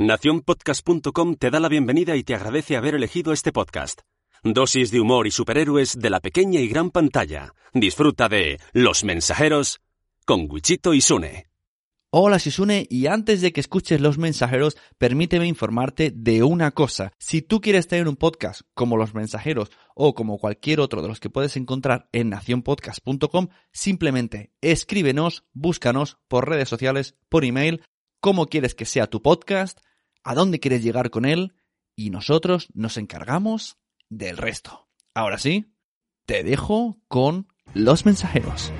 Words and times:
Naciónpodcast.com 0.00 1.34
te 1.34 1.50
da 1.50 1.60
la 1.60 1.68
bienvenida 1.68 2.16
y 2.16 2.24
te 2.24 2.34
agradece 2.34 2.74
haber 2.74 2.94
elegido 2.94 3.34
este 3.34 3.52
podcast. 3.52 4.00
Dosis 4.42 4.90
de 4.90 4.98
humor 4.98 5.26
y 5.26 5.30
superhéroes 5.30 5.98
de 5.98 6.08
la 6.08 6.20
pequeña 6.20 6.58
y 6.58 6.68
gran 6.68 6.88
pantalla. 6.88 7.52
Disfruta 7.74 8.30
de 8.30 8.58
Los 8.72 9.04
Mensajeros 9.04 9.82
con 10.24 10.46
Wichito 10.50 10.94
y 10.94 11.02
Sune. 11.02 11.48
Hola 12.08 12.38
Shisune 12.38 12.86
y 12.88 13.08
antes 13.08 13.42
de 13.42 13.52
que 13.52 13.60
escuches 13.60 14.00
los 14.00 14.16
mensajeros, 14.16 14.78
permíteme 14.96 15.46
informarte 15.46 16.10
de 16.10 16.44
una 16.44 16.70
cosa. 16.70 17.12
Si 17.18 17.42
tú 17.42 17.60
quieres 17.60 17.86
tener 17.86 18.08
un 18.08 18.16
podcast 18.16 18.62
como 18.72 18.96
los 18.96 19.12
mensajeros 19.12 19.70
o 19.94 20.14
como 20.14 20.38
cualquier 20.38 20.80
otro 20.80 21.02
de 21.02 21.08
los 21.08 21.20
que 21.20 21.28
puedes 21.28 21.58
encontrar 21.58 22.08
en 22.12 22.30
nacionpodcast.com, 22.30 23.48
simplemente 23.70 24.50
escríbenos, 24.62 25.44
búscanos 25.52 26.16
por 26.26 26.48
redes 26.48 26.70
sociales, 26.70 27.16
por 27.28 27.44
email, 27.44 27.82
cómo 28.20 28.46
quieres 28.46 28.74
que 28.74 28.86
sea 28.86 29.06
tu 29.06 29.20
podcast, 29.20 29.78
a 30.22 30.34
dónde 30.34 30.60
quieres 30.60 30.82
llegar 30.82 31.10
con 31.10 31.24
él 31.24 31.54
y 31.96 32.10
nosotros 32.10 32.68
nos 32.74 32.96
encargamos 32.96 33.78
del 34.08 34.36
resto. 34.36 34.88
Ahora 35.14 35.38
sí, 35.38 35.74
te 36.26 36.44
dejo 36.44 36.98
con 37.08 37.48
los 37.74 38.04
mensajeros. 38.04 38.72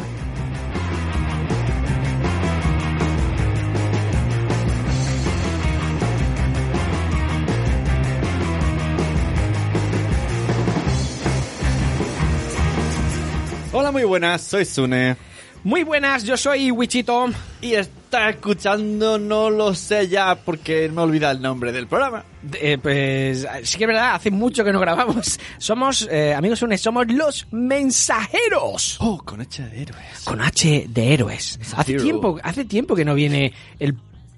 Hola, 13.73 13.93
muy 13.93 14.05
buenas, 14.05 14.43
soy 14.43 14.65
Sune. 14.65 15.30
Muy 15.63 15.85
buenas, 15.85 16.25
yo 16.25 16.39
soy 16.39 16.71
Wichito. 16.71 17.27
Y 17.61 17.75
está 17.75 18.31
escuchando, 18.31 19.19
no 19.19 19.51
lo 19.51 19.75
sé 19.75 20.09
ya, 20.09 20.35
porque 20.35 20.89
me 20.89 21.03
olvida 21.03 21.31
el 21.31 21.43
nombre 21.43 21.71
del 21.71 21.87
programa. 21.87 22.25
Eh, 22.55 22.79
pues 22.81 23.47
sí 23.65 23.77
que 23.77 23.85
es 23.85 23.89
verdad, 23.89 24.15
hace 24.15 24.31
mucho 24.31 24.65
que 24.65 24.73
no 24.73 24.81
grabamos. 24.81 25.39
Somos, 25.59 26.09
eh, 26.11 26.33
amigos 26.33 26.65
somos 26.79 27.07
los 27.09 27.47
mensajeros. 27.51 28.97
Oh, 29.01 29.19
con 29.19 29.43
H 29.43 29.63
de 29.63 29.83
héroes. 29.83 30.25
Con 30.25 30.41
H 30.41 30.87
de 30.89 31.13
héroes. 31.15 31.61
Hace 31.77 31.95
tiempo, 31.95 32.39
hace 32.43 32.65
tiempo 32.65 32.97
que 32.97 33.05
no 33.05 33.15
viene 33.15 33.53
el 33.79 33.95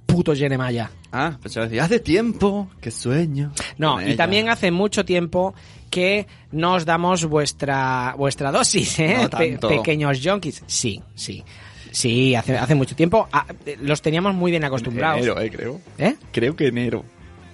puto 0.07 0.35
Jeremiah. 0.35 0.91
Ah, 1.13 1.39
pues 1.41 1.57
hace 1.57 2.01
tiempo 2.01 2.69
que 2.81 2.91
sueño. 2.91 3.53
No, 3.79 4.01
y 4.01 4.07
ella. 4.07 4.17
también 4.17 4.49
hace 4.49 4.73
mucho 4.73 5.05
tiempo 5.05 5.55
que 5.93 6.27
nos 6.51 6.85
damos 6.85 7.27
vuestra 7.27 8.15
vuestra 8.17 8.51
dosis, 8.51 8.99
¿eh? 8.99 9.15
No 9.23 9.31
Pe- 9.31 9.51
tanto. 9.53 9.69
pequeños 9.69 10.19
junkies. 10.25 10.65
Sí, 10.67 11.01
sí. 11.15 11.45
Sí, 11.93 12.35
hace, 12.35 12.57
hace 12.57 12.75
mucho 12.75 12.97
tiempo. 12.97 13.29
Ah, 13.31 13.47
los 13.83 14.01
teníamos 14.01 14.35
muy 14.35 14.51
bien 14.51 14.65
acostumbrados. 14.65 15.19
Enero, 15.19 15.39
eh, 15.41 15.51
creo. 15.51 15.81
¿Eh? 15.99 16.17
Creo 16.33 16.57
que 16.57 16.69
enero. 16.69 17.05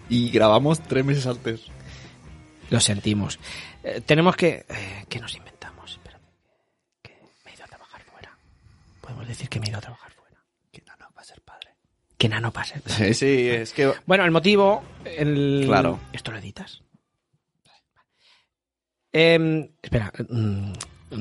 Y 0.08 0.30
grabamos 0.30 0.80
tres 0.80 1.04
meses 1.04 1.26
antes. 1.26 1.62
Lo 2.70 2.78
sentimos. 2.78 3.40
Eh, 3.82 4.00
tenemos 4.06 4.36
que... 4.36 4.64
eh, 4.68 5.04
¿Qué 5.08 5.18
nos 5.18 5.34
inventamos? 5.36 5.90
Espérate. 5.90 6.24
Que 7.02 7.18
me 7.44 7.50
he 7.50 7.54
ido 7.56 7.64
a 7.64 7.66
trabajar 7.68 8.00
fuera. 8.04 8.38
Podemos 9.00 9.26
decir 9.26 9.48
que 9.48 9.58
me 9.58 9.66
he 9.66 9.68
ido 9.70 9.78
a 9.78 9.82
trabajar 9.82 10.12
fuera. 10.12 10.36
Que 10.70 10.82
no, 10.86 10.92
no, 11.00 11.06
va 11.16 11.20
a 11.20 11.24
ser 11.24 11.40
padre. 11.42 11.70
Que 12.16 12.28
nano 12.28 12.52
pase. 12.52 12.80
Sí, 12.86 13.14
sí, 13.14 13.48
es 13.48 13.72
que... 13.72 13.92
Bueno, 14.06 14.24
el 14.24 14.30
motivo... 14.30 14.84
El... 15.04 15.64
Claro. 15.66 15.98
¿Esto 16.12 16.30
lo 16.30 16.38
editas? 16.38 16.82
Em, 19.12 19.68
espera. 19.82 20.12
mm, 20.28 20.72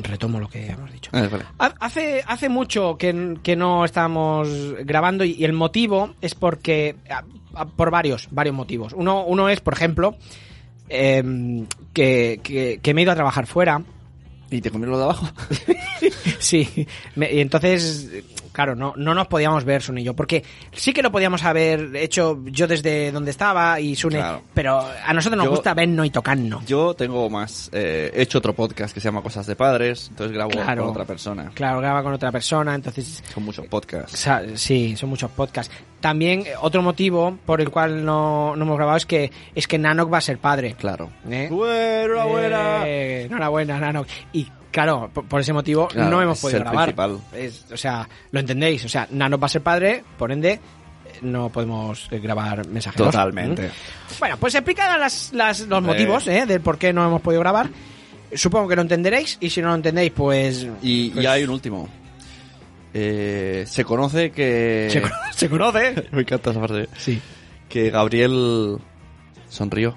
retomo 0.04 0.40
lo 0.40 0.50
que 0.50 0.68
hemos 0.68 0.92
dicho. 0.92 1.10
Ah, 1.14 1.28
vale. 1.32 1.46
Hace, 1.80 2.24
hace 2.28 2.50
mucho 2.50 2.98
que, 2.98 3.38
que 3.42 3.56
no 3.56 3.86
estamos 3.86 4.50
grabando 4.84 5.24
y, 5.24 5.32
y 5.34 5.46
el 5.46 5.54
motivo 5.54 6.14
es 6.22 6.36
porque... 6.36 6.96
Por 7.76 7.90
varios, 7.90 8.28
varios 8.30 8.54
motivos. 8.56 8.94
Uno, 8.94 9.26
uno 9.26 9.50
es, 9.50 9.62
por 9.62 9.74
ejemplo, 9.74 10.16
em, 10.90 11.66
que, 11.94 12.40
que- 12.44 12.80
que 12.84 12.94
me 12.94 13.02
he 13.02 13.04
ido 13.04 13.12
a 13.12 13.16
trabajar 13.16 13.48
fuera. 13.48 13.82
¿Y 14.50 14.62
te 14.62 14.72
comieron 14.72 14.92
lo 14.94 14.98
de 15.00 15.04
abajo? 15.06 15.28
Sí, 16.40 16.88
me- 17.16 17.32
y 17.34 17.40
entonces, 17.40 18.10
claro, 18.52 18.76
no, 18.76 18.94
no 18.96 19.14
nos 19.14 19.28
podíamos 19.28 19.64
ver 19.64 19.82
Sun 19.82 19.98
y 19.98 20.04
yo, 20.04 20.14
porque 20.14 20.44
sí 20.72 20.94
que 20.94 21.02
lo 21.02 21.12
podíamos 21.12 21.44
haber 21.44 21.96
hecho 21.96 22.40
yo 22.46 22.68
desde 22.68 23.12
donde 23.12 23.32
estaba 23.32 23.80
y 23.80 23.96
Sune, 23.96 24.18
Claro. 24.20 24.42
pero 24.54 24.80
a 24.80 25.14
nosotros 25.14 25.38
nos 25.38 25.46
Yo- 25.46 25.52
gusta 25.52 25.74
vernos 25.74 26.06
y 26.06 26.10
tocarnos. 26.12 26.66
Yo 26.66 26.94
tengo 26.94 27.30
más... 27.30 27.70
eh, 27.74 28.12
he 28.14 28.22
hecho 28.22 28.38
otro 28.38 28.54
podcast 28.54 28.94
que 28.94 29.00
se 29.00 29.06
llama 29.06 29.22
Cosas 29.24 29.48
de 29.48 29.56
Padres, 29.56 30.08
entonces 30.10 30.34
grabo 30.34 30.52
Claro. 30.52 30.84
con 30.84 30.92
otra 30.92 31.06
persona. 31.06 31.52
Claro, 31.54 31.80
graba 31.80 32.04
con 32.04 32.14
otra 32.14 32.32
persona, 32.32 32.76
entonces 32.76 33.24
Son 33.34 33.44
muchos 33.44 33.66
podcasts. 33.68 34.20
Sa- 34.20 34.44
Sí, 34.56 34.96
son 34.96 35.10
muchos 35.10 35.32
podcasts. 35.32 35.74
También 36.08 36.44
eh, 36.48 36.54
otro 36.62 36.82
motivo 36.82 37.38
por 37.46 37.60
el 37.60 37.70
cual 37.70 38.06
no, 38.06 38.56
no 38.56 38.64
hemos 38.64 38.78
grabado 38.78 38.96
es 38.96 39.06
que 39.06 39.30
es 39.54 39.68
que 39.68 39.78
Nanok 39.78 40.14
va 40.14 40.20
a 40.20 40.22
ser 40.22 40.38
padre. 40.38 40.74
Claro. 40.80 41.10
¿eh? 41.30 41.50
Enhorabuena. 41.52 42.88
Eh, 42.88 43.24
enhorabuena, 43.26 43.78
Nanok. 43.78 44.08
Y 44.32 44.48
claro, 44.72 45.10
por, 45.14 45.26
por 45.26 45.42
ese 45.42 45.52
motivo 45.52 45.90
Claro, 45.90 46.10
no 46.10 46.22
hemos 46.22 46.38
es 46.38 46.42
podido 46.44 46.60
el 46.60 46.64
grabar. 46.64 46.84
principal. 46.96 47.20
Es- 47.34 47.66
o 47.74 47.76
sea, 47.76 48.08
lo 48.32 48.40
entendéis. 48.40 48.86
O 48.86 48.90
sea, 48.90 49.06
Nanok 49.12 49.42
va 49.42 49.48
a 49.48 49.50
ser 49.50 49.62
padre, 49.62 50.02
por 50.18 50.32
ende 50.32 50.52
eh, 50.54 50.60
no 51.24 51.50
podemos 51.50 52.08
grabar 52.10 52.66
mensajes. 52.68 52.98
Totalmente. 52.98 53.70
Bueno, 54.18 54.38
pues 54.38 54.56
explicadas 54.56 54.98
las, 54.98 55.34
las- 55.34 55.68
los 55.68 55.80
Eh. 55.80 55.88
motivos 55.88 56.26
¿eh? 56.30 56.46
del 56.46 56.62
por 56.62 56.78
qué 56.78 56.94
no 56.94 57.06
hemos 57.06 57.20
podido 57.22 57.42
grabar. 57.42 57.70
Supongo 58.34 58.70
que 58.70 58.78
lo 58.78 58.82
entenderéis 58.82 59.38
y 59.42 59.50
si 59.50 59.62
no 59.62 59.68
lo 59.68 59.76
entendéis, 59.76 60.12
pues... 60.12 60.66
Y, 60.82 61.10
pues 61.10 61.24
y 61.24 61.28
hay 61.28 61.44
un 61.44 61.50
último. 61.50 61.90
Eh, 63.00 63.64
se 63.68 63.84
conoce 63.84 64.32
que... 64.32 64.88
Se, 64.92 65.02
se 65.38 65.50
conoce. 65.50 66.08
Me 66.12 66.22
encanta 66.22 66.50
esa 66.52 66.60
frase. 66.66 66.90
Sí. 66.98 67.22
Que 67.70 67.90
Gabriel 67.92 68.78
sonrió. 69.50 69.96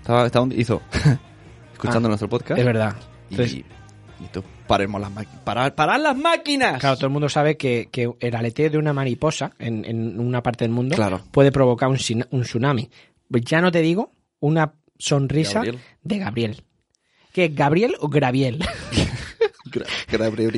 Estaba, 0.00 0.26
estaba 0.26 0.48
hizo 0.54 0.82
escuchando 1.72 2.08
Ah, 2.08 2.10
nuestro 2.10 2.28
podcast. 2.28 2.58
Es 2.58 2.64
verdad. 2.66 2.96
Y, 3.30 3.34
Entonces, 3.34 3.54
y 3.56 4.26
tú, 4.32 4.42
paremos 4.66 5.00
las 5.00 5.10
máquinas. 5.12 5.40
Parar, 5.44 5.74
parar 5.74 6.00
las 6.00 6.16
máquinas. 6.16 6.80
Claro, 6.80 6.96
todo 6.96 7.06
el 7.06 7.12
mundo 7.12 7.28
sabe 7.28 7.56
que, 7.56 7.88
que 7.92 8.10
el 8.18 8.34
aleteo 8.34 8.70
de 8.70 8.78
una 8.78 8.92
mariposa 8.92 9.52
en, 9.58 9.84
en 9.84 10.18
una 10.18 10.42
parte 10.42 10.64
del 10.64 10.72
mundo 10.72 10.96
Claro. 10.96 11.20
puede 11.30 11.52
provocar 11.52 11.88
un, 11.88 11.98
sin- 11.98 12.26
un 12.30 12.42
tsunami. 12.42 12.90
Pues 13.30 13.44
ya 13.44 13.60
no 13.60 13.70
te 13.70 13.80
digo 13.82 14.12
una 14.40 14.74
sonrisa 14.98 15.54
Gabriel. 15.60 15.78
de 16.02 16.18
Gabriel. 16.18 16.62
¿Qué? 17.32 17.48
¿Gabriel 17.48 17.94
o 18.00 18.08
Graviel? 18.08 18.64
Gra- 19.66 19.86
Gabriel. 20.08 20.50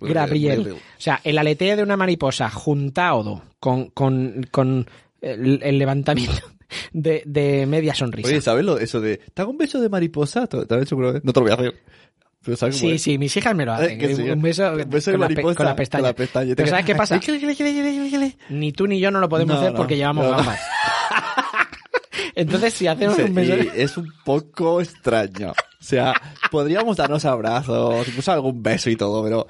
Gabriel. 0.00 0.72
O 0.72 0.78
sea, 0.98 1.20
el 1.24 1.38
aleteo 1.38 1.76
de 1.76 1.82
una 1.82 1.96
mariposa 1.96 2.50
juntado 2.50 3.42
con, 3.58 3.90
con, 3.90 4.46
con 4.50 4.86
el, 5.20 5.60
el 5.62 5.78
levantamiento 5.78 6.52
de, 6.92 7.22
de 7.26 7.66
media 7.66 7.94
sonrisa. 7.94 8.28
Oye, 8.28 8.40
¿sabes 8.40 8.64
lo, 8.64 8.78
eso 8.78 9.00
de... 9.00 9.18
¿Te 9.18 9.42
hago 9.42 9.50
un 9.50 9.58
beso 9.58 9.80
de 9.80 9.88
mariposa? 9.88 10.46
¿Te, 10.46 10.64
te 10.66 10.76
vez? 10.76 10.90
No 11.24 11.32
te 11.32 11.40
lo 11.40 11.44
voy 11.44 11.50
a 11.50 11.54
hacer. 11.54 11.74
Pero 12.42 12.56
¿sabes 12.56 12.76
Sí, 12.78 12.92
es? 12.92 13.02
sí, 13.02 13.18
mis 13.18 13.36
hijas 13.36 13.54
me 13.54 13.66
lo 13.66 13.72
hacen. 13.74 14.00
Eh, 14.00 14.14
sí. 14.16 14.22
Un 14.22 14.40
beso, 14.40 14.72
Un 14.72 14.88
beso 14.88 15.10
de 15.10 15.16
con, 15.18 15.20
la 15.20 15.28
pe- 15.28 15.34
mariposa, 15.34 15.56
con 15.56 15.66
la 15.66 15.76
pestaña. 15.76 16.00
con 16.02 16.08
la 16.08 16.14
pestaña. 16.14 16.54
Pero 16.56 16.68
¿sabes 16.70 16.86
qué 16.86 16.94
pasa? 16.94 17.20
Ni 18.48 18.72
tú 18.72 18.86
ni 18.86 18.98
yo 18.98 19.10
no 19.10 19.20
lo 19.20 19.28
podemos 19.28 19.56
hacer 19.56 19.72
no, 19.72 19.76
porque 19.76 19.96
llevamos 19.96 20.24
no. 20.24 20.30
gafas. 20.38 20.60
Entonces, 22.34 22.72
si 22.74 22.86
hacemos 22.86 23.16
Sí, 23.16 23.22
un 23.22 23.34
beso... 23.34 23.54
es 23.74 23.96
un 23.96 24.10
poco 24.24 24.80
extraño. 24.80 25.52
O 25.80 25.84
sea, 25.84 26.12
podríamos 26.50 26.96
darnos 26.96 27.24
abrazos, 27.24 28.06
incluso 28.06 28.32
algún 28.32 28.62
beso 28.62 28.90
y 28.90 28.96
todo, 28.96 29.22
pero... 29.24 29.46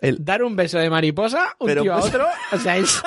El, 0.00 0.22
Dar 0.24 0.42
un 0.42 0.56
beso 0.56 0.78
de 0.78 0.90
mariposa, 0.90 1.54
un 1.58 1.66
Pero 1.66 1.82
tío 1.82 1.94
a 1.94 2.00
pues- 2.00 2.14
otro, 2.14 2.26
o 2.52 2.58
sea, 2.58 2.76
es... 2.76 3.02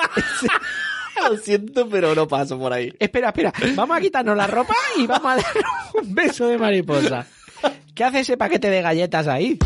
lo 1.30 1.36
siento, 1.36 1.88
pero 1.88 2.14
no 2.14 2.26
paso 2.26 2.58
por 2.58 2.72
ahí. 2.72 2.92
Espera, 2.98 3.28
espera, 3.28 3.52
vamos 3.74 3.96
a 3.96 4.00
quitarnos 4.00 4.36
la 4.36 4.46
ropa 4.46 4.74
y 4.96 5.06
vamos 5.06 5.32
a 5.32 5.36
dar 5.36 5.44
un 6.00 6.14
beso 6.14 6.46
de 6.46 6.58
mariposa. 6.58 7.26
¿Qué 7.94 8.04
hace 8.04 8.20
ese 8.20 8.36
paquete 8.36 8.70
de 8.70 8.82
galletas 8.82 9.26
ahí? 9.28 9.58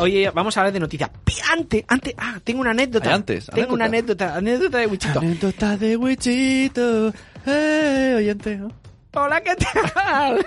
Oye, 0.00 0.30
vamos 0.30 0.56
a 0.56 0.60
hablar 0.60 0.72
de 0.72 0.80
noticias. 0.80 1.10
Antes, 1.52 1.84
antes, 1.88 2.14
ah, 2.16 2.38
tengo 2.44 2.60
una 2.60 2.70
anécdota. 2.70 3.12
Antes, 3.12 3.46
Tengo 3.46 3.74
una 3.74 3.86
anécdota, 3.86 4.36
anécdota 4.36 4.78
de 4.78 4.86
Wichito. 4.86 5.18
Anécdota 5.18 5.76
de 5.76 5.96
Wichito. 5.96 7.12
Eh, 7.46 8.14
oyente. 8.16 8.56
¿no? 8.56 8.68
Hola, 9.14 9.40
¿qué 9.40 9.54
tal? 9.56 10.44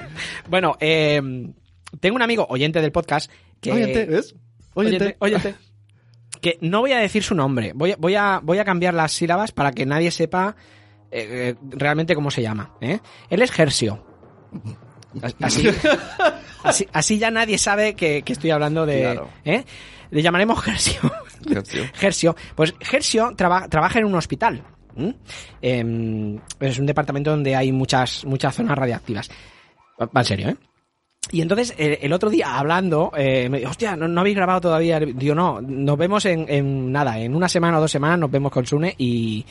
bueno, 0.49 0.75
eh, 0.79 1.21
tengo 1.99 2.15
un 2.15 2.21
amigo 2.21 2.45
oyente 2.49 2.81
del 2.81 2.91
podcast 2.91 3.31
que... 3.59 3.71
Oyente, 3.71 4.05
¿ves? 4.05 4.35
Oyente, 4.73 5.15
oyente. 5.19 5.55
Que 6.41 6.57
no 6.61 6.79
voy 6.81 6.91
a 6.93 6.99
decir 6.99 7.23
su 7.23 7.35
nombre. 7.35 7.73
Voy, 7.75 7.91
a- 7.91 7.95
voy, 7.97 8.15
a, 8.15 8.39
voy 8.41 8.59
a 8.59 8.65
cambiar 8.65 8.93
las 8.93 9.11
sílabas 9.11 9.51
para 9.51 9.71
que 9.71 9.85
nadie 9.85 10.11
sepa 10.11 10.55
eh, 11.11 11.27
eh, 11.31 11.55
realmente 11.71 12.15
cómo 12.15 12.31
se 12.31 12.41
llama. 12.41 12.75
¿eh? 12.81 12.99
Él 13.29 13.41
es 13.41 13.51
Gersio. 13.51 14.05
As- 15.21 15.35
Así, 15.41 15.67
así, 16.63 16.87
así 16.93 17.17
ya 17.19 17.31
nadie 17.31 17.57
sabe 17.57 17.95
que, 17.95 18.21
que 18.21 18.33
estoy 18.33 18.51
hablando 18.51 18.85
de... 18.85 19.01
Claro. 19.01 19.29
¿eh? 19.43 19.65
Le 20.11 20.21
llamaremos 20.21 20.61
Gersio. 20.61 20.99
Gersio. 21.47 21.83
Gersio. 21.93 22.35
Pues 22.55 22.73
Gersio 22.79 23.33
traba- 23.35 23.67
trabaja 23.67 23.99
en 23.99 24.05
un 24.05 24.15
hospital. 24.15 24.63
¿M? 24.95 25.15
Em, 25.61 26.39
es 26.59 26.79
un 26.79 26.85
departamento 26.85 27.31
donde 27.31 27.55
hay 27.55 27.71
muchas, 27.71 28.25
muchas 28.25 28.55
zonas 28.55 28.77
radiactivas. 28.77 29.29
Va 29.99 30.09
en 30.21 30.25
serio, 30.25 30.49
¿eh? 30.49 30.55
Y 31.31 31.41
entonces, 31.41 31.73
el, 31.77 32.11
otro 32.11 32.29
día, 32.29 32.57
hablando, 32.57 33.11
eh, 33.15 33.47
me 33.47 33.59
dijo, 33.59 33.69
hostia, 33.69 33.95
¿no, 33.95 34.07
no 34.07 34.21
habéis 34.21 34.35
grabado 34.35 34.61
todavía? 34.61 34.97
el-?" 34.97 35.17
Digo, 35.17 35.35
no, 35.35 35.61
nos 35.61 35.97
vemos 35.97 36.25
en, 36.25 36.91
nada, 36.91 37.19
en 37.19 37.35
una 37.35 37.47
semana 37.47 37.77
o 37.77 37.81
dos 37.81 37.91
semanas 37.91 38.19
nos 38.19 38.31
vemos 38.31 38.51
con 38.51 38.65
Sune 38.65 38.95
y, 38.97 39.45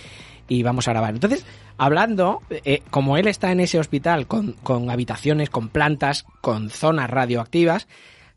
y 0.48 0.62
vamos 0.62 0.88
a 0.88 0.90
grabar. 0.90 1.14
Entonces, 1.14 1.46
hablando, 1.78 2.42
eh, 2.50 2.82
como 2.90 3.16
él 3.16 3.28
está 3.28 3.52
en 3.52 3.60
ese 3.60 3.78
hospital 3.78 4.26
con, 4.26 4.52
con 4.62 4.90
habitaciones, 4.90 5.48
con 5.48 5.68
plantas, 5.68 6.26
con 6.42 6.68
zonas 6.68 7.08
radioactivas, 7.08 7.86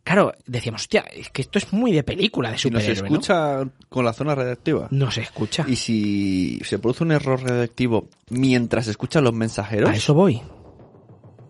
claro, 0.03 0.33
decíamos, 0.45 0.81
hostia, 0.81 1.01
es 1.13 1.29
que 1.29 1.41
esto 1.41 1.57
es 1.59 1.71
muy 1.73 1.91
de 1.91 2.03
película, 2.03 2.51
de 2.51 2.57
Si 2.57 2.69
no 2.69 2.79
se 2.79 2.95
superhéroe, 2.95 3.09
¿no? 3.09 3.15
escucha 3.21 3.63
con 3.89 4.05
la 4.05 4.13
zona 4.13 4.35
radiactiva. 4.35 4.87
No 4.91 5.09
se 5.11 5.21
escucha. 5.21 5.65
Y 5.67 5.75
si 5.75 6.59
se 6.63 6.79
produce 6.79 7.03
un 7.03 7.11
error 7.11 7.41
radioactivo 7.41 8.09
mientras 8.29 8.87
escuchan 8.87 9.23
los 9.23 9.33
mensajeros, 9.33 9.89
A 9.89 9.95
eso 9.95 10.13
voy. 10.13 10.41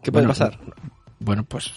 ¿qué 0.03 0.11
puede 0.11 0.25
Bueno, 0.25 0.29
pasar? 0.29 0.59
Bueno, 1.19 1.43
pues 1.45 1.71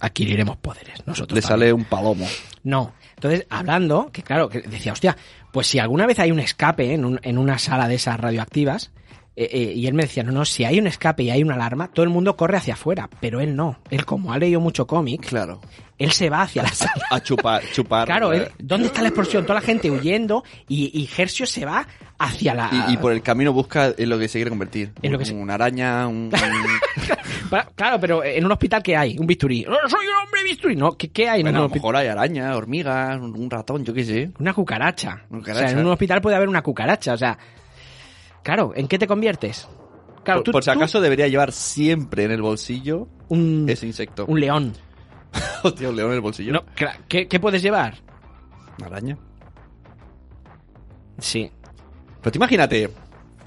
adquiriremos 0.00 0.56
poderes 0.56 1.06
nosotros. 1.06 1.36
Le 1.36 1.42
también. 1.42 1.60
sale 1.68 1.72
un 1.72 1.84
palomo. 1.84 2.26
No. 2.64 2.92
Entonces, 3.14 3.46
hablando, 3.50 4.10
que 4.12 4.22
claro, 4.22 4.48
que 4.48 4.62
decía, 4.62 4.92
hostia, 4.92 5.16
pues 5.52 5.66
si 5.66 5.78
alguna 5.78 6.06
vez 6.06 6.18
hay 6.18 6.30
un 6.32 6.40
escape 6.40 6.94
en, 6.94 7.04
un- 7.04 7.20
en 7.22 7.36
una 7.38 7.58
sala 7.58 7.86
de 7.86 7.96
esas 7.96 8.18
radioactivas, 8.18 8.92
eh, 9.42 9.48
eh, 9.52 9.72
y 9.74 9.86
él 9.86 9.94
me 9.94 10.02
decía, 10.02 10.22
no, 10.22 10.32
no, 10.32 10.44
si 10.44 10.64
hay 10.64 10.78
un 10.78 10.86
escape 10.86 11.22
y 11.22 11.30
hay 11.30 11.42
una 11.42 11.54
alarma, 11.54 11.88
todo 11.88 12.04
el 12.04 12.10
mundo 12.10 12.36
corre 12.36 12.58
hacia 12.58 12.74
afuera, 12.74 13.08
pero 13.20 13.40
él 13.40 13.56
no. 13.56 13.78
Él, 13.90 14.04
como 14.04 14.32
ha 14.32 14.38
leído 14.38 14.60
mucho 14.60 14.86
cómic, 14.86 15.26
Claro. 15.26 15.60
él 15.98 16.10
se 16.12 16.28
va 16.28 16.42
hacia 16.42 16.62
la 16.62 16.68
sala. 16.68 16.92
A 17.10 17.20
chupar, 17.20 17.62
chupar. 17.72 18.06
Claro, 18.06 18.32
eh, 18.32 18.36
él- 18.36 18.48
¿dónde 18.58 18.88
está 18.88 19.00
la 19.02 19.08
explosión? 19.08 19.44
Toda 19.44 19.54
la 19.60 19.60
gente 19.66 19.90
huyendo 19.90 20.44
y, 20.68 20.90
y 21.00 21.06
Gersio 21.06 21.46
se 21.46 21.64
va 21.64 21.86
hacia 22.18 22.52
la... 22.54 22.68
y, 22.88 22.92
y 22.92 22.96
por 22.98 23.12
el 23.12 23.22
camino 23.22 23.52
busca 23.54 23.94
en 23.96 24.08
lo 24.10 24.18
que 24.18 24.28
se 24.28 24.38
quiere 24.38 24.50
convertir. 24.50 24.92
En 25.00 25.12
lo 25.12 25.18
que 25.18 25.24
se- 25.24 25.32
Una 25.34 25.54
araña, 25.54 26.06
un... 26.06 26.30
un- 26.30 26.30
Claro, 27.74 27.98
pero 27.98 28.22
en 28.22 28.44
un 28.44 28.52
hospital 28.52 28.82
¿qué 28.82 28.96
hay? 28.96 29.16
Un 29.18 29.26
bisturí. 29.26 29.64
¡Oh, 29.66 29.88
¡Soy 29.88 30.06
un 30.06 30.14
hombre 30.26 30.44
bisturí! 30.44 30.76
No, 30.76 30.92
¿qué, 30.96 31.08
qué 31.10 31.28
hay 31.28 31.40
en 31.40 31.46
Bueno, 31.46 31.58
a 31.58 31.60
un 31.60 31.62
lo 31.62 31.66
hospital? 31.66 31.82
mejor 31.92 31.96
hay 31.96 32.06
araña, 32.08 32.56
hormigas, 32.56 33.16
un, 33.20 33.34
un 33.34 33.50
ratón, 33.50 33.84
yo 33.84 33.92
qué 33.92 34.04
sé. 34.04 34.30
Una 34.38 34.52
cucaracha. 34.54 35.22
Una 35.30 35.40
O 35.40 35.44
sea, 35.44 35.54
cucaracha. 35.54 35.72
en 35.80 35.84
un 35.86 35.92
hospital 35.92 36.20
puede 36.20 36.36
haber 36.36 36.48
una 36.48 36.62
cucaracha. 36.62 37.14
O 37.14 37.16
sea, 37.16 37.36
claro, 38.42 38.72
¿en 38.74 38.88
qué 38.88 38.98
te 38.98 39.06
conviertes? 39.06 39.68
Claro, 40.24 40.40
por, 40.40 40.44
tú, 40.44 40.52
por 40.52 40.62
si 40.64 40.70
tú- 40.70 40.76
acaso 40.78 41.00
debería 41.00 41.28
llevar 41.28 41.52
siempre 41.52 42.24
en 42.24 42.30
el 42.32 42.42
bolsillo 42.42 43.08
un, 43.28 43.66
ese 43.68 43.86
insecto. 43.86 44.26
un 44.26 44.38
león. 44.40 44.72
Hostia, 45.62 45.88
un 45.88 45.96
león 45.96 46.10
en 46.10 46.16
el 46.16 46.20
bolsillo. 46.20 46.52
No, 46.52 46.64
¿qué, 47.08 47.26
qué 47.28 47.40
puedes 47.40 47.62
llevar? 47.62 47.98
Una 48.78 48.86
araña. 48.88 49.16
Sí. 51.18 51.50
Pero 52.20 52.32
te 52.32 52.38
imagínate. 52.38 52.90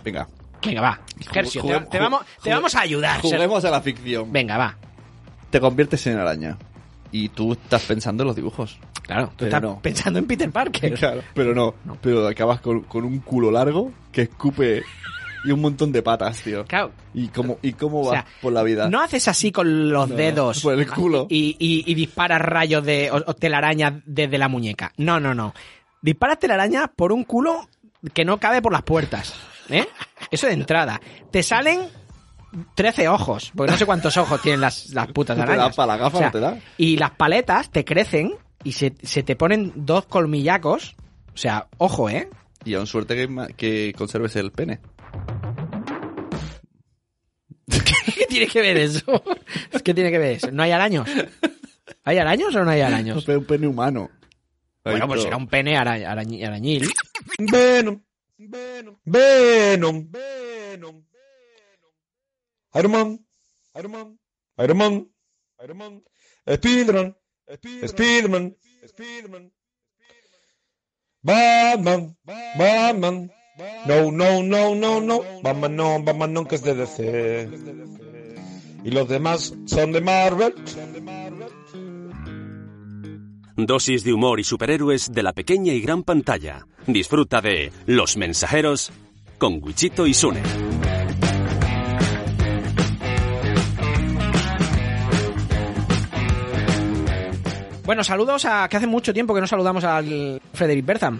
Venga. 0.04 0.28
Venga, 0.66 0.82
va. 0.82 1.02
Te, 1.32 1.40
vamos, 1.42 1.52
te 1.52 1.60
jugue- 2.50 2.54
vamos 2.56 2.76
a 2.76 2.82
ayudar. 2.82 3.22
Ser- 3.22 3.32
Juguemos 3.32 3.66
a 3.66 3.72
la 3.72 3.82
ficción. 3.82 4.32
Venga, 4.32 4.58
va. 4.58 4.78
Te 5.50 5.60
conviertes 5.60 6.06
en 6.08 6.18
araña. 6.18 6.58
Y 7.12 7.30
tú 7.30 7.54
estás 7.54 7.84
pensando 7.84 8.24
en 8.24 8.28
los 8.28 8.36
dibujos. 8.36 8.80
Claro, 9.04 9.32
tú 9.36 9.46
estás 9.46 9.62
no. 9.62 9.80
pensando 9.82 10.20
en 10.20 10.26
Peter 10.26 10.50
Parker. 10.52 10.94
Claro, 11.00 11.22
pero 11.34 11.54
no. 11.54 11.76
Pero 12.02 12.28
acabas 12.28 12.60
con, 12.62 12.82
con 12.82 13.04
un 13.06 13.20
culo 13.20 13.52
largo 13.52 13.92
que 14.12 14.24
escupe 14.24 14.84
y 15.46 15.52
un 15.52 15.60
montón 15.60 15.92
de 15.92 16.02
patas, 16.02 16.42
tío. 16.42 16.64
Claro. 16.66 16.92
¿Y 17.14 17.28
cómo, 17.28 17.58
y 17.62 17.74
cómo 17.74 18.02
O 18.02 18.06
vas 18.06 18.24
sea, 18.24 18.26
por 18.42 18.54
la 18.54 18.64
vida? 18.64 18.90
No 18.90 19.02
haces 19.02 19.28
así 19.28 19.52
con 19.52 19.90
los 19.92 20.10
No, 20.10 20.16
dedos. 20.16 20.62
por 20.62 20.74
el 20.80 20.90
culo. 20.90 21.28
Y, 21.30 21.58
y, 21.60 21.84
y 21.86 21.96
disparas 21.96 22.42
rayos 22.42 22.84
de 22.86 23.12
o, 23.12 23.18
o 23.18 23.34
telaraña 23.34 24.02
desde 24.06 24.38
la 24.38 24.48
muñeca. 24.48 24.94
No, 24.98 25.20
no, 25.20 25.34
no. 25.36 25.54
Disparas 26.02 26.40
telaraña 26.40 26.88
por 26.88 27.12
un 27.12 27.26
culo 27.26 27.68
que 28.14 28.24
no 28.24 28.38
cabe 28.40 28.62
por 28.62 28.72
las 28.72 28.84
puertas. 28.84 29.34
¿Eh? 29.70 29.86
Eso 30.32 30.48
de 30.48 30.54
entrada. 30.54 31.02
Te 31.32 31.44
salen 31.44 31.82
13 32.76 33.08
ojos. 33.10 33.52
Porque 33.56 33.72
no 33.72 33.78
sé 33.78 33.86
cuántos 33.86 34.16
ojos 34.18 34.42
tienen 34.42 34.62
las, 34.62 34.92
las 34.92 35.08
putas 35.08 35.36
¿Te 35.36 35.44
da 35.46 35.54
arañas. 35.54 35.76
para 35.76 35.88
la 35.94 35.98
gafa, 35.98 36.22
no 36.22 36.32
te 36.32 36.40
da? 36.40 36.58
Y 36.78 36.98
las 36.98 37.12
paletas 37.12 37.70
te 37.70 37.84
crecen 37.84 38.34
y 38.64 38.72
se, 38.74 38.94
se 39.02 39.24
te 39.24 39.36
ponen 39.36 39.72
dos 39.76 40.06
colmillacos. 40.06 40.96
O 41.34 41.38
sea, 41.38 41.68
ojo, 41.78 42.10
¿eh? 42.10 42.30
Y 42.66 42.76
aún 42.76 42.88
suerte 42.88 43.16
que, 43.16 43.54
que 43.56 43.94
conserves 43.98 44.36
el 44.36 44.52
pene. 44.52 44.80
¿Qué 48.16 48.26
tiene 48.28 48.48
que 48.48 48.62
ver 48.62 48.78
eso? 48.78 49.24
¿Qué 49.84 49.94
tiene 49.94 50.12
que 50.12 50.18
ver 50.18 50.34
eso? 50.38 50.52
¿No 50.52 50.64
hay 50.64 50.72
araños? 50.72 51.08
¿Hay 52.04 52.18
araños 52.18 52.56
o 52.56 52.64
no 52.64 52.72
hay 52.72 52.82
araños? 52.82 53.28
Un 53.28 53.46
pene 53.46 53.68
humano. 53.68 54.10
Bueno, 54.84 55.08
pues 55.08 55.24
será 55.24 55.38
un 55.38 55.48
pene 55.48 55.78
ara- 55.78 55.96
arañi- 55.98 56.46
arañil. 56.46 56.90
Venom, 57.40 58.02
Venom, 58.38 58.98
Venom, 59.06 60.10
Venom, 60.12 61.04
Iron 62.76 62.92
Man, 62.92 63.26
Iron 63.80 63.92
Man, 63.92 64.20
Iron 64.58 64.78
Man, 64.78 65.08
Iron 65.64 65.78
Man, 65.78 66.04
Spiderman, 66.50 67.16
Spiderman, 67.88 68.56
Spiderman, 68.88 69.52
Batman, 71.22 72.18
Batman, 72.58 73.32
no, 73.86 74.12
no, 74.12 74.44
no, 74.44 74.76
no, 74.76 75.02
no, 75.02 75.22
Batman 75.44 75.76
no, 75.76 76.04
Batman 76.04 76.34
no, 76.34 76.48
que 76.48 76.56
es 76.56 76.64
de 76.64 76.76
DC. 76.76 77.50
Y 78.84 78.92
los 78.92 79.08
demás 79.08 79.54
son 79.66 79.92
de 79.92 80.02
Marvel. 80.02 80.56
Dosis 83.56 84.04
de 84.04 84.14
humor 84.14 84.40
y 84.40 84.44
superhéroes 84.44 85.12
de 85.14 85.24
la 85.24 85.34
pequeña 85.34 85.74
y 85.74 85.82
gran 85.82 86.04
pantalla. 86.04 86.66
Disfruta 86.88 87.40
de 87.40 87.72
Los 87.86 88.18
Mensajeros 88.18 88.92
con 89.38 89.64
Wichito 89.64 90.08
y 90.08 90.14
Sune. 90.14 90.42
Bueno, 97.86 98.04
saludos 98.04 98.46
a... 98.46 98.68
que 98.70 98.78
hace 98.78 98.88
mucho 98.88 99.14
tiempo 99.14 99.34
que 99.34 99.42
no 99.42 99.48
saludamos 99.48 99.84
al 99.84 100.42
Frederick 100.54 100.86
Bertham. 100.86 101.20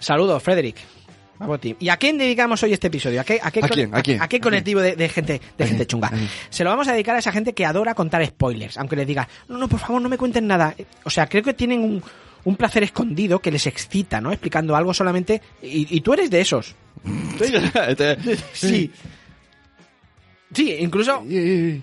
Saludos, 0.00 0.42
Frederick. 0.42 0.76
¿Y 1.80 1.88
a 1.88 1.96
quién 1.96 2.18
dedicamos 2.18 2.62
hoy 2.62 2.72
este 2.72 2.86
episodio? 2.86 3.20
¿A 3.20 3.24
qué, 3.24 3.40
a 3.42 3.50
qué, 3.50 3.60
¿A 3.64 3.68
quién? 3.68 3.94
¿A 3.94 4.02
quién? 4.02 4.20
qué 4.28 4.40
colectivo 4.40 4.80
de, 4.80 4.94
de 4.94 5.08
gente, 5.08 5.40
de 5.58 5.66
gente 5.66 5.86
chunga? 5.86 6.10
Se 6.50 6.62
lo 6.62 6.70
vamos 6.70 6.86
a 6.88 6.92
dedicar 6.92 7.16
a 7.16 7.18
esa 7.18 7.32
gente 7.32 7.52
que 7.52 7.64
adora 7.66 7.94
contar 7.94 8.24
spoilers, 8.24 8.78
aunque 8.78 8.94
les 8.96 9.06
diga, 9.06 9.28
no, 9.48 9.58
no, 9.58 9.68
por 9.68 9.80
favor, 9.80 10.00
no 10.00 10.08
me 10.08 10.18
cuenten 10.18 10.46
nada. 10.46 10.74
O 11.04 11.10
sea, 11.10 11.26
creo 11.26 11.42
que 11.42 11.54
tienen 11.54 11.80
un, 11.80 12.02
un 12.44 12.56
placer 12.56 12.84
escondido 12.84 13.40
que 13.40 13.50
les 13.50 13.66
excita, 13.66 14.20
¿no? 14.20 14.30
Explicando 14.30 14.76
algo 14.76 14.94
solamente... 14.94 15.42
Y, 15.62 15.96
y 15.96 16.00
tú 16.00 16.12
eres 16.14 16.30
de 16.30 16.40
esos. 16.40 16.74
Sí. 18.52 18.90
Sí, 20.54 20.76
incluso 20.80 21.22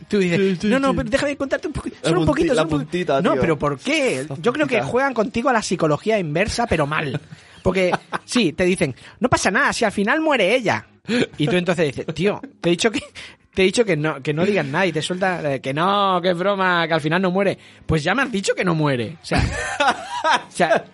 Tú 0.08 0.18
dices, 0.20 0.64
no, 0.64 0.80
no, 0.80 0.96
pero 0.96 1.10
déjame 1.10 1.36
contarte 1.36 1.68
un 1.68 1.74
poquito, 1.74 1.98
La 2.04 2.10
solo 2.10 2.20
un 2.22 2.26
poquito. 2.28 2.54
la 2.54 2.62
solo 2.62 2.64
un 2.64 2.70
poquito". 2.86 2.90
puntita, 2.92 3.22
No, 3.22 3.36
pero 3.36 3.58
¿por 3.58 3.80
qué? 3.80 4.26
La 4.30 4.36
Yo 4.38 4.54
creo 4.54 4.68
que 4.68 4.82
juegan 4.82 5.14
contigo 5.14 5.50
a 5.50 5.54
la 5.54 5.62
psicología 5.62 6.20
inversa, 6.20 6.68
pero 6.68 6.86
mal. 6.88 7.20
Porque, 7.64 7.92
sí, 8.26 8.54
te 8.54 8.64
dicen, 8.66 8.96
no 9.20 9.28
pasa 9.30 9.52
nada, 9.52 9.74
si 9.74 9.84
al 9.86 9.92
final 9.92 10.22
muere 10.22 10.56
ella. 10.56 10.86
Y 11.38 11.48
tú 11.48 11.56
entonces 11.58 11.88
dices, 11.88 12.14
tío, 12.14 12.40
te 12.62 12.70
he 12.70 12.72
dicho 12.72 12.92
que, 12.92 13.02
te 13.54 13.64
he 13.64 13.66
dicho 13.66 13.84
que 13.84 13.98
no, 13.98 14.22
que 14.22 14.34
no 14.34 14.46
digas 14.46 14.66
nada 14.66 14.86
y 14.86 14.92
te 14.92 15.02
suelta 15.02 15.56
eh, 15.56 15.60
que 15.60 15.74
no, 15.74 16.20
que 16.22 16.30
es 16.30 16.38
broma, 16.38 16.88
que 16.88 16.94
al 16.94 17.02
final 17.02 17.22
no 17.22 17.32
muere. 17.32 17.58
Pues 17.86 18.04
ya 18.04 18.14
me 18.16 18.22
has 18.22 18.32
dicho 18.32 18.54
que 18.54 18.64
no 18.64 18.76
muere. 18.76 19.18
O 19.22 19.26
sea, 19.26 19.44
o 20.48 20.52
sea, 20.52 20.86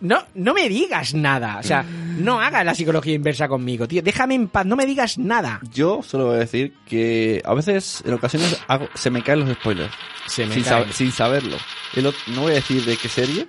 no, 0.00 0.24
no 0.34 0.54
me 0.54 0.68
digas 0.68 1.14
nada. 1.14 1.58
O 1.58 1.62
sea, 1.62 1.82
no 1.82 2.40
hagas 2.40 2.64
la 2.64 2.74
psicología 2.74 3.14
inversa 3.14 3.48
conmigo, 3.48 3.86
tío. 3.88 4.02
Déjame 4.02 4.34
en 4.34 4.48
paz, 4.48 4.64
no 4.66 4.76
me 4.76 4.86
digas 4.86 5.18
nada. 5.18 5.60
Yo 5.72 6.02
solo 6.02 6.26
voy 6.26 6.36
a 6.36 6.40
decir 6.40 6.74
que 6.86 7.42
a 7.44 7.54
veces, 7.54 8.02
en 8.06 8.14
ocasiones, 8.14 8.60
hago- 8.68 8.88
se 8.94 9.10
me 9.10 9.22
caen 9.22 9.40
los 9.40 9.52
spoilers. 9.56 9.92
Se 10.26 10.46
me 10.46 10.54
sin, 10.54 10.62
caen. 10.64 10.84
sab- 10.88 10.92
sin 10.92 11.12
saberlo. 11.12 11.56
El 11.94 12.06
ot- 12.06 12.26
no 12.34 12.42
voy 12.42 12.52
a 12.52 12.56
decir 12.56 12.84
de 12.84 12.96
qué 12.96 13.08
serie, 13.08 13.46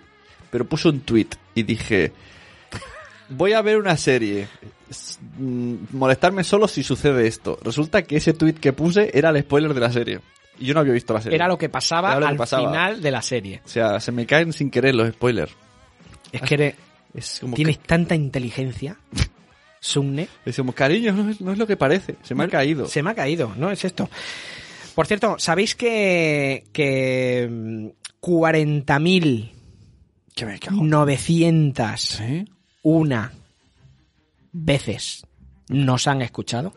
pero 0.51 0.65
puse 0.65 0.87
un 0.89 1.01
tweet 1.01 1.27
y 1.53 1.63
dije: 1.63 2.11
Voy 3.29 3.53
a 3.53 3.61
ver 3.61 3.77
una 3.77 3.97
serie. 3.97 4.47
S- 4.89 5.17
mm, 5.37 5.75
Molestarme 5.91 6.43
solo 6.43 6.67
si 6.67 6.83
sucede 6.83 7.25
esto. 7.27 7.57
Resulta 7.63 8.03
que 8.03 8.17
ese 8.17 8.33
tweet 8.33 8.53
que 8.53 8.71
puse 8.73 9.09
era 9.17 9.29
el 9.31 9.41
spoiler 9.41 9.73
de 9.73 9.79
la 9.79 9.91
serie. 9.91 10.19
Y 10.59 10.67
yo 10.67 10.73
no 10.73 10.79
había 10.81 10.93
visto 10.93 11.13
la 11.13 11.21
serie. 11.21 11.35
Era 11.35 11.47
lo 11.47 11.57
que 11.57 11.67
pasaba 11.69 12.11
Era 12.11 12.19
lo 12.19 12.25
que 12.27 12.31
al 12.31 12.37
pasaba. 12.37 12.69
final 12.69 13.01
de 13.01 13.11
la 13.11 13.21
serie. 13.21 13.61
O 13.65 13.67
sea, 13.67 13.99
se 13.99 14.11
me 14.11 14.25
caen 14.25 14.53
sin 14.53 14.69
querer 14.71 14.95
los 14.95 15.09
spoilers. 15.09 15.51
Es 16.35 16.41
que 16.41 16.53
eres- 16.55 16.75
Es 17.13 17.39
como, 17.39 17.55
tienes 17.55 17.79
tanta 17.79 18.15
inteligencia, 18.15 18.97
Sumne. 19.79 20.27
como, 20.57 20.73
cariño, 20.73 21.13
no 21.13 21.29
es, 21.29 21.39
no 21.41 21.51
es 21.53 21.57
lo 21.57 21.65
que 21.67 21.77
parece. 21.77 22.15
Se 22.23 22.35
me 22.35 22.43
ha 22.43 22.47
caído. 22.49 22.87
Se 22.87 23.01
me 23.03 23.11
ha 23.11 23.15
caído, 23.15 23.53
¿no? 23.57 23.71
Es 23.71 23.85
esto. 23.85 24.09
Por 24.95 25.07
cierto, 25.07 25.35
¿sabéis 25.39 25.75
que, 25.75 26.65
que 26.73 27.47
mm, 27.51 27.87
40.901 28.21 29.51
Que 30.35 30.45
me 30.45 30.59
cago. 30.59 30.83
¿Sí? 32.23 32.45
veces 34.51 35.25
nos 35.69 36.07
han 36.07 36.21
escuchado? 36.21 36.73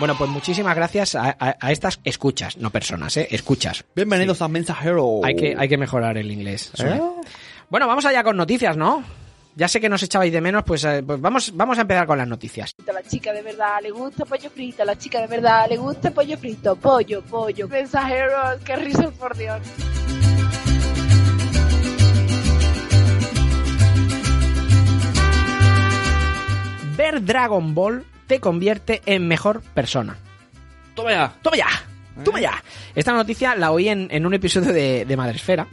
Bueno, 0.00 0.16
pues 0.16 0.30
muchísimas 0.30 0.74
gracias 0.74 1.14
a, 1.14 1.36
a- 1.38 1.56
a 1.60 1.72
estas 1.72 2.00
escuchas, 2.04 2.56
no 2.56 2.70
personas, 2.70 3.16
¿eh? 3.18 3.28
Escuchas. 3.30 3.84
Bienvenidos 3.94 4.40
a 4.40 4.48
Mensajero. 4.48 5.20
Hay 5.22 5.36
que, 5.36 5.54
hay 5.56 5.68
que 5.68 5.76
mejorar 5.76 6.16
el 6.16 6.30
inglés. 6.32 6.70
Sune. 6.74 7.00
Bueno, 7.68 7.86
vamos 7.86 8.06
allá 8.06 8.24
con 8.24 8.34
noticias, 8.36 8.76
¿no? 8.78 9.04
Ya 9.56 9.68
sé 9.68 9.78
que 9.78 9.90
nos 9.90 10.02
echabais 10.02 10.32
de 10.32 10.40
menos, 10.40 10.62
pues, 10.64 10.84
eh, 10.84 11.02
pues 11.06 11.20
vamos, 11.20 11.52
vamos 11.54 11.76
a 11.76 11.82
empezar 11.82 12.06
con 12.06 12.16
las 12.16 12.26
noticias. 12.26 12.74
A 12.88 12.92
la 12.92 13.02
chica 13.02 13.30
de 13.32 13.42
verdad 13.42 13.76
le 13.82 13.90
gusta 13.90 14.24
pollo 14.24 14.48
frito, 14.48 14.82
a 14.82 14.86
la 14.86 14.96
chica 14.96 15.20
de 15.20 15.26
verdad 15.26 15.66
le 15.68 15.76
gusta 15.76 16.10
pollo 16.12 16.38
frito, 16.38 16.76
pollo, 16.76 17.22
pollo. 17.22 17.68
Mensajeros, 17.68 18.58
qué 18.64 18.76
risas 18.76 19.12
por 19.18 19.36
Dios. 19.36 19.60
ver 26.96 27.24
Dragon 27.24 27.74
Ball 27.74 28.04
te 28.30 28.38
convierte 28.38 29.02
en 29.06 29.26
mejor 29.26 29.60
persona. 29.74 30.16
Toma 30.94 31.10
ya. 31.10 31.32
¡Toma 31.42 31.56
ya! 31.56 31.66
¡Toma 32.24 32.40
ya! 32.40 32.62
Esta 32.94 33.12
noticia 33.12 33.56
la 33.56 33.72
oí 33.72 33.88
en, 33.88 34.06
en 34.12 34.24
un 34.24 34.34
episodio 34.34 34.72
de, 34.72 35.04
de 35.04 35.16
Madresfera 35.16 35.66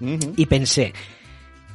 y 0.00 0.46
pensé, 0.46 0.92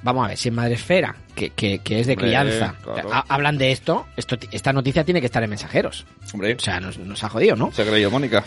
vamos 0.04 0.26
a 0.26 0.28
ver, 0.28 0.38
si 0.38 0.50
en 0.50 0.56
Madresfera, 0.56 1.16
que, 1.34 1.52
que, 1.52 1.80
que 1.80 2.02
es 2.02 2.08
de 2.08 2.14
Hombre, 2.14 2.28
crianza, 2.28 2.76
claro. 2.84 3.14
ha- 3.14 3.24
hablan 3.30 3.58
de 3.58 3.72
esto, 3.72 4.06
esto, 4.18 4.36
esta 4.52 4.74
noticia 4.74 5.06
tiene 5.06 5.22
que 5.22 5.28
estar 5.28 5.42
en 5.44 5.50
mensajeros. 5.50 6.06
Hombre, 6.34 6.56
O 6.56 6.60
sea, 6.60 6.82
nos, 6.82 6.98
nos 6.98 7.24
ha 7.24 7.30
jodido, 7.30 7.56
¿no? 7.56 7.72
se 7.72 7.84
ha 7.84 7.86
creído 7.86 8.12
Mónica. 8.12 8.44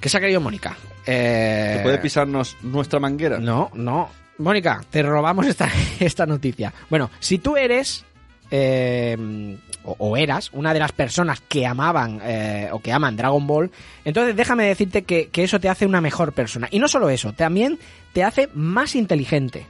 ¿Qué 0.00 0.08
se 0.08 0.16
ha 0.16 0.20
querido 0.20 0.40
Mónica? 0.40 0.76
Eh, 1.06 1.74
¿Te 1.76 1.82
puede 1.82 1.98
pisarnos 1.98 2.56
nuestra 2.62 2.98
manguera? 3.00 3.38
No, 3.38 3.70
no. 3.74 4.08
Mónica, 4.38 4.80
te 4.90 5.02
robamos 5.02 5.46
esta, 5.46 5.68
esta 6.00 6.24
noticia. 6.24 6.72
Bueno, 6.88 7.10
si 7.20 7.38
tú 7.38 7.56
eres 7.58 8.04
eh, 8.52 9.56
o, 9.82 9.96
o 9.98 10.16
eras 10.16 10.50
una 10.52 10.74
de 10.74 10.78
las 10.78 10.92
personas 10.92 11.40
que 11.40 11.66
amaban 11.66 12.20
eh, 12.22 12.68
o 12.70 12.80
que 12.80 12.92
aman 12.92 13.16
Dragon 13.16 13.46
Ball, 13.46 13.70
entonces 14.04 14.36
déjame 14.36 14.66
decirte 14.66 15.02
que, 15.02 15.28
que 15.30 15.42
eso 15.42 15.58
te 15.58 15.70
hace 15.70 15.86
una 15.86 16.02
mejor 16.02 16.34
persona. 16.34 16.68
Y 16.70 16.78
no 16.78 16.86
solo 16.86 17.08
eso, 17.08 17.32
también 17.32 17.78
te 18.12 18.22
hace 18.22 18.48
más 18.54 18.94
inteligente. 18.94 19.66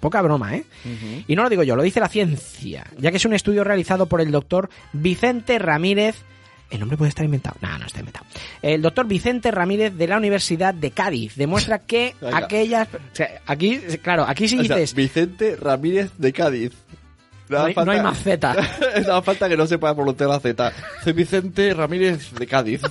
Poca 0.00 0.22
broma, 0.22 0.56
¿eh? 0.56 0.64
Y 1.26 1.34
no 1.34 1.42
lo 1.42 1.48
digo 1.48 1.62
yo, 1.62 1.74
lo 1.74 1.82
dice 1.82 2.00
la 2.00 2.08
ciencia, 2.08 2.84
ya 2.98 3.10
que 3.10 3.16
es 3.16 3.24
un 3.24 3.34
estudio 3.34 3.64
realizado 3.64 4.06
por 4.06 4.20
el 4.20 4.30
doctor 4.30 4.68
Vicente 4.92 5.58
Ramírez. 5.58 6.16
El 6.70 6.80
nombre 6.80 6.98
puede 6.98 7.08
estar 7.08 7.24
inventado. 7.24 7.56
No, 7.62 7.78
no 7.78 7.86
está 7.86 8.00
inventado. 8.00 8.26
El 8.60 8.82
doctor 8.82 9.06
Vicente 9.06 9.50
Ramírez 9.50 9.94
de 9.94 10.06
la 10.06 10.16
Universidad 10.18 10.74
de 10.74 10.90
Cádiz 10.90 11.34
demuestra 11.36 11.78
que 11.78 12.14
aquellas. 12.32 12.88
o 12.94 12.98
sea, 13.14 13.40
aquí, 13.46 13.78
claro, 14.02 14.24
aquí 14.28 14.48
sí 14.48 14.58
O 14.58 14.64
sea, 14.64 14.76
dices. 14.76 14.94
Vicente 14.94 15.56
Ramírez 15.56 16.10
de 16.18 16.32
Cádiz. 16.32 16.72
no, 17.48 17.64
hay, 17.64 17.74
no 17.74 17.90
hay 17.90 18.02
más 18.02 18.22
Z. 18.22 18.54
Nada 19.00 19.22
falta 19.22 19.48
que 19.48 19.56
no 19.56 19.66
sepa 19.66 19.94
pronunciar 19.94 20.28
la 20.28 20.40
Z. 20.40 20.72
Soy 21.02 21.12
Vicente 21.14 21.72
Ramírez 21.72 22.32
de 22.32 22.46
Cádiz. 22.46 22.82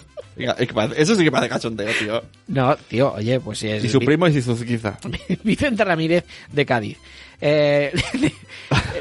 Eso 0.95 1.15
sí 1.15 1.23
que 1.23 1.31
parece 1.31 1.49
cachondeo, 1.49 1.91
tío. 1.99 2.23
No, 2.47 2.75
tío, 2.75 3.13
oye, 3.13 3.39
pues 3.39 3.59
si 3.59 3.69
es. 3.69 3.83
Y 3.83 3.89
su 3.89 3.99
primo 3.99 4.27
es 4.27 4.35
Izuzukiza. 4.35 4.97
Vicente 5.43 5.83
Ramírez 5.83 6.25
de 6.51 6.65
Cádiz. 6.65 6.97
Eh, 7.39 7.91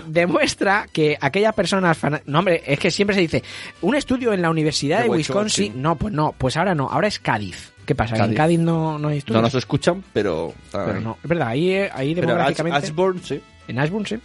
demuestra 0.07 0.87
que 0.93 1.17
aquellas 1.21 1.55
personas 1.55 1.97
fana- 1.99 2.23
no 2.27 2.39
hombre 2.41 2.63
es 2.67 2.79
que 2.79 2.91
siempre 2.91 3.15
se 3.15 3.23
dice 3.23 3.43
un 3.83 3.95
estudio 3.95 4.33
en 4.33 4.43
la 4.43 4.51
universidad 4.51 4.99
De 4.99 5.05
de 5.05 5.11
Wisconsin. 5.11 5.65
Wisconsin 5.65 5.83
no 5.83 5.97
pues 5.97 6.13
no 6.13 6.35
pues 6.37 6.57
ahora 6.57 6.75
no 6.75 6.89
ahora 6.91 7.09
es 7.09 7.19
Cádiz 7.19 7.73
qué 7.87 7.95
pasa 7.95 8.15
¿Que 8.15 8.21
en 8.21 8.25
Cádiz. 8.27 8.37
Cádiz 8.37 8.59
no, 8.61 8.99
no 8.99 9.09
hay 9.09 9.19
estudios 9.19 9.37
No 9.37 9.43
nos 9.47 9.55
escuchan, 9.55 10.03
pero... 10.13 10.53
Pero 10.73 11.01
no, 11.01 11.19
es 11.23 11.29
verdad, 11.29 11.49
ahí, 11.49 11.71
eh, 11.71 11.91
ahí 11.95 12.15
demográficamente, 12.15 12.79
Ash- 12.79 12.85
Ashburn, 12.85 13.23
sí. 13.23 13.41
en 13.69 13.79
Ashburn, 13.79 14.07
sí. 14.07 14.17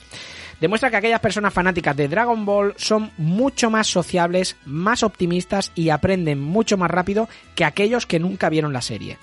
Demuestra 0.60 0.90
que 0.90 0.98
aquellas 0.98 1.20
personas 1.20 1.54
fanáticas 1.54 1.96
de 1.96 2.08
Dragon 2.08 2.44
Ball 2.44 2.74
son 2.78 3.12
mucho 3.20 3.70
más 3.70 3.86
sociables, 3.88 4.56
más 4.66 5.04
optimistas 5.04 5.72
y 5.76 5.90
aprenden 5.90 6.40
mucho 6.42 6.76
más 6.76 6.90
rápido 6.90 7.30
que 7.54 7.64
aquellos 7.64 8.06
que 8.08 8.20
nunca 8.20 8.50
vieron 8.50 8.74
la 8.74 8.82
serie. 8.82 9.18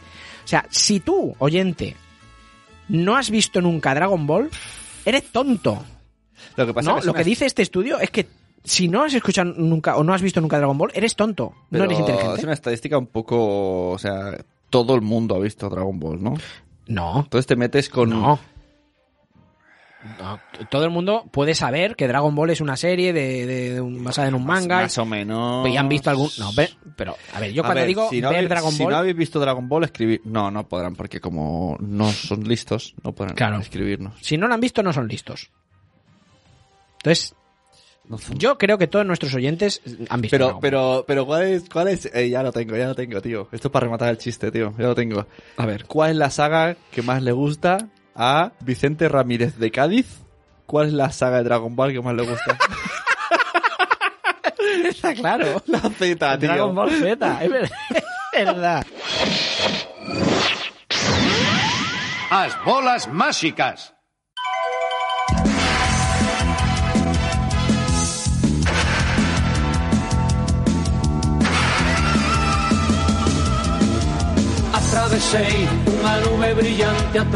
O 0.45 0.49
sea, 0.49 0.67
si 0.71 1.01
tú, 1.01 1.35
oyente, 1.41 1.97
no 2.89 3.17
has 3.17 3.31
visto 3.31 3.61
nunca 3.61 3.95
Dragon 3.95 4.27
Ball, 4.27 4.51
eres 5.05 5.25
tonto. 5.31 5.83
Lo 6.57 6.67
que 6.67 6.75
pasa 6.75 6.93
¿no? 6.93 6.99
es 6.99 7.05
Lo 7.05 7.15
que 7.15 7.25
dice 7.25 7.47
este 7.47 7.63
estudio 7.63 7.99
es 8.01 8.11
que 8.11 8.27
si 8.65 8.89
no 8.89 9.03
has 9.03 9.15
escuchado 9.15 9.53
nunca 9.57 9.97
o 9.97 10.05
no 10.05 10.13
has 10.13 10.23
visto 10.23 10.41
nunca 10.41 10.59
Dragon 10.59 10.77
Ball, 10.77 10.91
eres 10.95 11.17
tonto. 11.17 11.55
pero 11.71 11.85
no 11.85 11.91
eres 11.91 12.01
inteligente. 12.01 12.39
Es 12.39 12.45
una 12.45 12.53
estadística 12.53 12.99
un 12.99 13.07
poco... 13.07 13.91
O 13.91 13.99
sea, 13.99 14.39
todo 14.71 14.95
el 14.95 15.01
mundo 15.01 15.35
ha 15.37 15.39
visto 15.39 15.69
Dragon 15.69 15.99
Ball, 15.99 16.23
¿no? 16.23 16.35
No, 16.87 17.21
Entonces 17.21 17.47
te 17.47 17.57
metes 17.57 17.89
con... 17.89 18.11
No. 18.11 18.39
No, 20.21 20.39
Todo 20.71 20.85
el 20.85 20.91
mundo 20.91 21.25
puede 21.33 21.55
saber 21.57 21.97
que 21.97 22.07
Dragon 22.07 22.33
Ball 22.35 22.51
es 22.51 22.61
una 22.61 22.77
serie 22.77 23.13
de, 23.13 23.47
de- 23.47 23.75
de 23.75 23.81
un- 23.81 24.05
basada 24.05 24.29
en 24.29 24.35
un 24.35 24.47
manga. 24.47 24.83
Más 24.83 24.97
o 24.99 25.05
menos... 25.05 25.69
y 25.69 25.77
han 25.77 25.89
visto 25.89 26.09
algún. 26.09 26.31
No, 26.39 26.51
pero 26.97 27.17
a 27.35 27.41
ver, 27.41 27.53
yo 27.53 27.63
A 27.63 27.67
cuando 27.67 27.81
ver, 27.81 27.89
digo 27.89 28.09
si 28.09 28.21
no 28.21 28.29
ver 28.31 28.39
habéis- 28.39 28.49
Dragon 28.49 28.73
si 28.73 28.83
Ball. 28.85 28.93
no 28.93 28.99
habéis 28.99 29.17
visto 29.17 29.41
Dragon 29.41 29.69
Ball, 29.69 29.85
escribir... 29.85 30.21
No, 30.25 30.53
no 30.53 30.69
podrán, 30.69 30.95
porque 30.95 31.21
como 31.21 31.77
no 31.81 32.11
son 32.13 32.45
listos, 32.45 32.95
no 33.03 33.13
podrán 33.13 33.35
Claro. 33.35 33.59
escribirnos. 33.59 34.15
Si 34.21 34.37
no 34.37 34.47
lo 34.47 34.55
han 34.55 34.61
visto, 34.61 34.85
no 34.85 34.93
son 34.93 35.09
listos. 35.09 35.51
Entonces, 36.99 37.35
yo 38.37 38.57
creo 38.57 38.79
que 38.79 38.87
todos 38.87 39.05
nuestros 39.05 39.35
oyentes 39.35 39.83
han 40.09 40.21
visto. 40.21 40.35
Pero, 40.35 40.45
Dragon 40.47 40.53
Ball. 40.55 40.61
pero, 40.61 41.05
pero, 41.07 41.27
¿cuál 41.27 41.43
es, 41.43 41.65
cuál 41.69 41.89
es? 41.89 42.07
eh, 42.15 42.29
ya 42.31 42.43
lo 42.43 42.53
tengo, 42.53 42.77
ya 42.77 42.87
lo 42.87 42.95
tengo, 42.95 43.21
tío. 43.21 43.49
Esto 43.53 43.69
es 43.69 43.73
para 43.73 43.85
rematar 43.85 44.11
el 44.11 44.19
chiste, 44.19 44.51
tío. 44.53 44.73
Ya 44.79 44.87
lo 44.87 44.95
tengo. 44.95 45.27
A 45.57 45.67
ver. 45.67 45.85
¿Cuál 45.87 46.13
es 46.13 46.17
la 46.17 46.31
saga 46.31 46.77
que 46.93 47.03
más 47.03 47.23
le 47.23 47.33
gusta 47.33 47.89
a 48.19 48.53
Vicente 48.61 49.09
Ramírez 49.09 49.57
de 49.59 49.71
Cádiz? 49.71 50.19
¿Cuál 50.67 50.89
es 50.89 50.93
la 50.93 51.11
saga 51.13 51.39
de 51.39 51.45
Dragon 51.45 51.75
Ball 51.75 51.93
que 51.93 52.03
más 52.03 52.15
le 52.15 52.29
gusta? 52.29 52.59
Está 54.85 55.15
claro. 55.15 55.63
la 55.67 55.81
Z, 55.81 56.39
tío. 56.39 56.49
Dragon 56.49 56.75
Ball 56.75 56.91
Z. 56.91 57.45
Es 57.45 57.51
verdad. 57.51 57.71
Es 58.31 58.45
verdad. 58.45 58.87
As 62.31 62.65
bolas 62.65 63.09
máxicas. 63.09 63.95
Atravesei 74.75 75.88
unha 75.99 76.15
nube 76.23 76.55
brillante, 76.55 77.19
o 77.19 77.27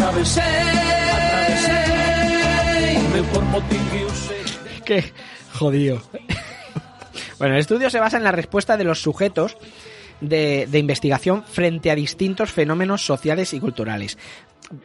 meu 3.12 3.25
corpo 3.35 3.59
tinguiuse 3.69 4.38
Qué 4.85 5.12
jodido. 5.52 6.02
Bueno, 7.38 7.54
el 7.54 7.61
estudio 7.61 7.90
se 7.90 7.99
basa 7.99 8.16
en 8.16 8.25
la 8.25 8.33
respuesta 8.33 8.76
de 8.76 8.85
los 8.85 9.02
sujetos 9.02 9.57
de, 10.21 10.66
de 10.71 10.78
investigación 10.78 11.45
frente 11.45 11.90
a 11.90 11.95
distintos 11.95 12.52
fenómenos 12.52 13.04
sociales 13.04 13.52
y 13.52 13.61
culturales. 13.61 14.19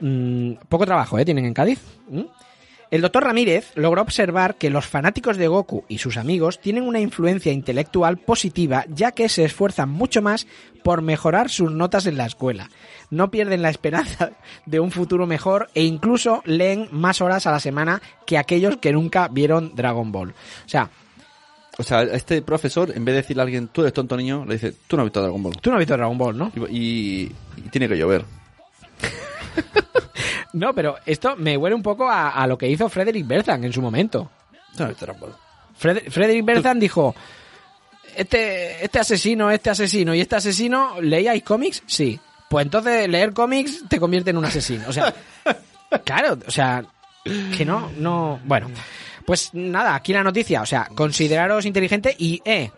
Mm, 0.02 0.54
poco 0.68 0.86
trabajo, 0.86 1.20
¿eh? 1.20 1.26
Tienen 1.26 1.46
en 1.46 1.54
Cádiz. 1.54 1.80
¿Mm? 2.10 2.22
El 2.90 3.02
doctor 3.02 3.24
Ramírez 3.26 3.72
logró 3.76 4.02
observar 4.02 4.56
que 4.56 4.70
los 4.70 4.86
fanáticos 4.88 5.36
de 5.36 5.48
Goku 5.50 5.84
y 5.90 5.98
sus 5.98 6.16
amigos 6.16 6.60
tienen 6.62 6.84
una 6.84 7.02
influencia 7.02 7.52
intelectual 7.52 8.18
positiva 8.18 8.86
ya 8.88 9.12
que 9.12 9.28
se 9.28 9.44
esfuerzan 9.44 9.90
mucho 9.90 10.22
más 10.22 10.48
por 10.84 11.02
mejorar 11.02 11.50
sus 11.50 11.70
notas 11.72 12.06
en 12.06 12.16
la 12.16 12.26
escuela. 12.26 12.70
No 13.10 13.30
pierden 13.30 13.62
la 13.62 13.70
esperanza 13.70 14.32
de 14.66 14.80
un 14.80 14.92
futuro 14.92 15.28
mejor 15.28 15.70
e 15.76 15.84
incluso 15.84 16.42
leen 16.46 16.88
más 16.92 17.20
horas 17.20 17.46
a 17.46 17.52
la 17.52 17.60
semana 17.60 18.02
que 18.26 18.38
aquellos 18.38 18.78
que 18.78 18.94
nunca 18.94 19.28
vieron 19.28 19.76
Dragon 19.76 20.10
Ball. 20.14 20.30
O 20.30 20.70
sea, 20.70 20.90
O 21.78 21.84
sea, 21.84 22.04
este 22.04 22.42
profesor, 22.42 22.92
en 22.96 23.04
vez 23.04 23.16
de 23.16 23.22
decirle 23.22 23.42
a 23.42 23.44
alguien, 23.44 23.68
tú 23.68 23.82
eres 23.82 23.92
tonto 23.94 24.16
niño, 24.16 24.46
le 24.48 24.54
dice, 24.54 24.74
tú 24.88 24.96
no 24.96 25.02
has 25.04 25.08
visto 25.08 25.22
Dragon 25.22 25.44
Ball. 25.44 25.58
tú 25.62 25.70
no 25.72 25.76
has 25.76 25.80
visto 25.82 25.98
Dragon 25.98 26.18
Ball, 26.18 26.38
¿no? 26.38 26.52
Y, 26.70 26.78
y- 26.78 27.32
y 27.58 27.62
tiene 27.70 27.90
que 27.90 27.98
llover. 27.98 28.24
No, 30.60 30.74
pero 30.74 30.98
esto 31.06 31.36
me 31.38 31.56
huele 31.58 31.76
un 31.76 31.84
poco 31.84 32.10
a, 32.10 32.30
a 32.32 32.48
lo 32.48 32.58
que 32.58 32.68
hizo 32.70 32.90
Frederick 32.90 33.26
Bertrand 33.28 33.64
en 33.66 33.74
su 33.74 33.82
momento. 33.82 34.30
No. 34.78 34.90
Fred- 35.80 36.10
Frederick 36.10 36.44
Bertrand 36.46 36.82
dijo, 36.82 37.16
este, 38.16 38.84
este 38.84 39.00
asesino, 39.00 39.52
este 39.52 39.70
asesino 39.70 40.14
y 40.16 40.22
este 40.22 40.36
asesino, 40.36 41.00
¿leíais 41.02 41.44
cómics? 41.44 41.84
Sí. 41.86 42.20
Pues 42.50 42.66
entonces 42.66 43.08
leer 43.10 43.34
cómics 43.34 43.84
te 43.88 44.00
convierte 44.00 44.30
en 44.32 44.38
un 44.38 44.46
asesino. 44.46 44.86
O 44.88 44.94
sea, 44.94 45.14
claro, 46.04 46.38
o 46.48 46.52
sea, 46.52 46.84
que 47.56 47.66
no, 47.66 47.92
no, 47.98 48.40
bueno. 48.46 48.70
Pues 49.26 49.50
nada, 49.54 49.94
aquí 49.94 50.14
la 50.14 50.24
noticia, 50.24 50.62
o 50.62 50.66
sea, 50.66 50.88
consideraros 50.96 51.66
inteligente 51.66 52.16
y, 52.18 52.42
eh, 52.46 52.72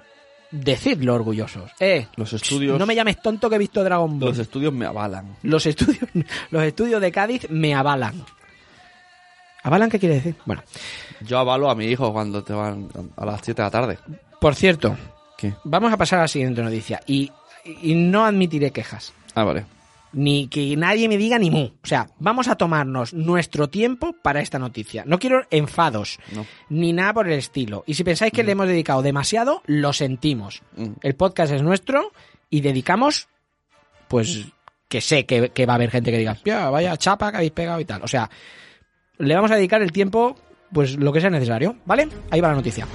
decidlo 0.52 1.14
orgullosos. 1.16 1.72
Eh, 1.80 2.08
Los 2.16 2.34
estudios- 2.34 2.78
no 2.80 2.86
me 2.86 2.96
llames 2.96 3.22
tonto 3.22 3.50
que 3.50 3.56
he 3.56 3.60
visto 3.60 3.84
Dragon 3.84 4.20
Ball. 4.20 4.30
Los 4.30 4.40
estudios 4.40 4.74
me 4.74 4.86
avalan. 4.86 5.36
Los 5.44 5.66
estudios, 5.66 6.10
los 6.52 6.64
estudios 6.64 7.02
de 7.02 7.12
Cádiz 7.12 7.50
me 7.50 7.74
avalan. 7.76 8.24
¿Avalan 9.64 9.90
qué 9.90 10.00
quiere 10.00 10.16
decir? 10.16 10.36
Bueno, 10.46 10.64
Yo 11.22 11.38
avalo 11.38 11.70
a 11.70 11.76
mi 11.76 11.86
hijo 11.86 12.12
cuando 12.14 12.44
te 12.44 12.54
van 12.54 12.88
a 13.18 13.26
las 13.26 13.42
7 13.44 13.62
de 13.62 13.66
la 13.66 13.72
tarde. 13.72 14.00
por 14.40 14.56
cierto, 14.56 14.96
¿Qué? 15.38 15.54
vamos 15.66 15.92
a 15.92 15.98
pasar 15.98 16.20
a 16.20 16.22
la 16.24 16.28
siguiente 16.30 16.64
noticia 16.64 17.02
y, 17.06 17.30
y 17.66 17.94
no 17.96 18.26
admitiré 18.26 18.72
quejas. 18.72 19.14
Ah, 19.36 19.44
vale. 19.44 19.66
Ni 20.12 20.48
que 20.48 20.76
nadie 20.76 21.08
me 21.08 21.18
diga 21.18 21.38
ni 21.38 21.52
mu. 21.52 21.66
O 21.84 21.88
sea, 21.88 22.08
vamos 22.20 22.48
a 22.48 22.56
tomarnos 22.56 23.14
nuestro 23.14 23.70
tiempo 23.70 24.16
para 24.24 24.42
esta 24.42 24.58
noticia. 24.58 25.04
No 25.06 25.20
quiero 25.20 25.42
enfados, 25.52 26.18
No. 26.34 26.46
ni 26.70 26.94
nada 26.94 27.14
por 27.14 27.28
el 27.28 27.38
estilo. 27.38 27.84
Y 27.86 27.94
si 27.94 28.04
pensáis 28.04 28.32
que 28.34 28.44
le 28.44 28.54
hemos 28.54 28.68
dedicado 28.68 29.02
demasiado, 29.04 29.62
lo 29.68 29.94
sentimos. 29.94 30.64
Mm. 30.76 30.94
El 31.04 31.16
podcast 31.16 31.54
es 31.54 31.62
nuestro 31.62 32.12
y 32.50 32.62
dedicamos, 32.62 33.28
pues, 34.08 34.48
que 34.88 35.02
sé 35.02 35.28
que, 35.28 35.50
que 35.50 35.68
va 35.68 35.74
a 35.74 35.76
haber 35.76 35.92
gente 35.92 36.10
que 36.12 36.18
diga, 36.18 36.32
"Hostia, 36.32 36.70
vaya 36.72 36.98
chapa 36.98 37.30
que 37.30 37.38
habéis 37.38 37.52
pegado 37.52 37.80
y 37.80 37.86
tal. 37.86 38.02
O 38.02 38.08
sea, 38.08 38.28
le 39.20 39.36
vamos 39.36 39.52
a 39.52 39.56
dedicar 39.56 39.84
el 39.84 39.92
tiempo, 39.92 40.36
pues, 40.74 40.98
lo 40.98 41.14
que 41.14 41.22
sea 41.22 41.30
necesario, 41.30 41.76
¿vale? 41.86 42.08
Ahí 42.32 42.42
va 42.42 42.48
la 42.48 42.56
noticia. 42.56 42.88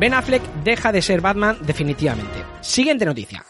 Ben 0.00 0.12
Affleck 0.14 0.42
deja 0.64 0.90
de 0.90 1.00
ser 1.00 1.20
Batman 1.20 1.58
definitivamente. 1.60 2.42
Siguiente 2.60 3.04
noticia. 3.04 3.44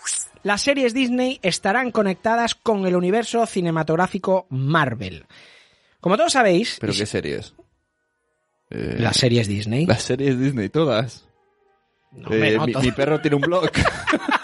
Las 0.45 0.63
series 0.63 0.95
Disney 0.95 1.41
estarán 1.43 1.91
conectadas 1.91 2.55
con 2.55 2.87
el 2.87 2.95
universo 2.95 3.45
cinematográfico 3.47 4.47
Marvel. 4.51 5.27
Como 6.01 6.17
todos 6.17 6.33
sabéis, 6.33 6.77
¿Pero 6.81 6.93
qué 6.93 7.07
serie 7.07 7.37
es? 7.39 7.55
Eh, 8.71 8.97
Las 8.99 9.17
series 9.17 9.49
Disney. 9.49 9.87
las 9.87 10.03
series 10.03 10.39
Disney, 10.39 10.69
todas. 10.69 11.27
No, 12.13 12.31
Eh, 12.33 12.57
no, 12.57 12.67
mi, 12.67 12.73
todo. 12.73 12.83
mi 12.83 12.93
perro 12.93 13.21
tiene 13.21 13.37
un 13.37 13.43
blog. 13.43 13.71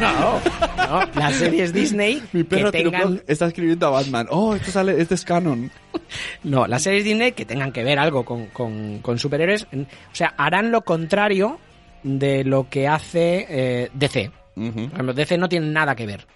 No, 0.00 0.40
no, 0.76 1.00
las 1.14 1.34
series 1.34 1.72
Disney 1.72 2.22
mi 2.32 2.44
perro 2.44 2.70
que 2.72 2.82
tengan. 2.82 3.22
Está 3.26 3.46
escribiendo 3.46 3.86
a 3.86 3.90
Batman. 3.90 4.26
Oh, 4.30 4.54
esto 4.54 4.70
sale, 4.70 5.00
este 5.00 5.14
es 5.14 5.24
canon. 5.24 5.70
no, 6.44 6.66
las 6.66 6.82
series 6.82 7.04
Disney 7.04 7.32
que 7.32 7.44
tengan 7.44 7.72
que 7.72 7.82
ver 7.84 7.98
algo 7.98 8.24
con, 8.24 8.46
con- 8.48 8.98
con 9.00 9.18
superhéroes, 9.18 9.64
o 9.72 9.86
sea, 10.14 10.34
harán 10.36 10.70
lo 10.70 10.82
contrario 10.82 11.58
de 12.02 12.44
lo 12.44 12.68
que 12.68 12.88
hace 12.88 13.46
eh, 13.48 13.90
DC. 13.94 14.30
Por 14.54 14.64
ejemplo, 14.64 15.12
DC 15.14 15.38
no 15.38 15.48
tiene 15.48 15.66
nada 15.68 15.94
que 15.94 16.06
ver. 16.06 16.26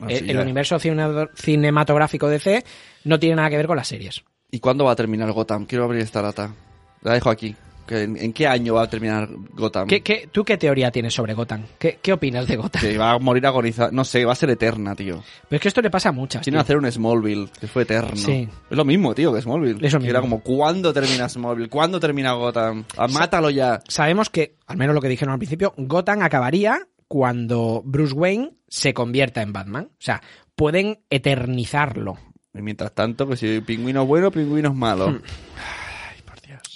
Así 0.00 0.14
el, 0.14 0.30
el 0.30 0.38
universo 0.38 0.78
cine- 0.78 1.28
cinematográfico 1.34 2.26
de 2.28 2.32
DC 2.34 2.64
no 3.04 3.18
tiene 3.18 3.36
nada 3.36 3.50
que 3.50 3.56
ver 3.56 3.66
con 3.66 3.76
las 3.76 3.88
series. 3.88 4.22
¿Y 4.50 4.58
cuándo 4.60 4.84
va 4.84 4.92
a 4.92 4.96
terminar 4.96 5.30
Gotham? 5.32 5.66
Quiero 5.66 5.84
abrir 5.84 6.00
esta 6.02 6.22
lata. 6.22 6.54
La 7.02 7.12
dejo 7.14 7.30
aquí. 7.30 7.54
¿En, 7.90 8.16
en 8.16 8.32
qué 8.32 8.46
año 8.46 8.74
va 8.74 8.82
a 8.82 8.90
terminar 8.90 9.28
Gotham? 9.54 9.86
¿Qué, 9.86 10.02
qué, 10.02 10.28
tú 10.30 10.44
qué 10.44 10.56
teoría 10.56 10.90
tienes 10.90 11.14
sobre 11.14 11.34
Gotham? 11.34 11.64
¿Qué, 11.78 11.98
qué 12.00 12.12
opinas 12.12 12.46
de 12.46 12.56
Gotham? 12.56 12.82
Que 12.82 12.96
va 12.98 13.12
a 13.12 13.18
morir 13.18 13.46
agonizada. 13.46 13.90
No 13.92 14.04
sé, 14.04 14.24
va 14.24 14.32
a 14.32 14.36
ser 14.36 14.50
eterna, 14.50 14.94
tío. 14.94 15.22
Pero 15.48 15.56
es 15.56 15.62
que 15.62 15.68
esto 15.68 15.82
le 15.82 15.90
pasa 15.90 16.10
a 16.10 16.12
muchas. 16.12 16.44
Que 16.44 16.50
tío. 16.50 16.60
hacer 16.60 16.76
un 16.76 16.90
Smallville, 16.90 17.48
que 17.60 17.66
fue 17.66 17.82
eterno. 17.82 18.16
Sí. 18.16 18.48
Es 18.70 18.76
lo 18.76 18.84
mismo, 18.84 19.14
tío, 19.14 19.32
que 19.34 19.42
Smallville. 19.42 19.84
Es 19.86 19.92
lo 19.92 19.98
Que 19.98 20.04
mismo. 20.04 20.10
Era 20.10 20.20
como, 20.20 20.40
¿cuándo 20.40 20.92
termina 20.92 21.28
Smallville? 21.28 21.68
¿Cuándo 21.68 22.00
termina 22.00 22.32
Gotham? 22.32 22.84
Ah, 22.96 23.08
mátalo 23.08 23.50
ya. 23.50 23.80
Sabemos 23.88 24.30
que, 24.30 24.56
al 24.66 24.76
menos 24.76 24.94
lo 24.94 25.00
que 25.00 25.08
dijeron 25.08 25.32
al 25.32 25.38
principio, 25.38 25.74
Gotham 25.76 26.22
acabaría 26.22 26.78
cuando 27.08 27.82
Bruce 27.84 28.14
Wayne 28.14 28.52
se 28.68 28.94
convierta 28.94 29.42
en 29.42 29.52
Batman. 29.52 29.88
O 29.92 29.96
sea, 29.98 30.22
pueden 30.54 31.00
eternizarlo. 31.10 32.18
Y 32.54 32.62
mientras 32.62 32.92
tanto, 32.94 33.28
que 33.28 33.36
si 33.36 33.60
pingüino 33.60 34.02
es 34.02 34.08
bueno, 34.08 34.30
pingüino 34.30 34.70
es 34.70 34.74
malo. 34.74 35.20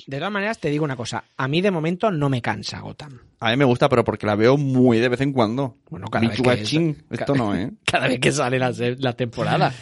De 0.07 0.19
todas 0.19 0.33
maneras, 0.33 0.59
te 0.59 0.69
digo 0.69 0.85
una 0.85 0.97
cosa. 0.97 1.25
A 1.37 1.49
mí, 1.49 1.63
de 1.63 1.71
momento, 1.71 2.11
no 2.11 2.29
me 2.29 2.43
cansa 2.43 2.81
Gotham. 2.81 3.19
A 3.41 3.51
mí 3.51 3.57
me 3.57 3.65
gusta, 3.65 3.89
pero 3.89 4.05
porque 4.05 4.27
la 4.27 4.35
veo 4.35 4.57
muy 4.57 4.99
de 4.99 5.09
vez 5.09 5.21
en 5.23 5.33
cuando. 5.33 5.79
Bueno, 5.89 6.09
cada 6.09 6.29
vez 6.29 6.41
que- 6.41 6.97
esto 7.11 7.35
no, 7.35 7.55
¿eh? 7.55 7.71
Cada 7.91 8.09
vez 8.09 8.21
que 8.21 8.33
sale 8.33 8.59
la, 8.59 9.13
temporada. 9.15 9.73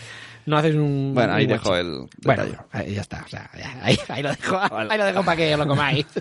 No 0.47 0.57
haces 0.57 0.75
un... 0.75 1.13
Bueno, 1.15 1.35
ahí 1.35 1.45
un 1.45 1.51
dejo 1.51 1.77
el 1.77 2.07
Bueno, 2.25 2.45
detalle. 2.45 2.59
ahí 2.73 2.95
ya 2.95 3.01
está. 3.01 3.23
O 3.25 3.29
sea, 3.29 3.51
ya- 3.57 3.79
ahí, 3.85 3.97
ahí 4.09 4.23
lo 4.23 4.31
dejo, 4.31 4.59
ahí 4.91 4.99
lo 4.99 5.05
dejo 5.05 5.25
para 5.25 5.37
que 5.37 5.57
lo 5.57 5.67
comáis. 5.67 6.07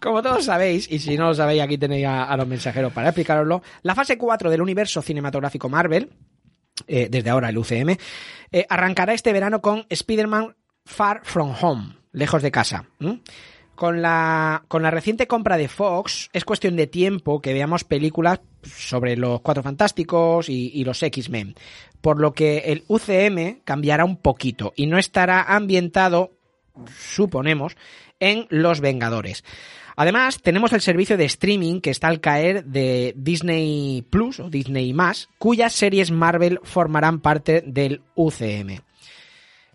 Como 0.00 0.20
todos 0.22 0.44
sabéis, 0.44 0.90
y 0.90 0.98
si 0.98 1.16
no 1.16 1.28
lo 1.28 1.34
sabéis, 1.34 1.62
aquí 1.62 1.78
tenéis 1.78 2.04
a, 2.06 2.24
a 2.24 2.36
los 2.36 2.46
mensajeros 2.48 2.92
para 2.92 3.08
explicaroslo, 3.10 3.62
la 3.82 3.94
fase 3.94 4.18
4 4.18 4.50
del 4.50 4.62
universo 4.62 5.00
cinematográfico 5.00 5.68
Marvel, 5.68 6.10
eh, 6.88 7.06
desde 7.08 7.30
ahora 7.30 7.50
el 7.50 7.58
UCM, 7.58 7.90
eh, 8.50 8.66
arrancará 8.68 9.14
este 9.14 9.32
verano 9.32 9.60
con 9.60 9.86
Spider-Man 9.88 10.56
Far 10.84 11.20
From 11.22 11.54
Home, 11.60 11.94
lejos 12.12 12.42
de 12.42 12.50
casa. 12.50 12.86
Con 13.74 14.02
la, 14.02 14.64
con 14.68 14.82
la 14.82 14.90
reciente 14.90 15.26
compra 15.26 15.56
de 15.56 15.68
Fox, 15.68 16.28
es 16.32 16.44
cuestión 16.44 16.76
de 16.76 16.86
tiempo 16.86 17.40
que 17.40 17.54
veamos 17.54 17.84
películas 17.84 18.40
sobre 18.62 19.16
los 19.16 19.40
Cuatro 19.40 19.62
Fantásticos 19.62 20.48
y, 20.48 20.84
los 20.84 21.02
X-Men. 21.02 21.54
Por 22.00 22.20
lo 22.20 22.32
que 22.32 22.58
el 22.66 22.84
UCM 22.88 23.60
cambiará 23.64 24.04
un 24.04 24.16
poquito 24.16 24.72
y 24.76 24.86
no 24.86 24.98
estará 24.98 25.42
ambientado, 25.42 26.32
suponemos, 26.98 27.76
en 28.18 28.46
Los 28.50 28.80
Vengadores. 28.80 29.44
Además, 29.96 30.40
tenemos 30.40 30.72
el 30.72 30.80
servicio 30.80 31.16
de 31.16 31.24
streaming 31.24 31.80
que 31.80 31.90
está 31.90 32.08
al 32.08 32.20
caer 32.20 32.64
de 32.64 33.12
Disney 33.16 34.02
Plus 34.08 34.40
o 34.40 34.48
Disney 34.48 34.94
cuyas 35.38 35.72
series 35.72 36.10
Marvel 36.10 36.60
formarán 36.62 37.20
parte 37.20 37.62
del 37.66 38.02
UCM. 38.14 38.80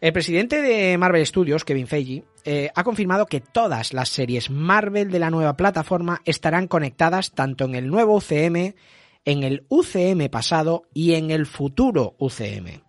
El 0.06 0.14
presidente 0.14 0.62
de 0.62 1.00
Marvel 1.00 1.26
Studios, 1.26 1.66
Kevin 1.66 1.88
Feige, 1.88 2.26
eh, 2.44 2.70
ha 2.76 2.84
confirmado 2.84 3.26
que 3.26 3.42
todas 3.42 3.92
las 3.92 4.10
series 4.10 4.52
Marvel 4.52 5.10
de 5.10 5.18
la 5.18 5.32
nueva 5.32 5.58
plataforma 5.58 6.22
estarán 6.26 6.68
conectadas 6.68 7.32
tanto 7.32 7.66
en 7.66 7.74
el 7.74 7.88
nuevo 7.88 8.18
UCM, 8.18 8.76
en 9.26 9.44
el 9.44 9.66
UCM 9.68 10.30
pasado 10.30 10.84
y 10.94 11.16
en 11.16 11.32
el 11.32 11.48
futuro 11.48 12.16
UCM. 12.20 12.84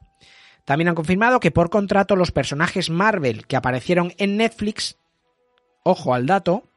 También 0.67 0.89
han 0.89 0.95
confirmado 0.95 1.41
que 1.41 1.51
por 1.51 1.71
contrato 1.71 2.17
los 2.17 2.33
personajes 2.33 2.91
Marvel 2.91 3.47
que 3.47 3.57
aparecieron 3.57 4.13
en 4.19 4.37
Netflix, 4.37 4.99
ojo 5.85 6.13
al 6.13 6.27
dato, 6.27 6.69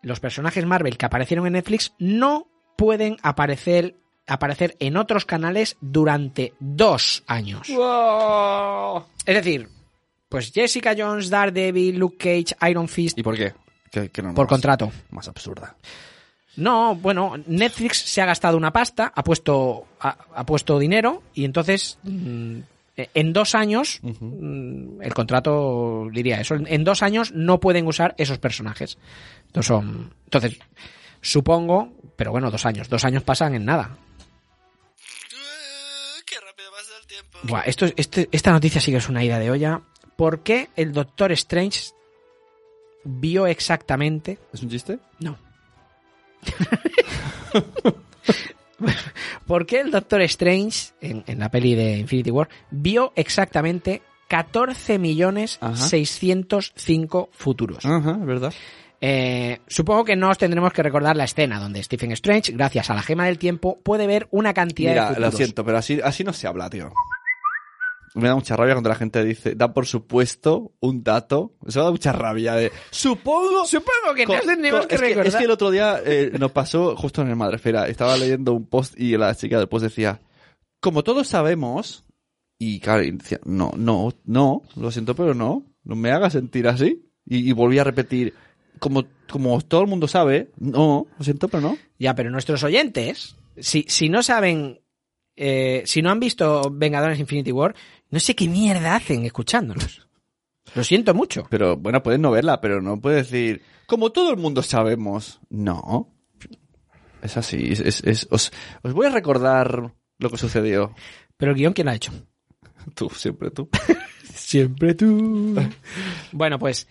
los 0.00 0.20
personajes 0.20 0.64
Marvel 0.64 0.96
que 0.96 1.04
aparecieron 1.04 1.46
en 1.46 1.52
Netflix 1.52 1.92
no 1.98 2.48
pueden 2.78 3.18
aparecer, 3.22 3.98
aparecer 4.26 4.76
en 4.80 4.96
otros 4.96 5.24
canales 5.24 5.76
durante 5.80 6.52
dos 6.60 7.22
años. 7.26 7.68
Es 9.26 9.34
decir, 9.34 9.68
pues 10.28 10.52
Jessica 10.52 10.94
Jones, 10.96 11.30
Daredevil, 11.30 11.96
Luke 11.98 12.16
Cage, 12.16 12.56
Iron 12.70 12.88
Fist, 12.88 13.18
¿Y 13.18 13.22
por 13.22 13.36
qué? 13.36 13.52
No, 14.22 14.34
por 14.34 14.46
más- 14.46 14.48
contrato. 14.48 14.90
Más 15.10 15.28
absurda. 15.28 15.76
No, 16.56 16.94
bueno, 16.94 17.34
Netflix 17.46 17.98
se 17.98 18.22
ha 18.22 18.26
gastado 18.26 18.56
una 18.56 18.72
pasta, 18.72 19.12
ha 19.14 19.24
puesto, 19.24 19.86
ha, 20.00 20.16
ha 20.34 20.46
puesto 20.46 20.78
dinero 20.78 21.22
y 21.34 21.44
entonces 21.44 21.98
mm, 22.04 22.58
en 22.96 23.32
dos 23.32 23.56
años, 23.56 23.98
mm, 24.02 25.02
el 25.02 25.14
contrato 25.14 26.06
diría 26.12 26.40
eso, 26.40 26.54
en 26.54 26.84
dos 26.84 27.02
años 27.02 27.32
no 27.32 27.58
pueden 27.58 27.86
usar 27.88 28.14
esos 28.18 28.38
personajes. 28.38 28.98
Entonces, 29.46 29.66
son, 29.66 30.14
entonces 30.24 30.58
supongo, 31.20 31.92
pero 32.16 32.30
bueno, 32.30 32.50
dos 32.52 32.66
años, 32.66 32.88
dos 32.88 33.04
años 33.04 33.24
pasan 33.24 33.54
en 33.56 33.64
nada. 33.64 33.96
Buah, 37.42 37.62
esto, 37.62 37.84
es- 37.86 37.94
este- 37.96 38.28
esta 38.32 38.52
noticia 38.52 38.80
sí 38.80 38.90
que 38.90 38.98
es 38.98 39.08
una 39.08 39.22
ida 39.24 39.38
de 39.38 39.50
olla. 39.50 39.80
¿Por 40.16 40.42
qué 40.42 40.68
el 40.76 40.92
Doctor 40.92 41.32
Strange 41.32 41.80
vio 43.04 43.46
exactamente 43.46 44.38
¿Es 44.52 44.62
un 44.62 44.70
chiste? 44.70 44.98
no. 45.20 45.36
¿Por 49.46 49.66
qué 49.66 49.80
el 49.80 49.90
Doctor 49.90 50.22
Strange, 50.22 50.92
en, 51.00 51.22
en 51.26 51.38
la 51.38 51.50
peli 51.50 51.74
de 51.74 51.98
Infinity 51.98 52.30
War, 52.30 52.48
vio 52.70 53.12
exactamente 53.14 54.02
14 54.28 54.98
millones 54.98 55.58
Ajá. 55.60 55.76
605 55.76 57.30
futuros? 57.32 57.84
Ajá, 57.84 58.18
es 58.20 58.26
verdad. 58.26 58.54
Eh, 59.06 59.60
supongo 59.66 60.02
que 60.02 60.16
no 60.16 60.30
os 60.30 60.38
tendremos 60.38 60.72
que 60.72 60.82
recordar 60.82 61.14
la 61.14 61.24
escena 61.24 61.60
donde 61.60 61.82
Stephen 61.82 62.10
Strange, 62.12 62.52
gracias 62.52 62.88
a 62.88 62.94
la 62.94 63.02
gema 63.02 63.26
del 63.26 63.36
tiempo, 63.36 63.78
puede 63.82 64.06
ver 64.06 64.28
una 64.30 64.54
cantidad 64.54 64.94
de 64.94 65.16
Mira, 65.16 65.20
lo 65.20 65.30
siento, 65.30 65.62
pero 65.62 65.76
así, 65.76 66.00
así 66.02 66.24
no 66.24 66.32
se 66.32 66.46
habla, 66.46 66.70
tío. 66.70 66.90
Me 68.14 68.28
da 68.28 68.34
mucha 68.34 68.56
rabia 68.56 68.72
cuando 68.72 68.88
la 68.88 68.94
gente 68.94 69.22
dice, 69.22 69.56
da 69.56 69.74
por 69.74 69.84
supuesto 69.84 70.72
un 70.80 71.04
dato. 71.04 71.52
Eso 71.66 71.84
da 71.84 71.90
mucha 71.90 72.12
rabia 72.12 72.54
de, 72.54 72.72
supongo... 72.90 73.66
Supongo 73.66 74.14
que 74.16 74.24
nos 74.24 74.40
tendremos 74.40 74.86
que 74.86 74.94
es, 74.94 75.00
que, 75.02 75.08
recordar. 75.08 75.26
es 75.26 75.36
que 75.36 75.44
el 75.44 75.50
otro 75.50 75.70
día 75.70 76.00
eh, 76.02 76.32
nos 76.38 76.52
pasó 76.52 76.96
justo 76.96 77.20
en 77.20 77.28
el 77.28 77.36
Madrefera. 77.36 77.86
Estaba 77.88 78.16
leyendo 78.16 78.54
un 78.54 78.64
post 78.64 78.98
y 78.98 79.18
la 79.18 79.34
chica 79.34 79.58
del 79.58 79.68
post 79.68 79.84
decía, 79.84 80.22
como 80.80 81.04
todos 81.04 81.28
sabemos, 81.28 82.06
y 82.58 82.80
claro, 82.80 83.02
y 83.02 83.10
decía, 83.10 83.40
no, 83.44 83.72
no, 83.76 84.14
no, 84.24 84.62
lo 84.76 84.90
siento, 84.90 85.14
pero 85.14 85.34
no, 85.34 85.62
no 85.82 85.94
me 85.94 86.10
haga 86.10 86.30
sentir 86.30 86.68
así. 86.68 87.10
Y, 87.26 87.50
y 87.50 87.52
volví 87.52 87.78
a 87.78 87.84
repetir, 87.84 88.32
como, 88.78 89.04
como 89.30 89.60
todo 89.60 89.82
el 89.82 89.86
mundo 89.88 90.08
sabe, 90.08 90.50
no, 90.58 91.06
lo 91.18 91.24
siento, 91.24 91.48
pero 91.48 91.60
no. 91.62 91.78
Ya, 91.98 92.14
pero 92.14 92.30
nuestros 92.30 92.62
oyentes, 92.64 93.36
si, 93.58 93.84
si 93.88 94.08
no 94.08 94.22
saben, 94.22 94.80
eh, 95.36 95.82
si 95.86 96.02
no 96.02 96.10
han 96.10 96.20
visto 96.20 96.70
Vengadores 96.72 97.18
Infinity 97.20 97.52
War, 97.52 97.74
no 98.10 98.20
sé 98.20 98.34
qué 98.34 98.48
mierda 98.48 98.96
hacen 98.96 99.24
escuchándonos. 99.24 100.06
Lo 100.74 100.82
siento 100.84 101.14
mucho. 101.14 101.46
Pero 101.50 101.76
bueno, 101.76 102.02
puedes 102.02 102.20
no 102.20 102.30
verla, 102.30 102.60
pero 102.60 102.80
no 102.82 103.00
puedes 103.00 103.30
decir, 103.30 103.62
como 103.86 104.10
todo 104.12 104.30
el 104.30 104.36
mundo 104.38 104.62
sabemos. 104.62 105.40
No. 105.50 106.10
Es 107.22 107.36
así. 107.36 107.68
Es, 107.72 107.80
es- 107.80 108.02
es- 108.04 108.28
os, 108.30 108.50
os 108.82 108.92
voy 108.92 109.06
a 109.06 109.10
recordar 109.10 109.94
lo 110.18 110.30
que 110.30 110.36
sucedió. 110.36 110.94
Pero 111.36 111.52
el 111.52 111.58
guion, 111.58 111.72
¿quién 111.72 111.86
lo 111.86 111.92
ha 111.92 111.96
hecho? 111.96 112.12
Tú, 112.94 113.08
siempre 113.10 113.50
tú. 113.50 113.68
Siempre 114.34 114.94
tú. 114.94 115.54
bueno, 116.32 116.58
pues, 116.58 116.88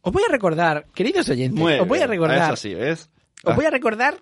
os 0.00 0.12
voy 0.12 0.22
a 0.28 0.32
recordar, 0.32 0.86
queridos 0.94 1.28
oyentes, 1.28 1.58
Muy 1.58 1.74
os 1.74 1.86
voy 1.86 2.00
a 2.00 2.06
recordar, 2.06 2.52
Eso 2.52 2.56
sí, 2.56 2.74
¿ves? 2.74 3.10
os 3.44 3.54
voy 3.54 3.66
a 3.66 3.70
recordar 3.70 4.18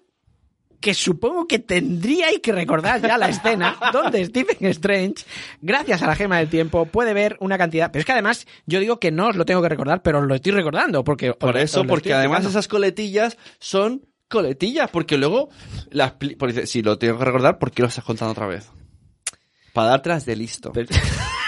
que 0.81 0.95
supongo 0.95 1.47
que 1.47 1.59
tendríais 1.59 2.41
que 2.41 2.53
recordar 2.53 3.01
ya 3.01 3.19
la 3.19 3.29
escena 3.29 3.77
donde 3.93 4.25
Stephen 4.25 4.69
Strange, 4.71 5.25
gracias 5.61 6.03
a 6.03 6.07
la 6.07 6.15
gema 6.15 6.39
del 6.39 6.49
tiempo, 6.49 6.87
puede 6.87 7.15
ver 7.15 7.37
una 7.41 7.59
cantidad. 7.59 7.91
Pero 7.91 8.01
es 8.01 8.07
que 8.07 8.13
además, 8.13 8.47
yo 8.67 8.79
digo 8.81 9.01
que 9.01 9.11
no 9.11 9.29
os 9.29 9.37
lo 9.37 9.45
tengo 9.45 9.63
que 9.63 9.69
recordar, 9.69 10.03
pero 10.03 10.21
os 10.21 10.27
lo 10.27 10.35
estoy 10.35 10.53
recordando. 10.53 11.03
Porque 11.03 11.33
Por 11.33 11.57
eso, 11.57 11.85
porque 11.85 12.15
además 12.15 12.45
esas 12.45 12.69
coletillas 12.69 13.37
son 13.59 14.07
coletillas, 14.29 14.91
porque 14.91 15.17
luego 15.17 15.49
las... 15.91 16.15
si 16.65 16.83
lo 16.83 16.99
tengo 16.99 17.19
que 17.19 17.25
recordar, 17.25 17.59
¿por 17.59 17.73
qué 17.73 17.83
lo 17.83 17.89
estás 17.89 18.05
contando 18.05 18.33
otra 18.33 18.47
vez? 18.47 18.71
Para 19.73 20.01
las 20.05 20.25
de 20.25 20.37
listo. 20.37 20.73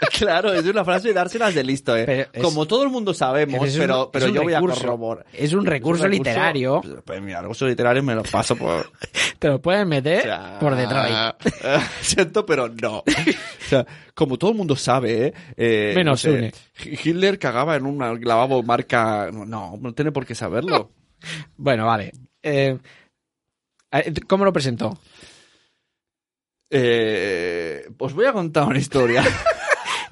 Claro, 0.18 0.52
es 0.52 0.64
una 0.64 0.84
frase 0.84 1.08
de 1.08 1.14
dárselas 1.14 1.54
de 1.54 1.64
listo, 1.64 1.96
¿eh? 1.96 2.28
Es- 2.32 2.42
Como 2.42 2.66
todo 2.66 2.82
el 2.84 2.88
mundo 2.90 3.12
sabemos, 3.14 3.60
un- 3.60 3.78
pero, 3.80 4.10
pero 4.12 4.28
yo 4.28 4.42
voy 4.42 4.54
a 4.54 4.60
corroborar. 4.60 5.26
Es 5.32 5.52
un 5.52 5.66
recurso 5.66 6.06
literario. 6.06 6.80
Pues 7.04 7.20
mira, 7.20 7.38
el 7.38 7.44
recurso 7.44 7.66
literario 7.66 8.02
me 8.02 8.14
lo 8.14 8.22
paso 8.22 8.54
por... 8.56 8.90
Te 9.38 9.48
lo 9.48 9.60
pueden 9.60 9.88
meter 9.88 10.18
o 10.20 10.22
sea, 10.22 10.58
por 10.60 10.74
Detroit. 10.76 11.14
Siento, 12.00 12.44
pero 12.46 12.68
no. 12.68 12.98
O 12.98 13.04
sea, 13.68 13.86
como 14.14 14.36
todo 14.38 14.50
el 14.50 14.56
mundo 14.56 14.74
sabe, 14.76 15.26
¿eh? 15.28 15.34
eh, 15.56 15.92
Menos 15.94 16.24
no 16.24 16.30
sé, 16.32 16.38
une. 16.38 16.52
Hitler 17.04 17.38
cagaba 17.38 17.76
en 17.76 17.86
un 17.86 17.98
lavabo 18.24 18.62
marca... 18.62 19.30
No, 19.32 19.76
no 19.80 19.92
tiene 19.94 20.10
por 20.12 20.26
qué 20.26 20.34
saberlo. 20.34 20.90
Bueno, 21.56 21.86
vale. 21.86 22.12
Eh, 22.42 22.78
eh, 23.92 24.12
¿Cómo 24.26 24.44
lo 24.44 24.52
presentó? 24.52 24.98
Eh, 26.70 27.88
os 27.98 28.12
voy 28.12 28.26
a 28.26 28.32
contar 28.32 28.64
una 28.64 28.78
historia. 28.78 29.24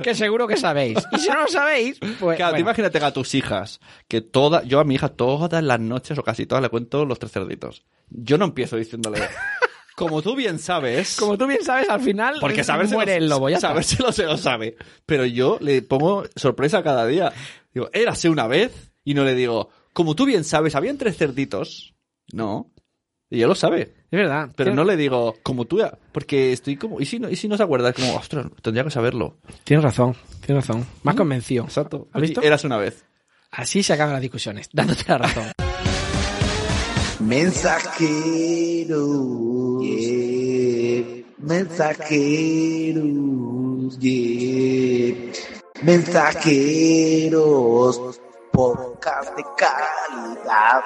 Que 0.03 0.15
seguro 0.15 0.47
que 0.47 0.57
sabéis. 0.57 0.99
Y 1.13 1.19
si 1.19 1.29
no 1.29 1.43
lo 1.43 1.49
sabéis, 1.49 1.99
pues. 2.21 2.37
Claro, 2.37 2.53
bueno. 2.53 2.59
imagínate 2.59 2.99
a 2.99 3.13
tus 3.13 3.35
hijas, 3.35 3.81
que 4.09 4.21
toda, 4.21 4.63
yo 4.65 4.81
a 4.81 4.85
mi 4.85 4.95
hija 4.95 5.09
todas 5.11 5.63
las 5.63 5.81
noches 5.81 6.19
o 6.19 6.23
casi 6.23 6.47
todas 6.47 6.63
le 6.63 6.69
cuento 6.69 7.05
los 7.05 7.19
tres 7.19 7.33
cerditos. 7.33 7.85
Yo 8.11 8.39
no 8.39 8.45
empiezo 8.45 8.77
diciéndole, 8.77 9.21
como 9.97 10.23
tú 10.23 10.37
bien 10.37 10.59
sabes, 10.59 11.17
Como 11.17 11.37
tú 11.39 11.47
bien 11.47 11.65
sabes, 11.65 11.89
al 11.89 12.01
final 12.01 12.37
porque 12.41 12.65
saberse 12.65 12.95
muere 12.95 13.17
el 13.17 13.29
lobo. 13.29 13.49
Ya 13.49 13.57
está. 13.57 13.69
sabérselo 13.69 14.13
se 14.13 14.25
lo 14.25 14.37
sabe, 14.37 14.77
pero 15.07 15.25
yo 15.25 15.59
le 15.61 15.83
pongo 15.83 16.25
sorpresa 16.37 16.83
cada 16.83 17.07
día. 17.07 17.33
Digo, 17.73 17.91
érase 17.93 18.29
una 18.29 18.47
vez 18.47 18.93
y 19.05 19.15
no 19.15 19.25
le 19.25 19.35
digo, 19.35 19.71
como 19.93 20.15
tú 20.15 20.27
bien 20.27 20.45
sabes, 20.45 20.75
habían 20.75 20.99
tres 20.99 21.17
cerditos. 21.17 21.95
No. 22.33 22.73
Y 23.29 23.39
ella 23.39 23.49
lo 23.49 23.55
sabe. 23.55 23.95
Es 24.11 24.19
verdad. 24.19 24.51
Pero 24.57 24.75
no 24.75 24.85
le 24.85 24.97
digo, 24.97 25.35
como 25.43 25.65
tú, 25.65 25.79
ya- 25.79 25.99
porque 26.13 26.53
estoy 26.53 26.77
como, 26.77 27.01
¿y 27.01 27.07
si 27.07 27.19
no, 27.19 27.29
y 27.29 27.37
si 27.37 27.49
no 27.49 27.57
se 27.57 27.63
acuerda? 27.65 27.91
Es 27.91 27.97
como, 27.97 28.15
ostras, 28.17 28.47
tendría 28.63 28.85
que 28.85 28.91
saberlo. 28.91 29.37
Tienes 29.65 29.83
razón. 29.85 30.15
Tienes 30.45 30.67
razón. 30.67 30.87
Más 31.03 31.17
convencido. 31.17 31.65
Exacto. 31.65 32.09
¿Has 32.13 32.23
visto? 32.23 32.41
Eras 32.43 32.65
una 32.65 32.77
vez. 32.77 33.05
Así 33.51 33.83
se 33.83 33.95
acaban 33.95 34.13
las 34.13 34.23
discusiones. 34.23 34.69
Dándote 34.73 35.05
la 35.09 35.19
razón. 35.19 35.45
Mensajeros, 38.87 39.83
yeah. 39.83 41.25
Mensajeros, 41.39 43.03
yeah. 43.99 45.15
Mensajeros, 45.83 48.21
podcast 48.53 49.37
de 49.37 49.43
calidad. 49.57 50.85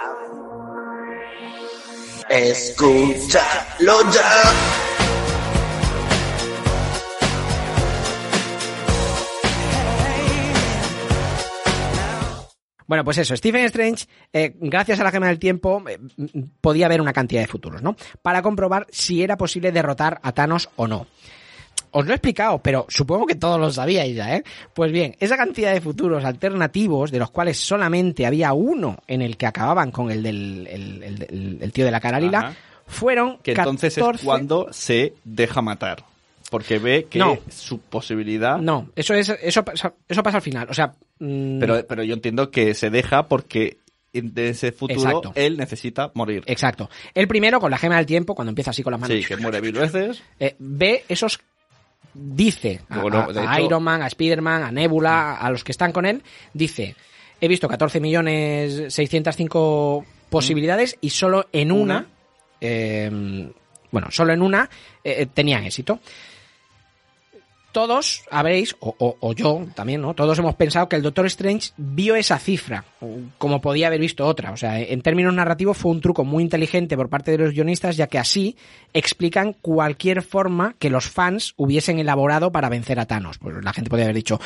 Escúchalo 2.30 4.08
ya. 4.12 4.80
Bueno, 12.86 13.04
pues 13.04 13.18
eso, 13.18 13.36
Stephen 13.36 13.64
Strange, 13.64 14.06
eh, 14.32 14.54
gracias 14.60 15.00
a 15.00 15.04
la 15.04 15.10
gema 15.10 15.26
del 15.26 15.40
tiempo, 15.40 15.82
eh, 15.88 15.98
podía 16.60 16.86
ver 16.86 17.00
una 17.00 17.12
cantidad 17.12 17.40
de 17.40 17.48
futuros, 17.48 17.82
¿no? 17.82 17.96
Para 18.22 18.42
comprobar 18.42 18.86
si 18.90 19.24
era 19.24 19.36
posible 19.36 19.72
derrotar 19.72 20.20
a 20.22 20.30
Thanos 20.30 20.70
o 20.76 20.86
no. 20.86 21.08
Os 21.92 22.04
lo 22.06 22.12
he 22.12 22.14
explicado, 22.14 22.58
pero 22.62 22.86
supongo 22.88 23.26
que 23.26 23.34
todos 23.34 23.58
lo 23.58 23.70
sabíais 23.70 24.14
ya, 24.14 24.36
¿eh? 24.36 24.44
Pues 24.74 24.92
bien, 24.92 25.16
esa 25.18 25.36
cantidad 25.36 25.72
de 25.72 25.80
futuros 25.80 26.24
alternativos, 26.24 27.10
de 27.10 27.18
los 27.18 27.30
cuales 27.30 27.58
solamente 27.58 28.26
había 28.26 28.52
uno 28.52 28.98
en 29.06 29.22
el 29.22 29.36
que 29.36 29.46
acababan 29.46 29.90
con 29.90 30.10
el 30.10 30.22
del 30.22 30.66
el, 30.68 31.58
el- 31.60 31.72
tío 31.72 31.84
de 31.84 31.90
la 31.90 32.00
cara 32.00 32.20
lila, 32.20 32.54
fueron 32.86 33.38
Que 33.38 33.52
entonces 33.52 33.94
14 33.94 34.18
es 34.18 34.24
cuando 34.24 34.68
se 34.72 35.14
deja 35.24 35.62
matar. 35.62 36.04
Porque 36.50 36.78
ve 36.80 37.06
que 37.08 37.18
No. 37.20 37.38
su 37.48 37.78
posibilidad. 37.78 38.58
No, 38.58 38.88
eso 38.96 39.14
es 39.14 39.28
eso 39.28 39.64
eso 40.08 40.22
pasa 40.22 40.38
al 40.38 40.42
final, 40.42 40.66
o 40.68 40.74
sea... 40.74 40.92
mm, 41.20 41.60
Pero, 41.60 41.86
pero 41.86 42.02
yo 42.02 42.14
entiendo 42.14 42.50
que 42.50 42.74
se 42.74 42.90
deja 42.90 43.28
porque 43.28 43.78
de 44.12 44.48
ese 44.48 44.72
futuro 44.72 45.00
Exacto. 45.00 45.32
él 45.36 45.56
necesita 45.56 46.10
morir. 46.14 46.42
Exacto. 46.46 46.90
El 47.14 47.28
primero, 47.28 47.60
con 47.60 47.70
la 47.70 47.78
gema 47.78 47.96
del 47.98 48.06
tiempo, 48.06 48.34
cuando 48.34 48.48
empieza 48.50 48.72
así 48.72 48.82
con 48.82 48.90
las 48.90 49.00
manos, 49.00 49.16
Sí, 49.16 49.24
que 49.24 49.36
muere 49.36 49.60
mil 49.62 49.70
veces. 49.72 50.20
eh, 50.40 50.56
ve 50.58 51.04
esos 51.08 51.38
dice 52.14 52.80
a, 52.88 52.98
Bueno, 53.00 53.26
a- 53.28 53.32
de 53.32 53.40
a 53.40 53.56
hecho- 53.56 53.66
Iron 53.66 53.82
Man, 53.82 54.02
a 54.02 54.06
Spider-Man, 54.06 54.62
a 54.64 54.72
Nebula, 54.72 55.36
a 55.36 55.50
los 55.50 55.64
que 55.64 55.72
están 55.72 55.92
con 55.92 56.06
él, 56.06 56.22
dice, 56.54 56.94
he 57.40 57.48
visto 57.48 57.68
14 57.68 58.00
millones 58.00 58.92
605 58.92 60.04
posibilidades 60.28 60.96
y 61.00 61.10
solo 61.10 61.48
en 61.52 61.72
una, 61.72 61.98
Una. 61.98 62.06
eh, 62.60 63.50
bueno, 63.90 64.08
solo 64.10 64.32
en 64.32 64.42
una 64.42 64.68
eh, 65.02 65.26
tenían 65.32 65.64
éxito. 65.64 66.00
Todos 67.72 68.24
habréis, 68.32 68.74
o, 68.80 68.94
o- 68.98 69.16
o 69.20 69.32
yo 69.32 69.64
también, 69.74 70.00
¿no? 70.00 70.14
Todos 70.14 70.38
hemos 70.40 70.56
pensado 70.56 70.88
que 70.88 70.96
el 70.96 71.02
Doctor 71.02 71.26
Strange 71.26 71.70
vio 71.76 72.16
esa 72.16 72.38
cifra, 72.38 72.84
como 73.38 73.60
podía 73.60 73.86
haber 73.86 74.00
visto 74.00 74.26
otra. 74.26 74.50
O 74.50 74.56
sea, 74.56 74.80
en 74.80 75.02
términos 75.02 75.32
narrativos 75.32 75.76
fue 75.76 75.92
un 75.92 76.00
truco 76.00 76.24
muy 76.24 76.42
inteligente 76.42 76.96
por 76.96 77.08
parte 77.08 77.30
de 77.30 77.38
los 77.38 77.52
guionistas, 77.52 77.96
ya 77.96 78.08
que 78.08 78.18
así 78.18 78.56
explican 78.92 79.52
cualquier 79.52 80.22
forma 80.22 80.74
que 80.80 80.90
los 80.90 81.08
fans 81.08 81.54
hubiesen 81.56 82.00
elaborado 82.00 82.50
para 82.50 82.68
vencer 82.68 82.98
a 82.98 83.06
Thanos. 83.06 83.38
Pues 83.38 83.62
la 83.62 83.72
gente 83.72 83.88
podría 83.88 84.06
haber 84.06 84.16
dicho, 84.16 84.40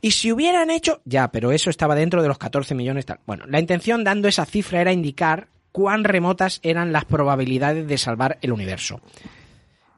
y 0.00 0.10
si 0.10 0.32
hubieran 0.32 0.70
hecho, 0.70 1.00
ya, 1.04 1.28
pero 1.30 1.52
eso 1.52 1.70
estaba 1.70 1.94
dentro 1.94 2.22
de 2.22 2.28
los 2.28 2.38
14 2.38 2.74
millones. 2.74 3.06
Tal. 3.06 3.20
Bueno, 3.26 3.44
la 3.46 3.60
intención 3.60 4.02
dando 4.02 4.26
esa 4.26 4.46
cifra 4.46 4.80
era 4.80 4.92
indicar 4.92 5.46
cuán 5.70 6.02
remotas 6.02 6.58
eran 6.64 6.92
las 6.92 7.04
probabilidades 7.04 7.86
de 7.86 7.98
salvar 7.98 8.38
el 8.42 8.52
universo. 8.52 9.00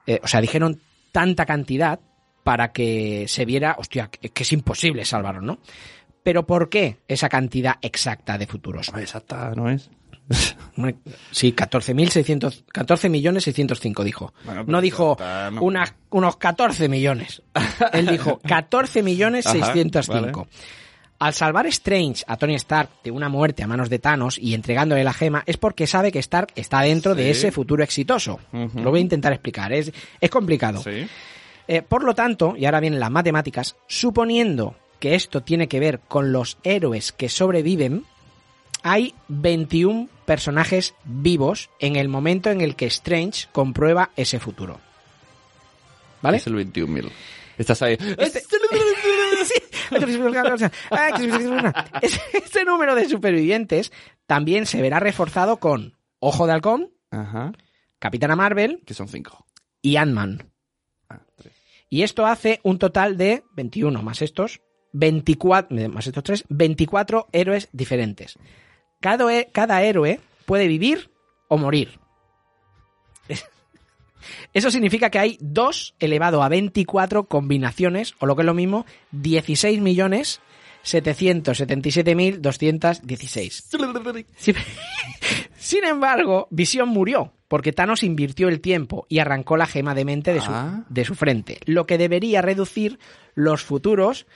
Eh, 0.07 0.21
o 0.23 0.27
sea, 0.27 0.41
dijeron 0.41 0.81
tanta 1.13 1.47
cantidad 1.47 2.01
para 2.47 2.71
que 2.71 3.25
se 3.27 3.45
viera, 3.45 3.75
hostia, 3.77 4.07
que, 4.09 4.29
que 4.29 4.43
es 4.45 4.53
imposible 4.53 5.05
salvarlo, 5.05 5.41
¿no? 5.41 5.59
Pero 6.23 6.47
¿por 6.47 6.69
qué 6.69 6.99
esa 7.09 7.29
cantidad 7.29 7.75
exacta 7.83 8.39
de 8.39 8.47
futuros? 8.47 8.93
Exacta, 8.97 9.53
¿no 9.57 9.69
es? 9.69 9.91
Sí, 11.33 11.53
14.600, 11.53 12.65
14 12.73 13.09
millones 13.09 13.43
605 13.45 14.05
dijo. 14.05 14.33
Bueno, 14.45 14.63
no 14.69 14.81
dijo 14.81 15.13
está, 15.13 15.51
no. 15.51 15.61
unas- 15.63 15.95
unos 16.11 16.37
14 16.37 16.89
millones. 16.89 17.43
Él 17.93 18.07
dijo 18.07 18.39
14 18.47 19.03
millones 19.03 19.47
Ajá, 19.49 19.73
605. 19.73 20.41
vale. 20.41 20.51
Al 21.19 21.33
salvar 21.35 21.67
Strange 21.67 22.23
a 22.29 22.37
Tony 22.37 22.55
Stark 22.57 22.91
de 23.03 23.11
una 23.11 23.29
muerte 23.29 23.63
a 23.65 23.67
manos 23.67 23.89
de 23.91 23.99
Thanos 23.99 24.39
y 24.39 24.55
entregándole 24.55 25.03
la 25.03 25.15
gema 25.15 25.43
es 25.47 25.57
porque 25.57 25.87
sabe 25.89 26.13
que 26.13 26.19
Stark 26.21 26.53
está 26.55 26.83
dentro 26.83 27.15
de 27.17 27.31
ese 27.31 27.51
futuro 27.51 27.83
exitoso. 27.83 28.39
Lo 28.53 28.91
voy 28.91 28.99
a 29.01 29.03
intentar 29.03 29.33
explicar. 29.33 29.73
Es, 29.73 29.91
es 30.21 30.31
complicado. 30.31 30.83
Sí. 30.83 31.09
Eh, 31.69 31.83
por 31.83 32.05
lo 32.05 32.15
tanto, 32.15 32.55
y 32.57 32.65
ahora 32.65 32.81
vienen 32.81 33.01
las 33.01 33.11
matemáticas, 33.11 33.77
suponiendo 33.87 34.77
que 35.01 35.15
esto 35.15 35.43
tiene 35.43 35.69
que 35.69 35.81
ver 35.81 36.01
con 36.01 36.33
los 36.33 36.59
héroes 36.63 37.13
que 37.13 37.29
sobreviven, 37.29 38.05
hay 38.83 39.15
21 39.29 40.09
personajes 40.25 40.95
vivos 41.05 41.71
en 41.81 41.97
el 41.97 42.09
momento 42.09 42.51
en 42.51 42.61
el 42.61 42.77
que 42.77 42.87
Strange 42.87 43.49
comprueba 43.53 44.11
ese 44.17 44.39
futuro. 44.39 44.81
¿Vale? 46.23 46.39
Es 46.39 46.47
el 46.47 46.55
21.000. 46.55 47.11
Estás 47.59 47.83
ahí. 47.83 47.97
Este, 48.19 48.39
este 52.33 52.65
número 52.65 52.95
de 52.95 53.09
supervivientes 53.09 53.93
también 54.27 54.67
se 54.67 54.83
verá 54.83 55.01
reforzado 55.01 55.59
con 55.59 55.97
Ojo 56.19 56.47
de 56.47 56.53
Halcón, 56.53 56.91
Ajá. 57.11 57.53
Capitana 57.99 58.37
Marvel 58.37 58.83
Que 58.87 58.95
son 58.95 59.09
5. 59.09 59.47
y 59.83 59.97
Ant-Man. 59.97 60.51
Y 61.89 62.03
esto 62.03 62.27
hace 62.27 62.61
un 62.63 62.79
total 62.79 63.17
de 63.17 63.45
21 63.55 64.03
más 64.03 64.21
estos, 64.23 64.61
24, 64.93 65.79
eh, 65.79 65.89
más 65.89 66.07
estos 66.07 66.25
tres, 66.25 66.45
24 66.49 67.29
héroes 67.33 67.69
diferentes. 67.73 68.39
Cada, 69.01 69.27
cada 69.53 69.83
héroe 69.83 70.21
puede 70.47 70.67
vivir 70.67 71.11
o 71.49 71.59
morir. 71.59 72.01
Eso 74.53 74.71
significa 74.71 75.11
que 75.11 75.19
hay 75.19 75.39
2 75.41 75.97
elevado 76.01 76.43
a 76.43 76.49
24 76.49 77.27
combinaciones, 77.27 78.15
o 78.19 78.27
lo 78.27 78.35
que 78.35 78.43
es 78.43 78.47
lo 78.47 78.55
mismo, 78.55 78.85
16 79.13 79.81
millones 79.81 80.41
777.216. 80.85 83.69
Sí, 84.37 84.53
Sin 85.57 85.85
embargo, 85.85 86.49
Visión 86.51 86.89
murió 86.89 87.33
porque 87.49 87.73
Thanos 87.73 88.03
invirtió 88.03 88.49
el 88.49 88.61
tiempo 88.61 89.07
y 89.09 89.19
arrancó 89.19 89.57
la 89.57 89.67
gema 89.67 89.95
de 89.95 90.05
mente 90.05 90.33
de 90.33 90.41
su, 90.41 90.51
Ah. 90.51 90.85
de 90.89 91.05
su 91.05 91.15
frente, 91.15 91.59
lo 91.67 91.87
que 91.87 91.99
debería 91.99 92.43
reducir 92.43 92.99
los 93.35 93.63
futuros, 93.63 94.27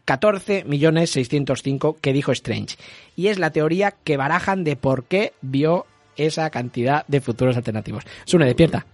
14.605 0.65 1.97
que 2.01 2.13
dijo 2.13 2.31
Strange. 2.31 2.77
Y 3.15 3.27
es 3.27 3.39
la 3.39 3.51
teoría 3.51 3.91
que 4.03 4.17
barajan 4.17 4.63
de 4.63 4.75
por 4.75 5.03
qué 5.05 5.33
vio 5.41 5.85
esa 6.17 6.49
cantidad 6.49 7.05
de 7.07 7.21
futuros 7.21 7.55
alternativos. 7.57 8.03
Sune, 8.25 8.45
despierta. 8.45 8.85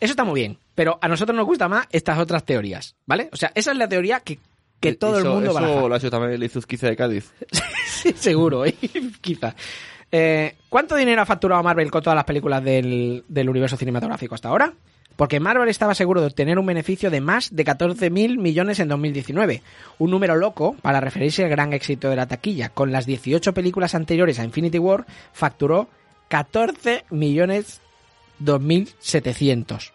Eso 0.00 0.12
está 0.12 0.24
muy 0.24 0.40
bien, 0.40 0.58
pero 0.74 0.98
a 1.00 1.08
nosotros 1.08 1.34
nos 1.36 1.46
gusta 1.46 1.68
más 1.68 1.86
estas 1.90 2.18
otras 2.18 2.44
teorías, 2.44 2.94
¿vale? 3.06 3.28
O 3.32 3.36
sea, 3.36 3.50
esa 3.54 3.72
es 3.72 3.76
la 3.76 3.88
teoría 3.88 4.20
que, 4.20 4.38
que 4.80 4.94
todo 4.94 5.16
el 5.18 5.24
Eso- 5.24 5.34
mundo 5.34 5.50
eso 5.50 5.54
baraja. 5.60 5.88
lo 5.88 5.94
ha 5.94 5.98
hecho 5.98 6.10
también 6.10 6.32
el 6.34 6.42
Izuzquiza 6.44 6.86
de 6.88 6.96
Cádiz. 6.96 7.32
Sí, 7.84 8.12
seguro, 8.16 8.66
¿eh? 8.66 8.74
quizá. 9.22 9.54
Eh, 10.12 10.56
¿Cuánto 10.68 10.94
dinero 10.94 11.22
ha 11.22 11.26
facturado 11.26 11.62
Marvel 11.62 11.90
con 11.90 12.02
todas 12.02 12.16
las 12.16 12.24
películas 12.26 12.62
del, 12.62 13.24
del 13.28 13.48
universo 13.48 13.76
cinematográfico 13.78 14.34
hasta 14.34 14.48
ahora? 14.50 14.72
Porque 15.16 15.40
Marvel 15.40 15.68
estaba 15.68 15.94
seguro 15.94 16.20
de 16.20 16.26
obtener 16.26 16.58
un 16.58 16.66
beneficio 16.66 17.10
de 17.10 17.20
más 17.20 17.54
de 17.54 17.64
14.000 17.64 18.38
millones 18.38 18.80
en 18.80 18.88
2019. 18.88 19.62
Un 19.98 20.10
número 20.10 20.34
loco 20.36 20.76
para 20.82 21.00
referirse 21.00 21.44
al 21.44 21.50
gran 21.50 21.72
éxito 21.72 22.10
de 22.10 22.16
la 22.16 22.26
taquilla. 22.26 22.70
Con 22.70 22.90
las 22.90 23.06
18 23.06 23.54
películas 23.54 23.94
anteriores 23.94 24.38
a 24.38 24.44
Infinity 24.44 24.78
War, 24.78 25.06
facturó 25.32 25.88
14 26.28 27.04
millones 27.10 27.80
2.700. 28.42 29.92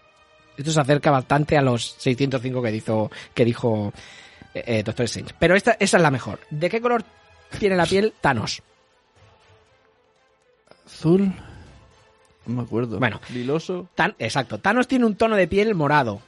Esto 0.58 0.72
se 0.72 0.80
acerca 0.80 1.12
bastante 1.12 1.58
a 1.58 1.62
los 1.62 1.96
605 2.00 2.62
que 2.62 2.72
dijo, 2.72 3.12
que 3.34 3.46
dijo 3.46 3.94
eh, 4.54 4.64
eh, 4.66 4.84
Doctor 4.84 5.06
Strange. 5.06 5.34
Pero 5.40 5.56
esta, 5.56 5.78
es 5.80 5.94
la 5.94 6.12
mejor. 6.12 6.40
¿De 6.50 6.70
qué 6.70 6.82
color 6.82 7.04
tiene 7.60 7.76
la 7.76 7.86
piel 7.86 8.14
Thanos? 8.22 8.62
Azul. 10.86 11.34
No 12.50 12.56
me 12.56 12.62
acuerdo. 12.64 13.00
Bueno. 13.00 13.20
Liloso. 13.34 13.88
Tan- 13.96 14.16
exacto. 14.20 14.60
Thanos 14.60 14.88
tiene 14.88 15.06
un 15.06 15.16
tono 15.16 15.36
de 15.36 15.48
piel 15.48 15.76
morado. 15.76 16.22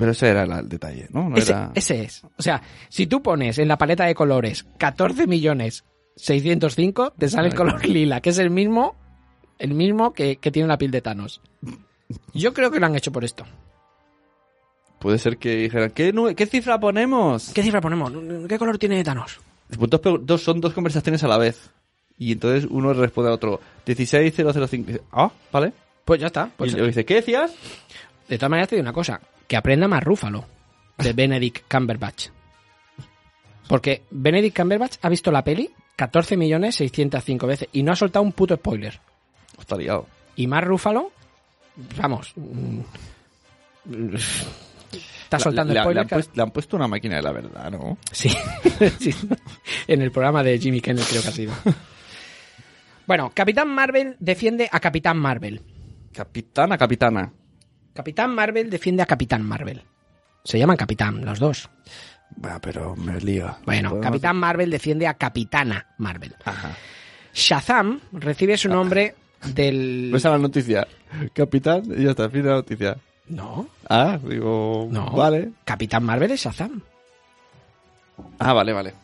Pero 0.00 0.10
ese 0.12 0.28
era 0.30 0.42
el 0.42 0.68
detalle, 0.68 1.06
¿no? 1.10 1.28
No 1.28 1.36
Ese, 1.36 1.52
era... 1.52 1.70
ese 1.74 2.02
es. 2.02 2.24
O 2.36 2.42
sea, 2.42 2.60
si 2.88 3.06
tú 3.06 3.22
pones 3.22 3.58
en 3.58 3.68
la 3.68 3.76
paleta 3.78 4.04
de 4.06 4.14
colores 4.14 4.64
14 4.78 5.26
millones 5.26 5.84
605, 6.16 7.12
te 7.18 7.28
sale 7.28 7.48
el 7.48 7.54
color 7.54 7.84
lila, 7.86 8.20
que 8.20 8.30
es 8.30 8.38
el 8.38 8.50
mismo, 8.50 8.96
el 9.58 9.74
mismo 9.74 10.12
que, 10.14 10.36
que 10.36 10.50
tiene 10.50 10.68
la 10.68 10.78
piel 10.78 10.90
de 10.90 11.02
Thanos. 11.02 11.40
Yo 12.34 12.52
creo 12.54 12.70
que 12.70 12.80
lo 12.80 12.86
han 12.86 12.96
hecho 12.96 13.12
por 13.12 13.24
esto. 13.24 13.44
Puede 14.98 15.18
ser 15.18 15.38
que 15.38 15.54
dijeran, 15.56 15.90
¿qué, 15.90 16.12
nu- 16.12 16.34
¿qué 16.34 16.46
cifra 16.46 16.78
ponemos? 16.80 17.50
¿Qué 17.54 17.62
cifra 17.62 17.80
ponemos? 17.80 18.12
¿Qué 18.48 18.58
color 18.58 18.76
tiene 18.78 19.02
Thanos? 19.04 19.38
Pues 19.78 19.88
dos, 19.90 20.00
dos- 20.22 20.42
son 20.42 20.60
dos 20.60 20.72
conversaciones 20.74 21.22
a 21.24 21.28
la 21.28 21.38
vez. 21.38 21.70
Y 22.18 22.32
entonces 22.32 22.66
uno 22.70 22.92
responde 22.92 23.30
a 23.30 23.34
otro, 23.34 23.60
16005. 23.84 24.86
Dice, 24.86 25.02
Ah, 25.12 25.30
vale. 25.52 25.72
Pues 26.04 26.20
ya 26.20 26.26
está. 26.26 26.50
Pues, 26.56 26.72
y 26.72 26.76
le 26.76 26.86
dice, 26.88 27.04
¿qué 27.04 27.14
decías? 27.16 27.52
de 28.28 28.38
todas 28.38 28.50
maneras 28.50 28.68
te 28.68 28.76
digo 28.76 28.84
una 28.84 28.92
cosa, 28.92 29.20
que 29.50 29.56
aprenda 29.56 29.88
más 29.88 30.04
Rúfalo 30.04 30.44
de 30.96 31.12
Benedict 31.12 31.64
Cumberbatch. 31.68 32.28
Porque 33.66 34.04
Benedict 34.12 34.56
Cumberbatch 34.56 34.98
ha 35.02 35.08
visto 35.08 35.32
la 35.32 35.42
peli 35.42 35.68
14 35.96 36.36
millones 36.36 36.76
605 36.76 37.46
veces 37.48 37.68
y 37.72 37.82
no 37.82 37.90
ha 37.90 37.96
soltado 37.96 38.22
un 38.24 38.30
puto 38.30 38.54
spoiler. 38.54 39.00
Está 39.58 39.76
liado. 39.76 40.06
Y 40.36 40.46
más 40.46 40.62
Rúfalo, 40.62 41.10
vamos. 41.98 42.32
Está 45.24 45.38
soltando 45.40 45.74
le 45.74 45.80
spoiler. 45.80 46.02
han 46.02 46.08
puesto- 46.08 46.32
le 46.36 46.42
han 46.42 46.50
puesto 46.52 46.76
una 46.76 46.86
máquina 46.88 47.16
de 47.16 47.22
la 47.22 47.32
verdad, 47.32 47.70
¿no? 47.72 47.98
Sí. 48.12 48.30
Sí. 49.00 49.12
En 49.88 50.00
el 50.00 50.10
programa 50.12 50.42
de 50.44 50.58
Jimmy 50.58 50.80
Kimmel 50.80 51.04
creo 51.04 51.22
que 51.22 51.28
ha 51.28 51.32
sido. 51.32 51.52
Bueno, 53.06 53.30
Capitán 53.34 53.68
Marvel 53.68 54.16
defiende 54.20 54.68
a 54.70 54.78
Capitán 54.80 55.18
Marvel. 55.18 55.60
Capitana, 56.12 56.78
capitana. 56.78 57.32
Capitán 57.94 58.34
Marvel 58.34 58.70
defiende 58.70 59.02
a 59.02 59.06
Capitán 59.06 59.42
Marvel. 59.42 59.82
Se 60.44 60.58
llaman 60.58 60.76
Capitán 60.76 61.24
los 61.24 61.38
dos. 61.38 61.68
Va, 62.44 62.58
pero 62.60 62.94
me 62.96 63.20
lío. 63.20 63.54
Bueno, 63.66 63.90
Podemos- 63.90 64.06
Capitán 64.06 64.36
Marvel 64.36 64.70
defiende 64.70 65.06
a 65.06 65.14
Capitana 65.14 65.86
Marvel. 65.98 66.34
Ajá. 66.44 66.70
Shazam 67.34 68.00
recibe 68.12 68.56
su 68.56 68.68
nombre 68.68 69.14
del... 69.54 70.12
Esa 70.14 70.28
es 70.28 70.32
la 70.32 70.38
noticia. 70.38 70.86
Capitán, 71.34 71.82
y 71.96 72.04
ya 72.04 72.10
está, 72.10 72.28
fin 72.30 72.42
de 72.42 72.48
la 72.48 72.54
noticia. 72.56 72.96
No, 73.28 73.68
Ah, 73.88 74.18
digo, 74.22 74.88
no. 74.90 75.10
vale. 75.10 75.50
Capitán 75.64 76.04
Marvel 76.04 76.30
es 76.32 76.40
Shazam. 76.42 76.80
Ah, 78.38 78.52
vale, 78.52 78.72
vale. 78.72 78.94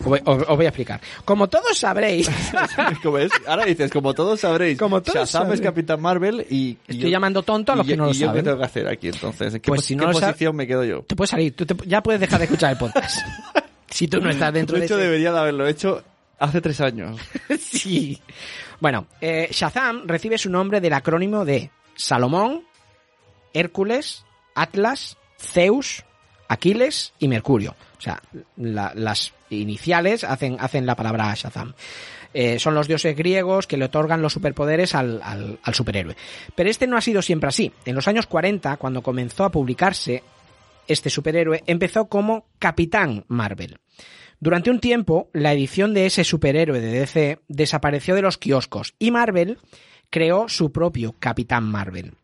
Os 0.00 0.56
voy, 0.56 0.64
a 0.66 0.68
explicar. 0.68 1.00
Como 1.24 1.48
todos 1.48 1.78
sabréis, 1.78 2.28
es, 3.20 3.30
ahora 3.46 3.64
dices, 3.64 3.90
como 3.90 4.14
todos 4.14 4.40
sabréis, 4.40 4.78
Como 4.78 5.00
todos 5.02 5.14
Shazam 5.20 5.42
sabréis. 5.42 5.60
es 5.60 5.64
Capitán 5.66 6.00
Marvel 6.00 6.46
y... 6.50 6.56
y 6.56 6.78
estoy 6.88 6.98
yo- 6.98 7.08
llamando 7.08 7.42
tonto 7.42 7.72
a 7.72 7.76
los 7.76 7.86
y 7.86 7.90
que 7.90 7.96
no 7.96 8.06
lo 8.06 8.10
¿Y 8.10 8.14
yo 8.14 8.18
qué 8.20 8.26
saben. 8.26 8.44
tengo 8.44 8.58
que 8.58 8.64
hacer 8.64 8.88
aquí 8.88 9.08
entonces? 9.08 9.54
¿En 9.54 9.60
qué, 9.60 9.68
Pues 9.68 9.84
si 9.84 9.94
qué 9.96 10.04
no 10.04 10.12
sab- 10.12 10.20
posición 10.20 10.56
me 10.56 10.66
quedo 10.66 10.84
yo? 10.84 11.02
Te 11.02 11.14
puedes 11.14 11.30
salir, 11.30 11.54
tú 11.54 11.64
te- 11.66 11.76
ya 11.88 12.02
puedes 12.02 12.20
dejar 12.20 12.38
de 12.38 12.44
escuchar 12.46 12.72
el 12.72 12.78
podcast. 12.78 13.18
si 13.90 14.08
tú 14.08 14.20
no 14.20 14.30
estás 14.30 14.52
dentro 14.52 14.74
de 14.74 14.80
de 14.80 14.86
hecho, 14.86 14.94
ese- 14.96 15.04
debería 15.04 15.32
de 15.32 15.38
haberlo 15.38 15.66
hecho 15.68 16.02
hace 16.38 16.60
tres 16.60 16.80
años. 16.80 17.20
sí. 17.60 18.20
Bueno, 18.80 19.06
eh, 19.20 19.48
Shazam 19.52 20.06
recibe 20.08 20.38
su 20.38 20.50
nombre 20.50 20.80
del 20.80 20.94
acrónimo 20.94 21.44
de 21.44 21.70
Salomón, 21.94 22.64
Hércules, 23.52 24.24
Atlas, 24.54 25.16
Zeus, 25.38 26.04
Aquiles 26.48 27.12
y 27.18 27.28
Mercurio. 27.28 27.76
O 27.98 28.00
sea, 28.00 28.20
la- 28.56 28.92
las 28.96 29.32
iniciales 29.56 30.24
hacen, 30.24 30.56
hacen 30.60 30.86
la 30.86 30.96
palabra 30.96 31.32
Shazam. 31.34 31.74
Eh, 32.34 32.58
son 32.58 32.74
los 32.74 32.88
dioses 32.88 33.14
griegos 33.16 33.66
que 33.66 33.76
le 33.76 33.84
otorgan 33.84 34.22
los 34.22 34.32
superpoderes 34.32 34.94
al, 34.94 35.20
al- 35.22 35.58
al 35.62 35.74
superhéroe. 35.74 36.16
Pero 36.54 36.70
este 36.70 36.86
no 36.86 36.96
ha 36.96 37.02
sido 37.02 37.20
siempre 37.20 37.48
así. 37.48 37.72
En 37.84 37.94
los 37.94 38.08
años 38.08 38.26
40, 38.26 38.76
cuando 38.78 39.02
comenzó 39.02 39.44
a 39.44 39.50
publicarse 39.52 40.22
este 40.88 41.10
superhéroe, 41.10 41.62
empezó 41.66 42.06
como 42.06 42.46
Capitán 42.58 43.24
Marvel. 43.28 43.78
Durante 44.40 44.70
un 44.70 44.80
tiempo, 44.80 45.28
la 45.32 45.52
edición 45.52 45.94
de 45.94 46.06
ese 46.06 46.24
superhéroe 46.24 46.80
de 46.80 46.90
DC 47.00 47.38
desapareció 47.48 48.14
de 48.14 48.22
los 48.22 48.38
kioscos 48.38 48.94
y 48.98 49.10
Marvel 49.12 49.58
creó 50.10 50.48
su 50.48 50.72
propio 50.72 51.14
Capitán 51.18 51.64
Marvel. 51.64 52.14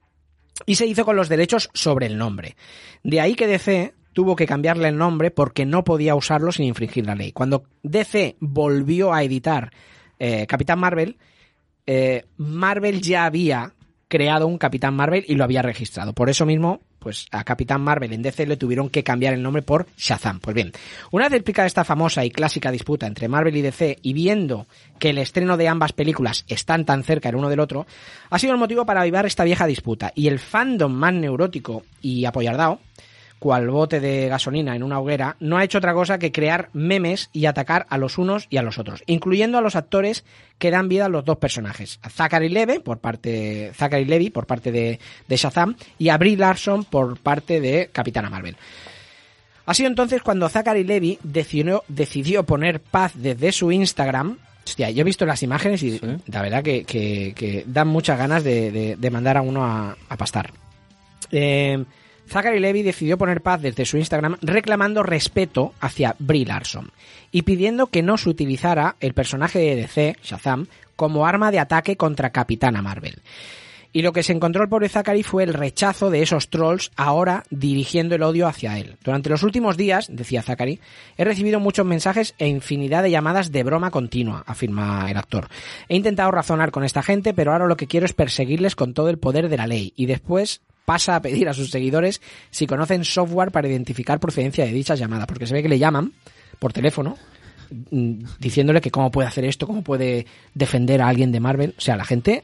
Y 0.66 0.74
se 0.74 0.86
hizo 0.86 1.04
con 1.04 1.14
los 1.14 1.28
derechos 1.28 1.70
sobre 1.74 2.06
el 2.06 2.18
nombre. 2.18 2.56
De 3.04 3.20
ahí 3.20 3.34
que 3.36 3.46
DC 3.46 3.94
tuvo 4.18 4.34
que 4.34 4.48
cambiarle 4.48 4.88
el 4.88 4.98
nombre 4.98 5.30
porque 5.30 5.64
no 5.64 5.84
podía 5.84 6.16
usarlo 6.16 6.50
sin 6.50 6.64
infringir 6.64 7.06
la 7.06 7.14
ley. 7.14 7.30
Cuando 7.30 7.62
DC 7.84 8.34
volvió 8.40 9.14
a 9.14 9.22
editar 9.22 9.70
eh, 10.18 10.44
Capitán 10.48 10.80
Marvel, 10.80 11.18
eh, 11.86 12.24
Marvel 12.36 13.00
ya 13.00 13.26
había 13.26 13.74
creado 14.08 14.48
un 14.48 14.58
Capitán 14.58 14.96
Marvel 14.96 15.24
y 15.28 15.36
lo 15.36 15.44
había 15.44 15.62
registrado. 15.62 16.14
Por 16.14 16.30
eso 16.30 16.46
mismo, 16.46 16.80
pues 16.98 17.28
a 17.30 17.44
Capitán 17.44 17.80
Marvel 17.80 18.12
en 18.12 18.22
DC 18.22 18.44
le 18.48 18.56
tuvieron 18.56 18.90
que 18.90 19.04
cambiar 19.04 19.34
el 19.34 19.42
nombre 19.44 19.62
por 19.62 19.86
Shazam. 19.96 20.40
Pues 20.40 20.52
bien, 20.52 20.72
una 21.12 21.26
vez 21.26 21.34
explicada 21.34 21.66
esta 21.66 21.84
famosa 21.84 22.24
y 22.24 22.32
clásica 22.32 22.72
disputa 22.72 23.06
entre 23.06 23.28
Marvel 23.28 23.56
y 23.56 23.62
DC 23.62 23.98
y 24.02 24.14
viendo 24.14 24.66
que 24.98 25.10
el 25.10 25.18
estreno 25.18 25.56
de 25.56 25.68
ambas 25.68 25.92
películas 25.92 26.44
están 26.48 26.84
tan 26.84 27.04
cerca 27.04 27.28
el 27.28 27.36
uno 27.36 27.50
del 27.50 27.60
otro, 27.60 27.86
ha 28.30 28.38
sido 28.40 28.52
el 28.52 28.58
motivo 28.58 28.84
para 28.84 29.02
avivar 29.02 29.26
esta 29.26 29.44
vieja 29.44 29.64
disputa. 29.68 30.10
Y 30.16 30.26
el 30.26 30.40
fandom 30.40 30.92
más 30.92 31.14
neurótico 31.14 31.84
y 32.02 32.24
apoyardao, 32.24 32.80
cual 33.38 33.70
bote 33.70 34.00
de 34.00 34.28
gasolina 34.28 34.74
en 34.74 34.82
una 34.82 34.98
hoguera, 35.00 35.36
no 35.40 35.56
ha 35.58 35.64
hecho 35.64 35.78
otra 35.78 35.94
cosa 35.94 36.18
que 36.18 36.32
crear 36.32 36.70
memes 36.72 37.30
y 37.32 37.46
atacar 37.46 37.86
a 37.88 37.98
los 37.98 38.18
unos 38.18 38.46
y 38.50 38.56
a 38.56 38.62
los 38.62 38.78
otros, 38.78 39.02
incluyendo 39.06 39.58
a 39.58 39.60
los 39.60 39.76
actores 39.76 40.24
que 40.58 40.70
dan 40.70 40.88
vida 40.88 41.06
a 41.06 41.08
los 41.08 41.24
dos 41.24 41.38
personajes, 41.38 42.00
a 42.02 42.10
Zachary 42.10 42.48
Levi 42.48 42.80
por 42.80 42.98
parte 42.98 43.70
Zachary 43.74 44.04
Levi 44.04 44.30
por 44.30 44.46
parte 44.46 44.72
de, 44.72 44.98
de 45.28 45.36
Shazam 45.36 45.76
y 45.98 46.08
a 46.08 46.18
Brie 46.18 46.36
Larson 46.36 46.84
por 46.84 47.18
parte 47.18 47.60
de 47.60 47.90
Capitana 47.92 48.28
Marvel. 48.30 48.56
Ha 49.66 49.74
sido 49.74 49.88
entonces 49.88 50.22
cuando 50.22 50.48
Zachary 50.48 50.82
Levi 50.84 51.18
decidió, 51.22 51.84
decidió 51.88 52.42
poner 52.44 52.80
paz 52.80 53.12
desde 53.14 53.52
su 53.52 53.70
Instagram 53.70 54.38
Hostia, 54.64 54.90
yo 54.90 55.00
he 55.00 55.04
visto 55.04 55.24
las 55.24 55.42
imágenes 55.42 55.82
y 55.82 55.98
la 56.26 56.42
verdad 56.42 56.62
que, 56.62 56.84
que- 56.84 57.32
que 57.34 57.64
dan 57.66 57.88
muchas 57.88 58.18
ganas 58.18 58.44
de, 58.44 58.70
de- 58.70 58.96
de 58.96 59.10
mandar 59.10 59.38
a 59.38 59.40
uno 59.42 59.64
a, 59.64 59.96
a 60.10 60.16
pastar. 60.18 60.50
Eh, 61.30 61.82
Zachary 62.28 62.60
Levy 62.60 62.82
decidió 62.82 63.18
poner 63.18 63.40
paz 63.40 63.62
desde 63.62 63.84
su 63.84 63.96
Instagram 63.96 64.36
reclamando 64.42 65.02
respeto 65.02 65.74
hacia 65.80 66.14
Brie 66.18 66.46
Larson 66.46 66.90
y 67.32 67.42
pidiendo 67.42 67.88
que 67.88 68.02
no 68.02 68.16
se 68.16 68.28
utilizara 68.28 68.96
el 69.00 69.14
personaje 69.14 69.58
de 69.58 69.76
DC, 69.76 70.16
Shazam, 70.22 70.66
como 70.96 71.26
arma 71.26 71.50
de 71.50 71.58
ataque 71.58 71.96
contra 71.96 72.30
Capitana 72.30 72.82
Marvel. 72.82 73.22
Y 73.90 74.02
lo 74.02 74.12
que 74.12 74.22
se 74.22 74.32
encontró 74.32 74.62
el 74.62 74.68
pobre 74.68 74.88
Zachary 74.88 75.22
fue 75.22 75.44
el 75.44 75.54
rechazo 75.54 76.10
de 76.10 76.22
esos 76.22 76.50
trolls 76.50 76.90
ahora 76.96 77.44
dirigiendo 77.50 78.14
el 78.14 78.22
odio 78.22 78.46
hacia 78.46 78.78
él. 78.78 78.96
Durante 79.02 79.30
los 79.30 79.42
últimos 79.42 79.78
días, 79.78 80.08
decía 80.12 80.42
Zachary, 80.42 80.80
he 81.16 81.24
recibido 81.24 81.58
muchos 81.58 81.86
mensajes 81.86 82.34
e 82.38 82.48
infinidad 82.48 83.02
de 83.02 83.10
llamadas 83.10 83.50
de 83.50 83.62
broma 83.62 83.90
continua, 83.90 84.44
afirma 84.46 85.10
el 85.10 85.16
actor. 85.16 85.48
He 85.88 85.96
intentado 85.96 86.30
razonar 86.30 86.70
con 86.70 86.84
esta 86.84 87.02
gente, 87.02 87.32
pero 87.32 87.52
ahora 87.52 87.66
lo 87.66 87.76
que 87.78 87.86
quiero 87.86 88.04
es 88.04 88.12
perseguirles 88.12 88.76
con 88.76 88.92
todo 88.92 89.08
el 89.08 89.18
poder 89.18 89.48
de 89.48 89.56
la 89.56 89.66
ley 89.66 89.94
y 89.96 90.04
después 90.04 90.60
pasa 90.88 91.16
a 91.16 91.20
pedir 91.20 91.50
a 91.50 91.52
sus 91.52 91.70
seguidores 91.70 92.22
si 92.50 92.66
conocen 92.66 93.04
software 93.04 93.50
para 93.50 93.68
identificar 93.68 94.18
procedencia 94.18 94.64
de 94.64 94.72
dichas 94.72 94.98
llamadas, 94.98 95.26
porque 95.26 95.46
se 95.46 95.52
ve 95.52 95.62
que 95.62 95.68
le 95.68 95.78
llaman 95.78 96.14
por 96.58 96.72
teléfono 96.72 97.18
mm, 97.90 98.24
diciéndole 98.38 98.80
que 98.80 98.90
cómo 98.90 99.10
puede 99.10 99.28
hacer 99.28 99.44
esto, 99.44 99.66
cómo 99.66 99.82
puede 99.82 100.24
defender 100.54 101.02
a 101.02 101.08
alguien 101.08 101.30
de 101.30 101.40
Marvel. 101.40 101.74
O 101.76 101.80
sea, 101.82 101.94
la 101.94 102.06
gente 102.06 102.42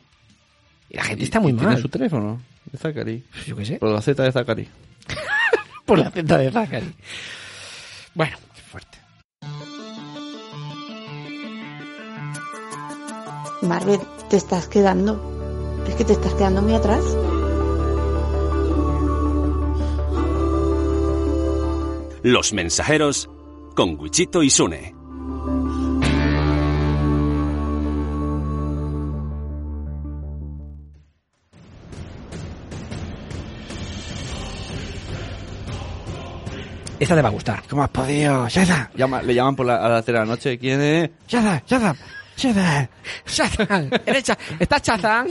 y 0.91 0.97
la 0.97 1.05
gente 1.05 1.25
está 1.25 1.41
muy 1.41 1.53
¿Y 1.53 1.55
mal. 1.55 1.69
¿Tiene 1.69 1.81
su 1.81 1.89
teléfono? 1.89 2.39
De 2.71 2.77
Zachary. 2.77 3.25
Yo 3.47 3.57
qué 3.57 3.65
sé. 3.65 3.77
Por 3.79 3.89
la 3.89 4.03
Z 4.03 4.23
de 4.23 4.31
Zachary. 4.33 4.69
Por 5.87 5.99
la 5.99 6.11
cinta 6.11 6.37
de 6.37 6.51
Zachary. 6.51 6.95
Bueno, 8.13 8.37
fuerte. 8.71 8.99
Marvel, 13.63 14.01
te 14.29 14.37
estás 14.37 14.69
quedando. 14.69 15.83
Es 15.89 15.95
que 15.95 16.05
te 16.05 16.13
estás 16.13 16.35
quedando 16.35 16.61
muy 16.61 16.75
atrás. 16.75 17.03
Los 22.25 22.53
mensajeros 22.53 23.29
con 23.77 24.01
Wichito 24.01 24.43
y 24.43 24.49
Sune. 24.51 24.95
Esta 36.99 37.15
te 37.17 37.23
va 37.23 37.29
a 37.29 37.33
gustar. 37.33 37.63
¿Cómo 37.69 37.83
has 37.83 37.91
podido? 37.91 38.49
¡Shazam! 38.49 38.87
Llama- 38.95 39.23
le 39.23 39.35
llaman 39.35 39.57
por 39.57 39.67
la, 39.67 39.77
a 39.85 39.89
las 39.89 40.05
3 40.05 40.15
de 40.15 40.19
la 40.21 40.25
noche. 40.27 40.59
¿Quién 40.59 40.81
es? 40.81 41.11
¡Shazam! 41.29 41.61
¡Shazam! 41.67 41.97
¡Shazam! 42.37 42.89
Shazam. 43.27 43.91
¿Eres 44.07 44.23
Cha- 44.25 44.39
¿Estás 44.59 44.83
Shazam? 44.83 45.27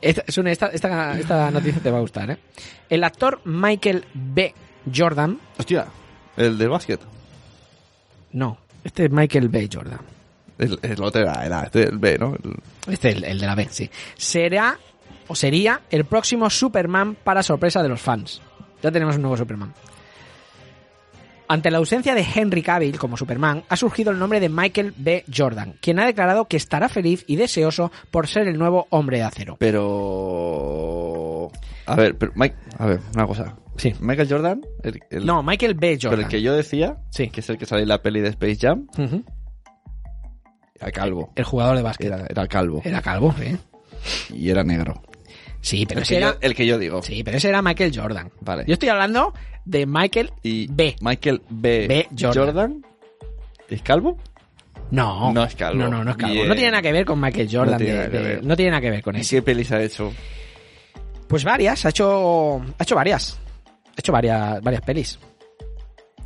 Esta, 0.00 0.22
esta, 0.26 0.66
esta, 0.68 1.18
esta 1.18 1.50
noticia 1.50 1.80
te 1.82 1.90
va 1.90 1.98
a 1.98 2.00
gustar, 2.02 2.30
¿eh? 2.30 2.38
El 2.88 3.02
actor 3.04 3.40
Michael 3.44 4.04
B. 4.14 4.54
Jordan. 4.94 5.38
Hostia, 5.58 5.86
el 6.36 6.58
del 6.58 6.68
básquet. 6.68 7.00
No, 8.32 8.58
este 8.84 9.06
es 9.06 9.10
Michael 9.10 9.48
B. 9.48 9.68
Jordan. 9.72 10.00
El, 10.58 10.78
el 10.82 11.02
otro 11.02 11.20
era, 11.22 11.44
era 11.44 11.62
este, 11.64 11.84
el 11.84 11.98
B, 11.98 12.18
¿no? 12.18 12.34
El- 12.34 12.92
Este 12.92 13.10
es 13.10 13.16
el, 13.16 13.24
el 13.24 13.40
de 13.40 13.46
la 13.46 13.54
B, 13.54 13.68
sí. 13.70 13.90
Será 14.16 14.78
o 15.28 15.34
sería 15.34 15.80
el 15.90 16.04
próximo 16.04 16.48
Superman 16.50 17.16
para 17.22 17.42
sorpresa 17.42 17.82
de 17.82 17.88
los 17.88 18.00
fans. 18.00 18.40
Ya 18.82 18.90
tenemos 18.92 19.16
un 19.16 19.22
nuevo 19.22 19.36
Superman. 19.36 19.72
Ante 21.48 21.70
la 21.70 21.78
ausencia 21.78 22.14
de 22.14 22.26
Henry 22.34 22.62
Cavill 22.62 22.98
como 22.98 23.16
Superman, 23.16 23.62
ha 23.68 23.76
surgido 23.76 24.10
el 24.10 24.18
nombre 24.18 24.40
de 24.40 24.48
Michael 24.48 24.92
B. 24.96 25.24
Jordan, 25.34 25.74
quien 25.80 26.00
ha 26.00 26.06
declarado 26.06 26.46
que 26.46 26.56
estará 26.56 26.88
feliz 26.88 27.24
y 27.28 27.36
deseoso 27.36 27.92
por 28.10 28.26
ser 28.26 28.48
el 28.48 28.58
nuevo 28.58 28.86
hombre 28.90 29.18
de 29.18 29.24
acero. 29.24 29.56
Pero... 29.60 31.50
A 31.86 31.94
ver, 31.94 32.16
pero 32.18 32.32
Mike, 32.34 32.56
a 32.78 32.86
ver, 32.86 33.00
una 33.14 33.26
cosa. 33.26 33.56
Sí. 33.76 33.94
Michael 34.00 34.28
Jordan, 34.28 34.60
el, 34.82 34.98
el- 35.10 35.24
No, 35.26 35.42
Michael 35.42 35.74
B. 35.74 35.96
pero 36.00 36.10
Jordan. 36.10 36.24
el 36.24 36.30
que 36.30 36.42
yo 36.42 36.52
decía, 36.54 36.96
Sí. 37.10 37.28
que 37.30 37.40
es 37.40 37.48
el 37.50 37.58
que 37.58 37.66
sale 37.66 37.82
en 37.82 37.88
la 37.88 38.02
peli 38.02 38.20
de 38.20 38.30
Space 38.30 38.56
Jam, 38.60 38.88
Ujú. 38.98 39.22
era 40.80 40.90
calvo. 40.90 41.32
El 41.36 41.44
jugador 41.44 41.76
de 41.76 41.82
básquet. 41.82 42.06
Era, 42.08 42.26
era 42.28 42.48
calvo. 42.48 42.80
Era 42.84 43.00
calvo, 43.02 43.32
¿eh? 43.40 43.56
Y 44.30 44.50
era 44.50 44.64
negro. 44.64 45.00
Sí, 45.60 45.84
pero 45.86 45.98
El 46.00 46.02
ese 46.04 46.14
que, 46.14 46.18
era... 46.18 46.32
yo, 46.32 46.38
el 46.40 46.54
que 46.54 46.66
yo 46.66 46.78
digo. 46.78 47.02
Sí, 47.02 47.22
pero 47.24 47.36
ese 47.38 47.48
era 47.48 47.60
Michael 47.62 47.92
Jordan. 47.98 48.30
Vale. 48.40 48.64
Yo 48.66 48.74
estoy 48.74 48.88
hablando 48.88 49.32
de 49.64 49.84
Michael 49.86 50.30
Y 50.42 50.68
B. 50.70 50.96
Michael 51.00 51.42
B. 51.48 51.86
B. 51.88 52.08
Jordan. 52.20 52.84
¿Es 53.68 53.82
calvo? 53.82 54.16
No. 54.92 55.32
No 55.32 55.42
es 55.44 55.54
calvo. 55.56 55.78
No, 55.78 55.88
no, 55.88 56.04
no 56.04 56.10
es 56.12 56.16
calvo. 56.16 56.44
No 56.44 56.54
tiene 56.54 56.70
nada 56.70 56.82
que 56.82 56.92
ver 56.92 57.04
con 57.04 57.20
Michael 57.20 57.48
Jordan. 57.50 57.72
No 57.72 57.78
tiene 57.78 57.92
de- 57.92 57.98
nada 57.98 58.10
que 58.10 58.16
de- 58.18 58.22
ver. 58.36 58.44
no 58.44 58.56
tiene 58.56 58.70
nada 58.70 58.80
que 58.80 58.90
ver 58.90 59.02
con 59.02 59.16
¿Y 59.16 59.20
eso. 59.20 59.30
qué 59.36 59.42
pelis 59.42 59.72
ha 59.72 59.82
hecho? 59.82 60.12
Pues 61.26 61.42
varias, 61.42 61.84
ha 61.84 61.88
hecho, 61.88 62.58
ha 62.78 62.82
hecho 62.82 62.94
varias. 62.94 63.36
Ha 63.88 63.94
hecho 63.98 64.12
varias, 64.12 64.62
varias 64.62 64.82
pelis. 64.82 65.18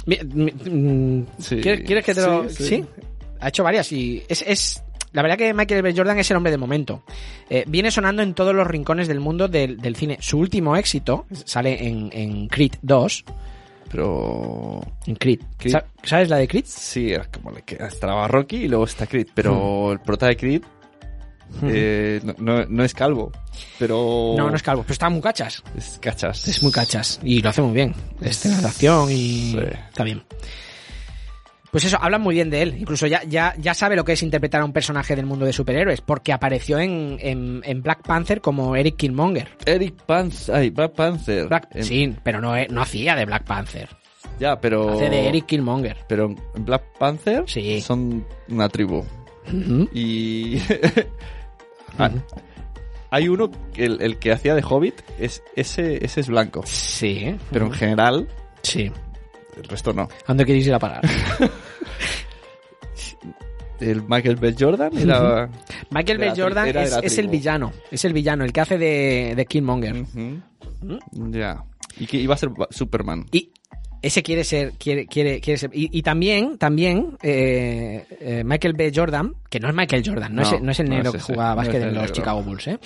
Mm, 0.07 1.23
Sí. 1.39 1.61
¿Quieres, 1.61 1.87
quieres 1.87 2.05
que 2.05 2.15
te 2.15 2.21
lo...? 2.21 2.49
Sí, 2.49 2.55
Sí, 2.57 2.65
sí. 2.69 2.85
Ha 3.41 3.49
hecho 3.49 3.63
varias 3.65 3.91
y 3.93 4.23
es... 4.29 4.43
es 4.47 4.83
la 5.13 5.23
verdad 5.23 5.37
que 5.39 5.53
Michael 5.55 5.83
B. 5.83 5.95
Jordan 5.97 6.19
es 6.19 6.31
el 6.31 6.37
hombre 6.37 6.51
de 6.53 6.59
momento. 6.59 7.03
Eh, 7.49 7.65
viene 7.67 7.91
sonando 7.91 8.23
en 8.23 8.35
todos 8.35 8.55
los 8.55 8.67
rincones 8.67 9.09
del 9.09 9.21
mundo 9.21 9.49
del, 9.49 9.77
del 9.79 9.97
cine. 9.97 10.19
Su 10.21 10.39
último 10.39 10.77
éxito 10.77 11.27
sale 11.45 11.87
en, 11.87 12.11
en 12.13 12.49
Creed 12.49 12.73
2. 12.83 13.25
Pero... 13.91 14.81
En 15.07 15.17
Creed. 15.17 15.41
Creed. 15.57 15.73
Sa- 15.73 15.85
¿Sabes 16.05 16.29
la 16.29 16.37
de 16.37 16.47
Creed? 16.47 16.65
Sí, 16.67 17.13
es 17.13 17.27
como 17.29 17.51
le 17.51 17.63
que 17.63 17.75
estaba 17.77 18.29
Rocky 18.29 18.57
y 18.57 18.69
luego 18.69 18.85
está 18.85 19.07
Creed. 19.07 19.29
Pero 19.35 19.93
el 19.93 19.99
prota 20.01 20.27
de 20.27 20.37
Creed 20.37 20.63
eh, 21.65 22.21
no, 22.23 22.35
no- 22.39 22.67
no 22.67 22.85
es 22.85 22.95
calvo. 22.95 23.33
Pero... 23.81 24.35
No, 24.37 24.49
no 24.49 24.55
es 24.55 24.63
calvo, 24.63 24.83
pero 24.83 24.93
está 24.93 25.09
muy 25.11 25.21
cachas. 25.21 25.63
Es 25.77 25.99
cachas. 26.01 26.47
Es 26.47 26.63
muy 26.63 26.71
cachas. 26.71 27.19
Y 27.25 27.43
lo 27.43 27.49
hace 27.51 27.63
muy 27.63 27.73
bien. 27.75 27.93
Escenas 28.21 28.63
de 28.63 28.69
acción 28.69 29.11
y... 29.11 29.53
Sí. 29.53 29.59
Está 29.89 30.05
bien. 30.05 30.23
Pues 31.71 31.85
eso, 31.85 31.99
hablan 32.01 32.21
muy 32.23 32.35
bien 32.35 32.51
de 32.51 32.63
él. 32.63 32.77
Incluso 32.79 33.07
ya, 33.07 33.23
ya, 33.25 33.55
ya 33.57 33.75
sabe 33.75 33.95
lo 33.95 34.05
que 34.05 34.13
es 34.13 34.23
interpretar 34.25 34.61
a 34.61 34.65
un 34.65 34.73
personaje 34.73 35.15
del 35.15 35.27
mundo 35.27 35.47
de 35.47 35.53
superhéroes, 35.53 36.01
porque 36.01 36.33
apareció 36.33 36.79
en, 36.81 37.17
en, 37.21 37.61
en 37.65 37.83
Black 37.83 38.03
Panther 38.07 38.41
como 38.41 38.75
Eric 38.75 38.97
Killmonger. 38.97 39.49
Eric 39.67 39.95
Panther. 40.05 40.55
Ay, 40.57 40.71
Black 40.71 40.93
Panther. 40.95 41.47
Black- 41.49 41.69
En- 41.75 41.85
Sí, 41.85 42.15
pero 42.25 42.41
no, 42.41 42.57
eh, 42.57 42.67
no 42.71 42.83
hacía 42.83 43.15
de 43.15 43.25
Black 43.25 43.45
Panther. 43.45 43.89
Ya, 44.41 44.61
pero... 44.61 44.91
Hace 44.95 45.11
de 45.11 45.29
Eric 45.29 45.47
Killmonger. 45.47 45.97
Pero 46.09 46.35
en 46.55 46.65
Black 46.65 46.83
Panther 46.99 47.45
Sí. 47.47 47.81
son 47.81 48.27
una 48.49 48.69
tribu. 48.69 49.05
Y... 49.93 50.59
Ah, 51.99 52.11
Hay 53.11 53.29
uno, 53.29 53.51
el, 53.77 54.01
el 54.01 54.19
que 54.19 54.33
hacía 54.33 54.55
de 54.55 54.63
Hobbit, 54.63 54.95
es, 55.19 55.43
ese, 55.57 56.05
ese 56.05 56.21
es 56.21 56.29
blanco. 56.29 56.63
Sí. 56.65 57.37
Pero 57.53 57.67
en 57.67 57.73
general, 57.73 58.29
Sí. 58.63 58.91
El 59.61 59.69
resto 59.69 59.93
no. 59.93 60.03
¿A 60.03 60.09
dónde 60.29 60.45
queréis 60.45 60.67
ir 60.67 60.75
a 60.75 60.79
parar? 60.79 61.03
El 63.81 64.03
Michael 64.03 64.37
B. 64.37 64.55
Jordan 64.59 64.97
era... 64.97 65.49
Michael 65.91 66.19
B. 66.19 66.33
Jordan 66.37 66.69
era 66.69 66.83
es, 66.83 67.19
el 67.19 67.29
villano. 67.29 67.73
Es 67.91 68.05
el 68.05 68.13
villano, 68.13 68.45
el 68.45 68.53
que 68.53 68.61
hace 68.61 68.79
de, 68.79 69.33
de 69.35 69.47
Killmonger. 69.47 70.03
Ujú. 70.03 70.99
Ya. 71.31 71.65
Y 71.99 72.07
que 72.07 72.19
iba 72.19 72.35
a 72.35 72.37
ser 72.37 72.51
Superman. 72.71 73.27
Y 73.33 73.51
ese 74.03 74.23
quiere 74.23 74.45
ser, 74.45 74.73
quiere, 74.73 75.07
quiere, 75.07 75.41
quiere 75.41 75.59
ser. 75.59 75.71
Y, 75.73 75.97
y 75.97 76.03
también, 76.03 76.59
también, 76.59 77.17
eh, 77.23 78.05
eh, 78.21 78.43
Michael 78.45 78.75
B. 78.75 78.93
Jordan, 78.95 79.35
que 79.49 79.61
no 79.61 79.69
es 79.69 79.75
Michael 79.75 80.03
Jordan, 80.05 80.35
no, 80.35 80.43
No, 80.43 80.49
es, 80.49 80.63
no 80.63 80.71
es 80.71 80.81
el 80.81 80.89
no 80.89 80.97
negro 80.97 81.13
que 81.13 81.21
jugaba 81.21 81.55
básquet 81.55 81.83
en 81.83 81.95
los 81.95 82.03
negro. 82.03 82.15
Chicago 82.15 82.43
Bulls. 82.43 82.69
Eh, 82.69 82.79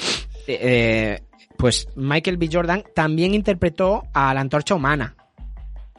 eh, 0.47 1.23
pues 1.57 1.89
Michael 1.97 2.37
B. 2.37 2.49
Jordan 2.53 2.83
también 2.95 3.35
interpretó 3.35 4.05
a 4.13 4.35
la 4.35 4.41
antorcha 4.41 4.75
humana 4.75 5.15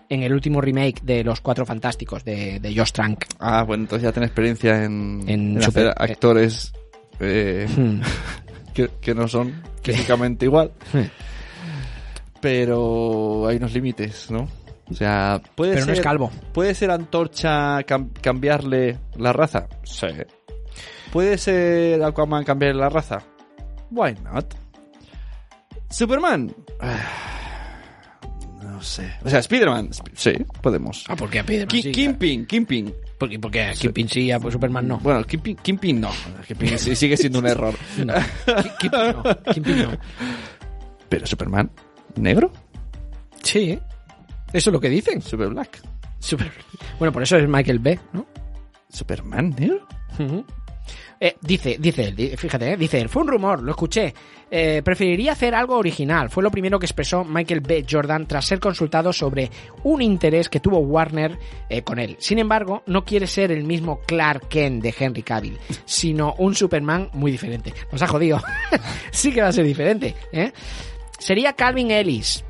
en 0.09 0.23
el 0.23 0.33
último 0.33 0.61
remake 0.61 1.01
de 1.03 1.23
Los 1.23 1.41
Cuatro 1.41 1.65
Fantásticos 1.65 2.23
de, 2.23 2.59
de 2.59 2.75
Josh 2.75 2.91
Trank. 2.91 3.25
Ah, 3.39 3.63
bueno, 3.63 3.83
entonces 3.83 4.03
ya 4.03 4.11
tiene 4.11 4.27
experiencia 4.27 4.83
en, 4.83 5.23
En 5.27 5.55
en 5.57 5.61
super- 5.61 5.89
hacer 5.97 6.11
actores 6.11 6.73
eh, 7.19 7.67
Hmm. 7.75 8.01
que, 8.73 8.89
que 9.01 9.13
no 9.15 9.27
son 9.27 9.61
físicamente 9.83 10.45
igual. 10.45 10.71
Pero 12.41 13.47
hay 13.47 13.57
unos 13.57 13.73
límites, 13.73 14.29
¿no? 14.29 14.47
O 14.89 14.93
sea, 14.93 15.41
puede 15.55 15.71
Pero 15.73 15.81
no 15.81 15.85
ser... 15.87 15.95
es 15.95 16.01
calvo. 16.01 16.31
¿Puede 16.53 16.75
ser 16.75 16.91
Antorcha 16.91 17.79
cam- 17.81 18.11
cambiarle 18.21 18.99
la 19.17 19.33
raza? 19.33 19.67
Sí. 19.83 20.07
¿Puede 21.11 21.37
ser 21.37 22.03
Aquaman 22.03 22.43
cambiarle 22.43 22.81
la 22.81 22.89
raza? 22.89 23.23
Why 23.89 24.13
not? 24.23 24.53
¿Superman? 25.89 26.53
No 28.75 28.81
sé. 28.81 29.09
O 29.23 29.29
sea, 29.29 29.39
Spider-Man. 29.39 29.89
Sp- 29.95 30.11
Sí, 30.15 30.33
podemos. 30.61 31.05
Ah, 31.07 31.15
¿por 31.15 31.29
qué 31.29 31.39
a 31.39 31.43
Spiderman 31.43 31.67
Ki- 31.69 31.81
sí, 31.81 31.91
Kingpin, 31.91 32.45
Kingpin. 32.45 32.93
¿Por 33.17 33.29
qué? 33.29 33.39
Porque 33.39 33.71
Kingpin 33.79 34.09
sí, 34.09 34.31
a 34.31 34.39
Superman 34.39 34.85
no. 34.87 34.97
Bueno, 34.99 35.23
Kingpin, 35.23 35.55
Kingpin 35.57 36.01
no. 36.01 36.11
Kingpin 36.45 36.77
sí- 36.77 36.95
sigue 36.95 37.15
siendo 37.15 37.39
un 37.39 37.47
error. 37.47 37.73
No. 38.05 38.13
Ki- 38.13 38.89
Kingpin 38.89 39.11
no. 39.13 39.23
Kingpin 39.53 39.81
no. 39.83 39.91
Pero 41.07 41.25
Superman, 41.25 41.71
¿negro? 42.17 42.51
Sí. 43.43 43.79
Eso 44.51 44.69
es 44.69 44.73
lo 44.73 44.79
que 44.79 44.89
dicen. 44.89 45.21
Super 45.21 45.47
Black. 45.49 45.79
Super- 46.19 46.51
Bueno, 46.99 47.11
por 47.13 47.23
eso 47.23 47.37
es 47.37 47.47
Michael 47.47 47.79
B, 47.79 47.97
¿no? 48.13 48.25
Superman, 48.89 49.55
negro. 49.57 49.87
Ujú. 50.19 50.45
Eh, 51.19 51.35
dice, 51.41 51.77
dice 51.79 52.03
él, 52.05 52.37
fíjate, 52.37 52.73
eh, 52.73 52.77
dice 52.77 52.99
él, 52.99 53.09
fue 53.09 53.23
un 53.23 53.29
rumor, 53.29 53.61
lo 53.61 53.71
escuché. 53.71 54.13
Eh, 54.49 54.81
preferiría 54.83 55.31
hacer 55.31 55.55
algo 55.55 55.77
original. 55.77 56.29
Fue 56.29 56.43
lo 56.43 56.51
primero 56.51 56.79
que 56.79 56.85
expresó 56.85 57.23
Michael 57.23 57.61
B. 57.61 57.85
Jordan 57.89 58.27
tras 58.27 58.45
ser 58.45 58.59
consultado 58.59 59.11
sobre 59.11 59.49
un 59.83 60.01
interés 60.01 60.49
que 60.49 60.59
tuvo 60.59 60.79
Warner 60.79 61.37
con 61.83 61.99
él. 61.99 62.15
Sin 62.19 62.39
embargo, 62.39 62.83
no 62.85 63.03
quiere 63.03 63.27
ser 63.27 63.51
el 63.51 63.63
mismo 63.63 63.99
Clark 64.05 64.47
Kent 64.47 64.83
de 64.83 64.93
Henry 64.97 65.23
Cavill, 65.23 65.57
sino 65.85 66.35
un 66.37 66.53
Superman 66.53 67.09
muy 67.13 67.31
diferente. 67.31 67.73
Nos 67.91 68.01
ha 68.01 68.07
jodido. 68.07 68.41
sí 69.11 69.31
que 69.31 69.41
va 69.41 69.47
a 69.47 69.53
ser 69.53 69.65
diferente. 69.65 70.15
Sería 71.17 71.53
Calvin 71.53 71.91
Ellis, 71.91 72.45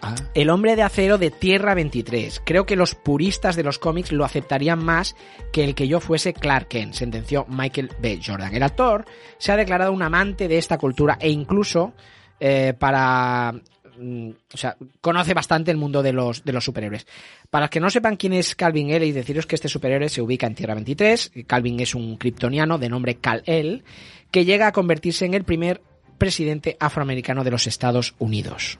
Ah. 0.00 0.14
el 0.34 0.50
hombre 0.50 0.76
de 0.76 0.82
acero 0.82 1.18
de 1.18 1.30
Tierra 1.30 1.74
23. 1.74 2.42
Creo 2.44 2.66
que 2.66 2.76
los 2.76 2.94
puristas 2.94 3.56
de 3.56 3.64
los 3.64 3.78
cómics 3.78 4.12
lo 4.12 4.24
aceptarían 4.24 4.84
más 4.84 5.16
que 5.52 5.64
el 5.64 5.74
que 5.74 5.88
yo 5.88 6.00
fuese 6.00 6.32
Clark 6.32 6.68
Kent, 6.68 6.94
sentenció 6.94 7.46
Michael 7.48 7.90
B. 8.00 8.20
Jordan. 8.24 8.54
El 8.54 8.62
actor 8.62 9.04
se 9.38 9.52
ha 9.52 9.56
declarado 9.56 9.92
un 9.92 10.02
amante 10.02 10.46
de 10.48 10.58
esta 10.58 10.78
cultura 10.78 11.16
e 11.20 11.30
incluso 11.30 11.94
eh, 12.38 12.74
para... 12.78 13.52
mm, 13.98 14.30
O 14.54 14.56
sea, 14.56 14.76
conoce 15.00 15.34
bastante 15.34 15.70
el 15.72 15.76
mundo 15.76 16.02
de 16.02 16.12
los, 16.12 16.44
de 16.44 16.52
los 16.52 16.64
superhéroes. 16.64 17.06
Para 17.50 17.64
los 17.64 17.70
que 17.70 17.80
no 17.80 17.90
sepan 17.90 18.16
quién 18.16 18.34
es 18.34 18.54
Calvin 18.54 18.90
Ellis, 18.90 19.14
deciros 19.14 19.46
que 19.46 19.56
este 19.56 19.68
superhéroe 19.68 20.08
se 20.08 20.22
ubica 20.22 20.46
en 20.46 20.54
Tierra 20.54 20.74
23. 20.74 21.32
Calvin 21.46 21.80
es 21.80 21.94
un 21.96 22.16
kryptoniano 22.18 22.78
de 22.78 22.88
nombre 22.88 23.16
Kal-El, 23.16 23.82
que 24.30 24.44
llega 24.44 24.68
a 24.68 24.72
convertirse 24.72 25.24
en 25.26 25.34
el 25.34 25.42
primer 25.44 25.82
presidente 26.18 26.76
afroamericano 26.78 27.42
de 27.42 27.50
los 27.50 27.66
Estados 27.66 28.14
Unidos. 28.18 28.78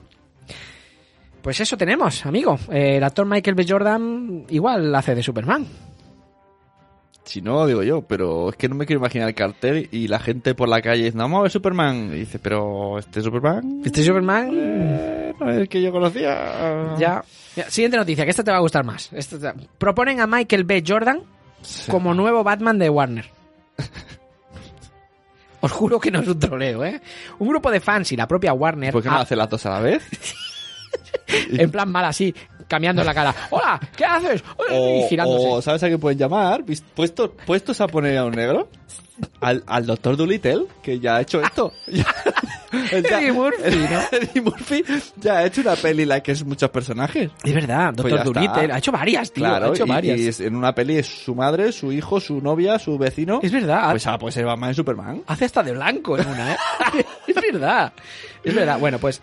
Pues 1.41 1.59
eso 1.61 1.77
tenemos, 1.77 2.25
amigo. 2.25 2.57
Eh, 2.71 2.97
el 2.97 3.03
actor 3.03 3.25
Michael 3.25 3.55
B. 3.55 3.65
Jordan 3.67 4.45
igual 4.49 4.93
hace 4.95 5.15
de 5.15 5.23
Superman. 5.23 5.65
Si 7.23 7.41
no, 7.41 7.65
digo 7.67 7.83
yo, 7.83 8.01
pero 8.01 8.49
es 8.49 8.55
que 8.55 8.67
no 8.67 8.73
me 8.75 8.85
quiero 8.87 8.99
imaginar 8.99 9.27
el 9.29 9.35
cartel 9.35 9.87
y 9.91 10.07
la 10.07 10.17
gente 10.19 10.55
por 10.55 10.67
la 10.67 10.81
calle 10.81 11.03
diciendo, 11.03 11.23
vamos 11.25 11.39
a 11.39 11.41
ver 11.43 11.51
Superman. 11.51 12.09
Y 12.13 12.19
dice, 12.21 12.39
pero 12.39 12.97
este 12.97 13.21
Superman 13.21 13.81
Este 13.85 14.03
Superman 14.03 14.49
eh, 14.51 15.33
no 15.39 15.51
es 15.51 15.57
el 15.57 15.69
que 15.69 15.81
yo 15.81 15.91
conocía. 15.91 16.95
ya... 16.97 17.23
Mira, 17.55 17.69
Siguiente 17.69 17.97
noticia, 17.97 18.23
que 18.25 18.31
esta 18.31 18.43
te 18.43 18.51
va 18.51 18.57
a 18.57 18.61
gustar 18.61 18.83
más. 18.83 19.09
Esta 19.13 19.37
te- 19.53 19.67
Proponen 19.77 20.19
a 20.21 20.27
Michael 20.27 20.63
B. 20.63 20.83
Jordan 20.85 21.21
como 21.89 22.13
nuevo 22.13 22.43
Batman 22.43 22.79
de 22.79 22.89
Warner. 22.89 23.25
Os 25.61 25.71
juro 25.71 25.99
que 25.99 26.09
no 26.09 26.19
es 26.21 26.27
un 26.27 26.39
troleo, 26.39 26.83
¿eh? 26.85 27.01
Un 27.37 27.49
grupo 27.49 27.69
de 27.69 27.79
fans 27.81 28.11
y 28.11 28.15
la 28.15 28.27
propia 28.27 28.53
Warner... 28.53 28.93
¿Por 28.93 29.03
qué 29.03 29.09
no 29.09 29.15
ha- 29.15 29.21
hace 29.21 29.35
las 29.35 29.49
dos 29.49 29.65
a 29.65 29.71
la 29.71 29.79
vez? 29.81 30.03
en 31.27 31.71
plan 31.71 31.89
mal 31.91 32.05
así, 32.05 32.33
cambiando 32.67 33.03
la 33.03 33.13
cara. 33.13 33.35
¡Hola! 33.49 33.79
¿Qué 33.95 34.05
haces? 34.05 34.43
y 34.71 34.73
O, 34.73 35.07
girándose. 35.07 35.47
o, 35.49 35.61
¿sabes 35.61 35.83
a 35.83 35.89
qué 35.89 35.97
pueden 35.97 36.17
llamar? 36.17 36.63
Puesto, 36.95 37.31
puestos 37.31 37.79
a 37.81 37.87
poner 37.87 38.17
a 38.17 38.25
un 38.25 38.31
negro. 38.31 38.69
Al, 39.41 39.61
al 39.67 39.85
doctor 39.85 40.15
Dolittle, 40.15 40.63
que 40.81 40.97
ya 40.97 41.17
ha 41.17 41.21
hecho 41.21 41.41
esto. 41.41 41.73
Ya- 42.71 43.19
Eddie 43.19 43.31
Murphy, 43.31 43.77
¿no? 43.89 43.99
Eddie 44.17 44.41
Murphy 44.41 44.83
ya 45.17 45.39
ha 45.39 45.45
hecho 45.45 45.61
una 45.61 45.75
peli 45.75 46.03
en 46.03 46.09
la 46.09 46.21
que 46.21 46.33
es 46.33 46.45
muchos 46.45 46.69
personajes. 46.69 47.31
Es 47.43 47.53
verdad, 47.53 47.93
Pues 47.97 48.13
Doctor. 48.13 48.33
Dolittle. 48.35 48.71
Ha 48.73 48.77
hecho 48.77 48.91
varias, 48.91 49.31
tío. 49.33 49.43
Claro, 49.43 49.65
ha 49.65 49.69
hecho 49.75 49.85
y- 49.85 49.89
varias. 49.89 50.19
y 50.19 50.27
es- 50.27 50.39
en 50.39 50.55
una 50.55 50.73
peli 50.75 50.97
es 50.97 51.07
su 51.07 51.33
madre, 51.33 51.71
su 51.71 51.91
hijo, 51.91 52.19
su 52.19 52.39
novia, 52.41 52.77
su 52.77 52.95
vecino. 52.99 53.39
Es 53.41 53.51
verdad. 53.51 53.89
Pues 53.89 54.05
ah, 54.07 54.17
pues 54.19 54.35
ser 54.35 54.45
Batman 54.45 54.69
y 54.71 54.73
Superman. 54.75 55.23
Hace 55.25 55.45
hasta 55.45 55.63
de 55.63 55.71
blanco 55.73 56.15
en 56.17 56.27
una, 56.27 56.53
¿eh? 56.53 56.57
es 57.27 57.35
verdad. 57.51 57.91
Es 58.43 58.53
verdad. 58.53 58.77
Bueno, 58.79 58.99
pues, 58.99 59.19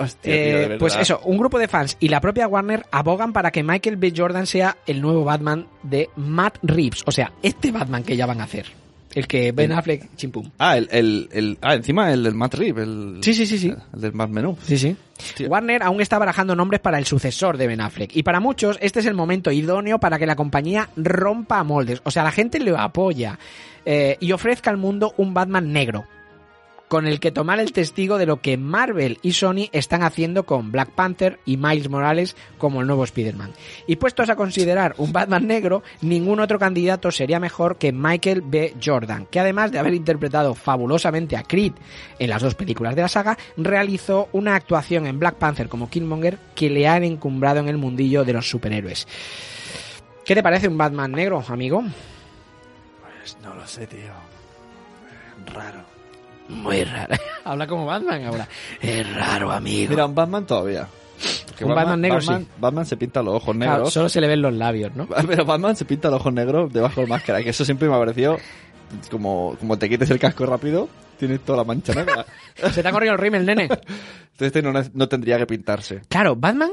Hostia, 0.00 0.34
eh, 0.34 0.66
tío, 0.68 0.78
pues 0.78 0.96
eso, 0.96 1.20
un 1.24 1.36
grupo 1.38 1.58
de 1.58 1.68
fans 1.68 1.96
y 2.00 2.08
la 2.08 2.20
propia 2.20 2.48
Warner 2.48 2.84
abogan 2.90 3.32
para 3.32 3.50
que 3.50 3.62
Michael 3.62 3.96
B. 3.96 4.12
Jordan 4.16 4.46
sea 4.46 4.76
el 4.86 5.00
nuevo 5.00 5.24
Batman 5.24 5.66
de 5.82 6.08
Matt 6.16 6.58
Reeves. 6.62 7.02
O 7.06 7.12
sea, 7.12 7.32
este 7.42 7.70
Batman 7.70 8.02
que 8.02 8.16
ya 8.16 8.26
van 8.26 8.40
a 8.40 8.44
hacer. 8.44 8.66
El 9.12 9.26
que 9.26 9.50
Ben 9.50 9.72
Affleck, 9.72 10.14
chimpum. 10.14 10.50
Ah, 10.58 10.76
el, 10.78 10.88
el, 10.92 11.28
el- 11.32 11.58
ah, 11.62 11.74
encima 11.74 12.12
el 12.12 12.22
del 12.22 12.34
Matt 12.36 12.54
Reeves, 12.54 12.84
el, 12.84 13.18
Sí, 13.22 13.34
sí, 13.34 13.44
sí, 13.44 13.58
sí. 13.58 13.74
el 13.94 14.00
del 14.00 14.12
Matt 14.12 14.30
Menú. 14.30 14.56
Sí, 14.64 14.78
sí. 14.78 14.96
Warner 15.48 15.82
aún 15.82 16.00
está 16.00 16.16
barajando 16.16 16.54
nombres 16.54 16.80
para 16.80 16.96
el 16.96 17.04
sucesor 17.06 17.56
de 17.56 17.66
Ben 17.66 17.80
Affleck. 17.80 18.14
Y 18.16 18.22
para 18.22 18.38
muchos, 18.38 18.78
este 18.80 19.00
es 19.00 19.06
el 19.06 19.14
momento 19.14 19.50
idóneo 19.50 19.98
para 19.98 20.16
que 20.16 20.26
la 20.26 20.36
compañía 20.36 20.88
rompa 20.96 21.64
moldes. 21.64 22.00
O 22.04 22.12
sea, 22.12 22.22
la 22.22 22.30
gente 22.30 22.60
le 22.60 22.72
apoya. 22.76 23.36
eh, 23.84 24.16
y 24.20 24.30
ofrezca 24.32 24.70
al 24.70 24.76
mundo 24.76 25.12
un 25.16 25.34
Batman 25.34 25.72
negro. 25.72 26.04
Con 26.90 27.06
el 27.06 27.20
que 27.20 27.30
tomar 27.30 27.60
el 27.60 27.70
testigo 27.70 28.18
de 28.18 28.26
lo 28.26 28.40
que 28.40 28.56
Marvel 28.56 29.20
y 29.22 29.34
Sony 29.34 29.68
están 29.70 30.02
haciendo 30.02 30.44
con 30.44 30.72
Black 30.72 30.90
Panther 30.90 31.38
y 31.44 31.56
Miles 31.56 31.88
Morales 31.88 32.34
como 32.58 32.80
el 32.80 32.88
nuevo 32.88 33.04
Spider-Man. 33.04 33.52
Y 33.86 33.94
puestos 33.94 34.28
a 34.28 34.34
considerar 34.34 34.96
un 34.98 35.12
Batman 35.12 35.46
negro, 35.46 35.84
ningún 36.00 36.40
otro 36.40 36.58
candidato 36.58 37.12
sería 37.12 37.38
mejor 37.38 37.78
que 37.78 37.92
Michael 37.92 38.42
B. 38.44 38.74
Jordan, 38.84 39.26
que 39.26 39.38
además 39.38 39.70
de 39.70 39.78
haber 39.78 39.94
interpretado 39.94 40.56
fabulosamente 40.56 41.36
a 41.36 41.44
Creed 41.44 41.74
en 42.18 42.28
las 42.28 42.42
dos 42.42 42.56
películas 42.56 42.96
de 42.96 43.02
la 43.02 43.08
saga, 43.08 43.38
realizó 43.56 44.28
una 44.32 44.56
actuación 44.56 45.06
en 45.06 45.20
Black 45.20 45.36
Panther 45.36 45.68
como 45.68 45.88
Killmonger 45.88 46.40
que 46.56 46.70
le 46.70 46.88
han 46.88 47.04
encumbrado 47.04 47.60
en 47.60 47.68
el 47.68 47.78
mundillo 47.78 48.24
de 48.24 48.32
los 48.32 48.50
superhéroes. 48.50 49.06
¿Qué 50.24 50.34
te 50.34 50.42
parece 50.42 50.66
un 50.66 50.76
Batman 50.76 51.12
negro, 51.12 51.44
amigo? 51.46 51.84
Pues 53.20 53.38
no 53.44 53.54
lo 53.54 53.64
sé, 53.64 53.86
tío. 53.86 54.19
Muy 56.50 56.84
raro. 56.84 57.14
Habla 57.44 57.66
como 57.66 57.86
Batman 57.86 58.24
ahora. 58.24 58.48
Es 58.80 59.14
raro, 59.14 59.50
amigo. 59.50 59.90
Mira, 59.90 60.06
un 60.06 60.14
Batman 60.14 60.46
todavía. 60.46 60.88
Un 61.60 61.74
Batman 61.74 62.00
negro, 62.00 62.16
Batman, 62.18 62.42
sí. 62.44 62.48
Batman 62.58 62.86
se 62.86 62.96
pinta 62.96 63.22
los 63.22 63.34
ojos 63.34 63.54
Claro, 63.54 63.72
negros. 63.74 63.92
solo 63.92 64.08
se 64.08 64.20
le 64.20 64.26
ven 64.28 64.40
los 64.40 64.54
labios, 64.54 64.94
¿no? 64.96 65.06
Pero 65.28 65.44
Batman 65.44 65.76
se 65.76 65.84
pinta 65.84 66.08
los 66.08 66.20
ojos 66.20 66.32
negros 66.32 66.72
debajo 66.72 67.02
de 67.02 67.06
máscara, 67.06 67.42
que 67.42 67.50
eso 67.50 67.64
siempre 67.64 67.88
me 67.88 67.94
ha 67.94 67.98
parecido 67.98 68.38
como, 69.10 69.56
como 69.60 69.78
te 69.78 69.88
quites 69.88 70.10
el 70.10 70.18
casco 70.18 70.46
rápido, 70.46 70.88
tienes 71.18 71.40
toda 71.40 71.58
la 71.58 71.64
mancha 71.64 71.94
negra. 71.94 72.24
Se 72.72 72.82
te 72.82 72.88
ha 72.88 72.90
corrido 72.92 73.12
el 73.12 73.18
rímel, 73.18 73.46
nene. 73.46 73.64
Entonces 73.64 73.86
este 74.40 74.62
no, 74.62 74.72
no 74.72 75.08
tendría 75.08 75.38
que 75.38 75.46
pintarse. 75.46 76.00
Claro, 76.08 76.34
Batman. 76.34 76.70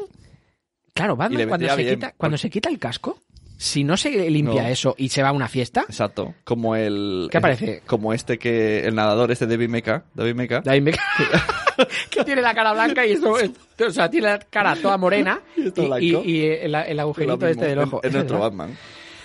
Claro, 0.93 1.15
Batman 1.15 1.47
cuando 1.47 1.67
se, 1.69 1.75
bien, 1.75 1.95
quita, 1.95 2.13
cuando 2.17 2.37
se 2.39 2.49
quita 2.49 2.69
el 2.69 2.79
casco, 2.79 3.19
si 3.57 3.83
no 3.83 3.97
se 3.97 4.29
limpia 4.29 4.61
No. 4.63 4.67
eso 4.69 4.95
y 4.97 5.09
se 5.09 5.23
va 5.23 5.29
a 5.29 5.31
una 5.31 5.47
fiesta, 5.47 5.81
Exacto. 5.89 6.35
Como 6.43 6.75
el... 6.75 7.27
¿Qué 7.31 7.37
aparece? 7.39 7.81
Como 7.87 8.13
este 8.13 8.37
que... 8.37 8.85
El 8.85 8.93
nadador 8.95 9.31
este 9.31 9.47
David 9.47 9.69
Mecha. 9.69 10.03
David 10.13 10.35
Mecha. 10.35 10.61
David 10.61 10.83
Beckham, 10.83 11.87
que 12.11 12.23
tiene 12.23 12.41
la 12.41 12.53
cara 12.53 12.73
blanca 12.73 13.05
y 13.05 13.13
eso, 13.13 13.31
o 13.33 13.89
sea, 13.91 14.09
tiene 14.09 14.27
la 14.27 14.39
cara 14.39 14.75
toda 14.75 14.97
morena 14.97 15.41
Y 15.55 15.67
esto 15.67 15.97
y, 15.99 16.15
y- 16.15 16.31
y 16.31 16.45
el, 16.45 16.75
el 16.75 16.99
agujerito 16.99 17.47
este 17.47 17.65
del 17.67 17.79
ojo. 17.79 17.99
Es, 18.03 18.09
es 18.09 18.13
nuestro. 18.13 18.39
Batman. 18.41 18.77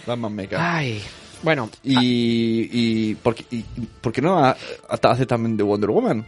Batman 0.07 0.35
Mecha. 0.35 0.77
Ay, 0.77 1.03
bueno, 1.43 1.69
Y, 1.83 2.69
y, 3.11 3.15
¿por 3.17 3.35
qué, 3.35 3.45
y, 3.51 3.63
¿por 4.01 4.13
qué 4.13 4.23
no 4.23 4.39
ha- 4.43 4.57
hasta 4.89 5.11
hace 5.11 5.27
también 5.27 5.57
de 5.57 5.63
Wonder 5.63 5.91
Woman? 5.91 6.27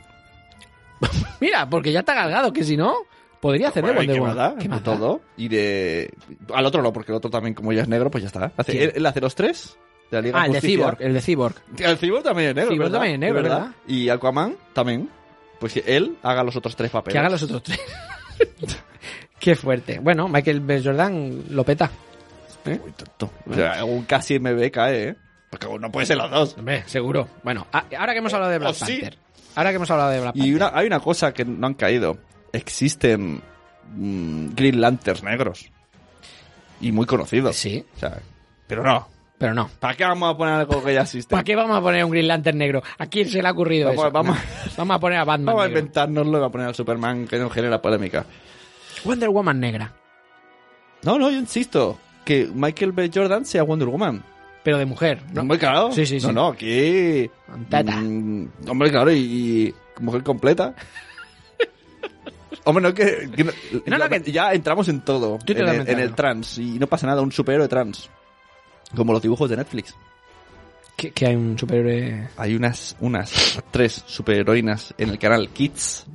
mira, 1.40 1.68
porque 1.68 1.92
ya 1.92 2.00
está 2.00 2.14
galgado, 2.14 2.52
que 2.52 2.64
si 2.64 2.76
no, 2.76 2.94
podría 3.44 3.68
hacer 3.68 3.84
de 3.84 3.92
Bueno, 3.92 4.14
¿y 4.14 4.18
Wonder 4.18 4.36
Woman. 4.36 4.58
¿Qué 4.58 4.68
De 4.68 4.80
todo. 4.80 5.20
Y 5.36 5.48
de... 5.48 6.10
Al 6.54 6.64
otro 6.64 6.82
no, 6.82 6.92
porque 6.94 7.12
el 7.12 7.16
otro 7.16 7.30
también, 7.30 7.52
como 7.54 7.72
ya 7.74 7.82
es 7.82 7.88
negro, 7.88 8.10
pues 8.10 8.22
ya 8.22 8.28
está. 8.28 8.50
Él, 8.66 8.92
él 8.94 9.04
hace 9.06 9.20
los 9.20 9.34
tres. 9.34 9.76
De 10.10 10.16
la 10.16 10.22
Liga 10.22 10.40
Ah, 10.42 10.46
el 10.46 10.52
de. 10.52 10.60
Cyborg, 10.62 10.96
el 11.02 11.12
de 11.12 11.20
Cyborg. 11.20 11.54
El 11.78 11.98
Cyborg 11.98 12.22
también 12.24 12.48
es 12.50 12.54
negro, 12.54 12.70
Cyborg 12.70 12.84
¿verdad? 12.90 12.98
también 13.00 13.14
es 13.14 13.20
negro, 13.20 13.36
¿Es 13.38 13.42
¿verdad? 13.44 13.70
Y 13.86 14.08
Aquaman 14.08 14.56
también. 14.72 15.10
Pues 15.60 15.72
que 15.74 15.84
él 15.86 16.16
haga 16.22 16.42
los 16.42 16.56
otros 16.56 16.74
tres 16.76 16.90
papeles. 16.90 17.12
Que 17.12 17.18
haga 17.18 17.28
los 17.30 17.42
otros 17.42 17.62
tres. 17.62 17.80
Qué 19.38 19.54
fuerte. 19.54 19.98
Bueno, 19.98 20.28
Michael 20.28 20.60
B. 20.60 20.80
Jordan 20.82 21.44
lo 21.50 21.64
peta. 21.64 21.90
¿Eh? 22.64 22.78
Muy 22.82 22.92
tonto. 22.92 23.30
O 23.50 23.54
sea, 23.54 23.84
un 23.84 24.04
casi 24.04 24.38
MB 24.38 24.70
cae, 24.70 25.08
¿eh? 25.10 25.14
Porque 25.50 25.66
no 25.78 25.92
puede 25.92 26.06
ser 26.06 26.16
los 26.16 26.30
dos. 26.30 26.56
Hombre, 26.58 26.82
seguro. 26.86 27.28
Bueno, 27.42 27.66
a- 27.72 27.84
ahora 27.98 28.12
que 28.12 28.18
hemos 28.18 28.32
hablado 28.32 28.50
de 28.52 28.58
Black 28.58 28.70
O 28.72 28.74
sí. 28.74 28.92
Panther. 29.00 29.18
Ahora 29.54 29.70
que 29.70 29.76
hemos 29.76 29.90
hablado 29.90 30.10
de 30.10 30.20
Black 30.20 30.32
Panther. 30.34 30.48
Y 30.50 30.54
una, 30.54 30.70
hay 30.74 30.86
una 30.86 31.00
cosa 31.00 31.32
que 31.34 31.44
no 31.44 31.66
han 31.66 31.74
caído. 31.74 32.18
Existen 32.54 33.42
mm, 33.96 34.54
Green 34.54 34.80
Lanterns 34.80 35.22
negros. 35.22 35.70
Y 36.80 36.92
muy 36.92 37.06
conocidos. 37.06 37.56
Sí, 37.56 37.84
O 37.96 37.98
sea, 37.98 38.18
pero 38.66 38.82
no. 38.82 39.08
pero 39.38 39.54
no. 39.54 39.68
¿Para 39.80 39.94
qué 39.94 40.04
vamos 40.04 40.34
a 40.34 40.36
poner 40.36 40.54
algo 40.54 40.82
que 40.82 40.94
ya 40.94 41.02
existe? 41.02 41.30
¿Para 41.30 41.44
qué 41.44 41.54
vamos 41.56 41.76
a 41.76 41.80
poner 41.80 42.04
un 42.04 42.10
Green 42.10 42.28
Lantern 42.28 42.58
negro? 42.58 42.82
¿A 42.98 43.06
quién 43.06 43.28
se 43.28 43.40
le 43.42 43.48
ha 43.48 43.52
ocurrido 43.52 43.88
Vamos- 43.88 44.04
eso? 44.04 44.12
vamos- 44.12 44.36
No. 44.36 44.72
Vamos 44.78 44.96
a 44.96 45.00
poner 45.00 45.18
a 45.18 45.24
Batman 45.24 45.46
Vamos 45.46 45.62
a 45.62 45.66
negro. 45.66 45.78
inventárnoslo 45.80 46.40
y 46.40 46.44
a 46.44 46.48
poner 46.48 46.66
al 46.68 46.74
Superman 46.74 47.26
que 47.26 47.38
no 47.38 47.48
genera 47.50 47.80
polémica. 47.80 48.24
Wonder 49.04 49.28
Woman 49.28 49.60
negra. 49.60 49.92
No, 51.02 51.18
no, 51.18 51.30
yo 51.30 51.38
insisto. 51.38 51.98
Que 52.24 52.48
Michael 52.52 52.92
B. 52.92 53.10
Jordan 53.14 53.44
sea 53.44 53.62
Wonder 53.62 53.88
Woman. 53.88 54.22
Pero 54.62 54.78
de 54.78 54.86
mujer, 54.86 55.20
¿no? 55.32 55.42
Hombre, 55.42 55.58
claro. 55.58 55.92
Sí, 55.92 56.06
sí, 56.06 56.18
sí. 56.20 56.26
No, 56.26 56.32
no, 56.32 56.48
aquí... 56.48 57.30
Mm, 57.48 58.46
hombre, 58.66 58.90
claro, 58.90 59.12
y, 59.12 59.16
y 59.18 59.74
mujer 60.02 60.22
completa. 60.22 60.74
Hombre, 62.64 62.82
no 62.82 62.94
que... 62.94 63.30
que 63.34 63.44
no- 63.44 63.52
No, 63.86 63.98
no, 63.98 64.08
ya, 64.08 64.20
que- 64.22 64.32
ya 64.32 64.52
entramos 64.52 64.88
en 64.88 65.00
todo. 65.02 65.38
En, 65.46 65.56
el, 65.58 65.88
en 65.88 65.98
el 65.98 66.14
trans. 66.14 66.58
Y 66.58 66.78
no 66.78 66.86
pasa 66.86 67.06
nada, 67.06 67.22
un 67.22 67.32
superhéroe 67.32 67.68
trans. 67.68 68.10
Como 68.94 69.12
los 69.12 69.22
dibujos 69.22 69.48
de 69.50 69.56
Netflix. 69.56 69.94
Que, 70.96 71.10
que 71.10 71.26
hay 71.26 71.34
un 71.34 71.58
superhéroe... 71.58 72.28
Hay 72.36 72.54
unas, 72.54 72.96
unas 73.00 73.60
tres 73.70 74.04
superheroínas 74.06 74.94
en 74.98 75.10
el 75.10 75.18
canal 75.18 75.48
Kids. 75.48 76.06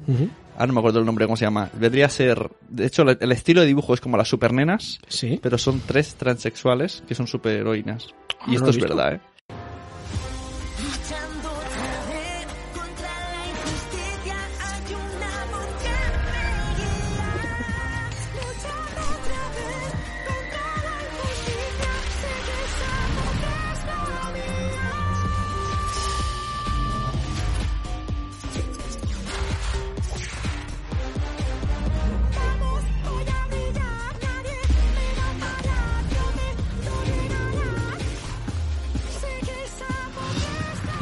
Ahora 0.56 0.68
no 0.68 0.74
me 0.74 0.80
acuerdo 0.80 1.00
el 1.00 1.06
nombre, 1.06 1.26
cómo 1.26 1.36
se 1.38 1.46
llama. 1.46 1.70
Vendría 1.74 2.06
a 2.06 2.10
ser. 2.10 2.50
De 2.70 2.86
hecho, 2.86 3.04
el 3.04 3.32
estilo 3.32 3.62
de 3.62 3.68
dibujo 3.68 3.94
es 3.94 4.02
como 4.02 4.16
las 4.18 4.28
supernenas, 4.30 5.00
Sí. 5.08 5.40
pero 5.42 5.58
son 5.58 5.82
tres 5.86 6.16
transexuales 6.16 7.04
que 7.08 7.16
son 7.16 7.28
superheroínas. 7.28 8.08
Ah, 8.40 8.46
Y 8.48 8.52
no 8.52 8.56
esto 8.58 8.70
es 8.70 8.76
visto. 8.78 8.96
verdad, 8.96 9.14
¿eh? 9.16 9.22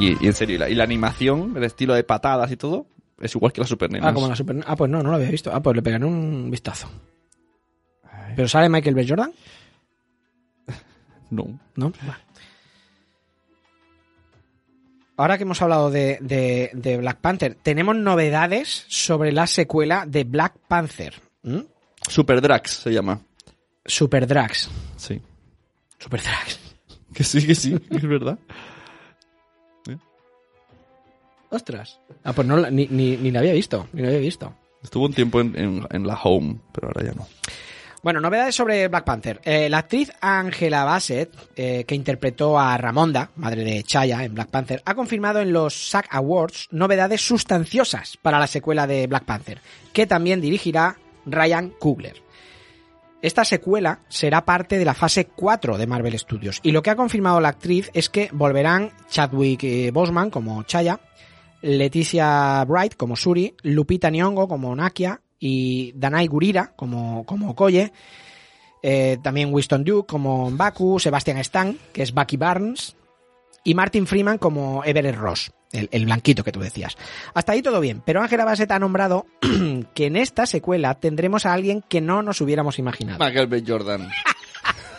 Y, 0.07 0.23
y 0.23 0.27
en 0.27 0.33
serio, 0.33 0.55
y 0.55 0.59
la, 0.59 0.69
y 0.69 0.75
la 0.75 0.83
animación, 0.83 1.53
el 1.57 1.63
estilo 1.63 1.93
de 1.93 2.03
patadas 2.03 2.51
y 2.51 2.57
todo, 2.57 2.87
es 3.19 3.33
igual 3.35 3.51
que 3.53 3.61
las 3.61 3.69
supernenas. 3.69 4.09
Ah, 4.09 4.13
como 4.13 4.27
la 4.27 4.35
super... 4.35 4.63
Ah, 4.67 4.75
pues 4.75 4.89
no, 4.91 5.01
no 5.03 5.09
lo 5.09 5.15
había 5.15 5.29
visto. 5.31 5.51
Ah, 5.53 5.61
pues 5.61 5.75
le 5.75 5.81
pegaré 5.81 6.05
un 6.05 6.49
vistazo. 6.51 6.89
¿Pero 8.35 8.47
sale 8.47 8.69
Michael 8.69 8.95
B. 8.95 9.05
Jordan? 9.07 9.31
No. 11.29 11.59
¿No? 11.75 11.91
Vale. 12.03 12.23
Ahora 15.17 15.37
que 15.37 15.43
hemos 15.43 15.61
hablado 15.61 15.89
de, 15.89 16.19
de- 16.21 16.69
de 16.73 16.97
Black 16.97 17.17
Panther, 17.19 17.55
tenemos 17.55 17.95
novedades 17.95 18.85
sobre 18.87 19.31
la 19.31 19.47
secuela 19.47 20.05
de 20.07 20.23
Black 20.23 20.53
Panther. 20.67 21.15
¿Mm? 21.43 21.61
Super 22.07 22.39
Drax 22.39 22.71
se 22.71 22.91
llama. 22.93 23.19
Super 23.83 24.27
Drax. 24.27 24.69
Sí. 24.95 25.19
Super 25.97 26.21
Drax. 26.21 26.59
Que 27.13 27.23
sí, 27.23 27.45
que 27.47 27.55
sí, 27.55 27.75
es 27.89 28.03
verdad. 28.03 28.37
Ostras. 31.49 31.99
Ah, 32.23 32.33
pues 32.33 32.47
no, 32.47 32.69
ni, 32.69 32.87
ni, 32.87 33.17
ni 33.17 33.31
la 33.31 33.39
había 33.39 33.53
visto. 33.53 33.87
Ni 33.93 34.01
la 34.01 34.09
había 34.09 34.19
visto. 34.19 34.53
Estuvo 34.83 35.05
un 35.05 35.13
tiempo 35.13 35.39
en, 35.41 35.57
en- 35.57 35.87
en 35.89 36.07
la 36.07 36.15
home, 36.21 36.57
pero 36.73 36.87
ahora 36.87 37.03
ya 37.03 37.13
no. 37.13 37.27
Bueno, 38.03 38.21
novedades 38.21 38.55
sobre 38.55 38.87
Black 38.87 39.03
Panther. 39.05 39.41
Eh, 39.43 39.69
la 39.69 39.79
actriz 39.79 40.11
Angela 40.21 40.83
Bassett, 40.85 41.33
eh, 41.55 41.83
que 41.85 41.95
interpretó 41.95 42.57
a 42.59 42.77
Ramonda, 42.77 43.31
madre 43.37 43.63
de 43.63 43.83
Chaya 43.83 44.23
en 44.23 44.33
Black 44.35 44.49
Panther, 44.49 44.81
ha 44.85 44.93
confirmado 44.95 45.39
en 45.41 45.51
los 45.51 45.89
SAG 45.89 46.05
Awards 46.11 46.67
novedades 46.71 47.21
sustanciosas 47.25 48.17
para 48.21 48.39
la 48.39 48.47
secuela 48.47 48.85
de 48.87 49.07
Black 49.07 49.25
Panther, 49.25 49.59
que 49.93 50.05
también 50.05 50.39
dirigirá 50.41 50.97
Ryan 51.25 51.71
Coogler. 51.71 52.21
Esta 53.21 53.43
secuela 53.43 54.01
será 54.09 54.45
parte 54.45 54.77
de 54.77 54.85
la 54.85 54.93
fase 54.93 55.25
4 55.25 55.77
de 55.77 55.87
Marvel 55.87 56.17
Studios 56.19 56.59
y 56.61 56.71
lo 56.71 56.83
que 56.83 56.91
ha 56.91 56.95
confirmado 56.95 57.41
la 57.41 57.49
actriz 57.49 57.89
es 57.95 58.09
que 58.09 58.29
volverán 58.31 58.91
Chadwick 59.09 59.63
eh, 59.63 59.89
Boseman 59.91 60.29
como 60.29 60.61
Chaya, 60.63 60.99
Leticia 61.61 62.63
Bright 62.65 62.95
como 62.95 63.15
Suri, 63.15 63.55
Lupita 63.63 64.09
Nyong'o 64.09 64.47
como 64.47 64.75
Nakia 64.75 65.21
y 65.39 65.91
Danai 65.95 66.27
Gurira 66.27 66.73
como, 66.75 67.25
como 67.25 67.51
Okoye, 67.51 67.91
eh, 68.83 69.17
también 69.21 69.53
Winston 69.53 69.83
Duke 69.83 70.07
como 70.07 70.51
Baku, 70.51 70.99
Sebastian 70.99 71.37
Stan, 71.39 71.77
que 71.93 72.03
es 72.03 72.13
Bucky 72.13 72.37
Barnes, 72.37 72.95
y 73.63 73.73
Martin 73.73 74.07
Freeman 74.07 74.37
como 74.37 74.83
Everett 74.83 75.17
Ross, 75.17 75.51
el, 75.71 75.89
el 75.91 76.05
blanquito 76.05 76.43
que 76.43 76.51
tú 76.51 76.59
decías. 76.59 76.95
Hasta 77.33 77.51
ahí 77.51 77.61
todo 77.61 77.79
bien, 77.79 78.01
pero 78.05 78.21
Ángela 78.21 78.45
Bassett 78.45 78.71
ha 78.71 78.79
nombrado 78.79 79.25
que 79.93 80.05
en 80.05 80.15
esta 80.15 80.45
secuela 80.45 80.93
tendremos 80.95 81.45
a 81.45 81.53
alguien 81.53 81.83
que 81.87 82.01
no 82.01 82.21
nos 82.21 82.39
hubiéramos 82.39 82.79
imaginado. 82.79 83.23
Michael 83.23 83.47
B. 83.47 83.63
Jordan. 83.67 84.09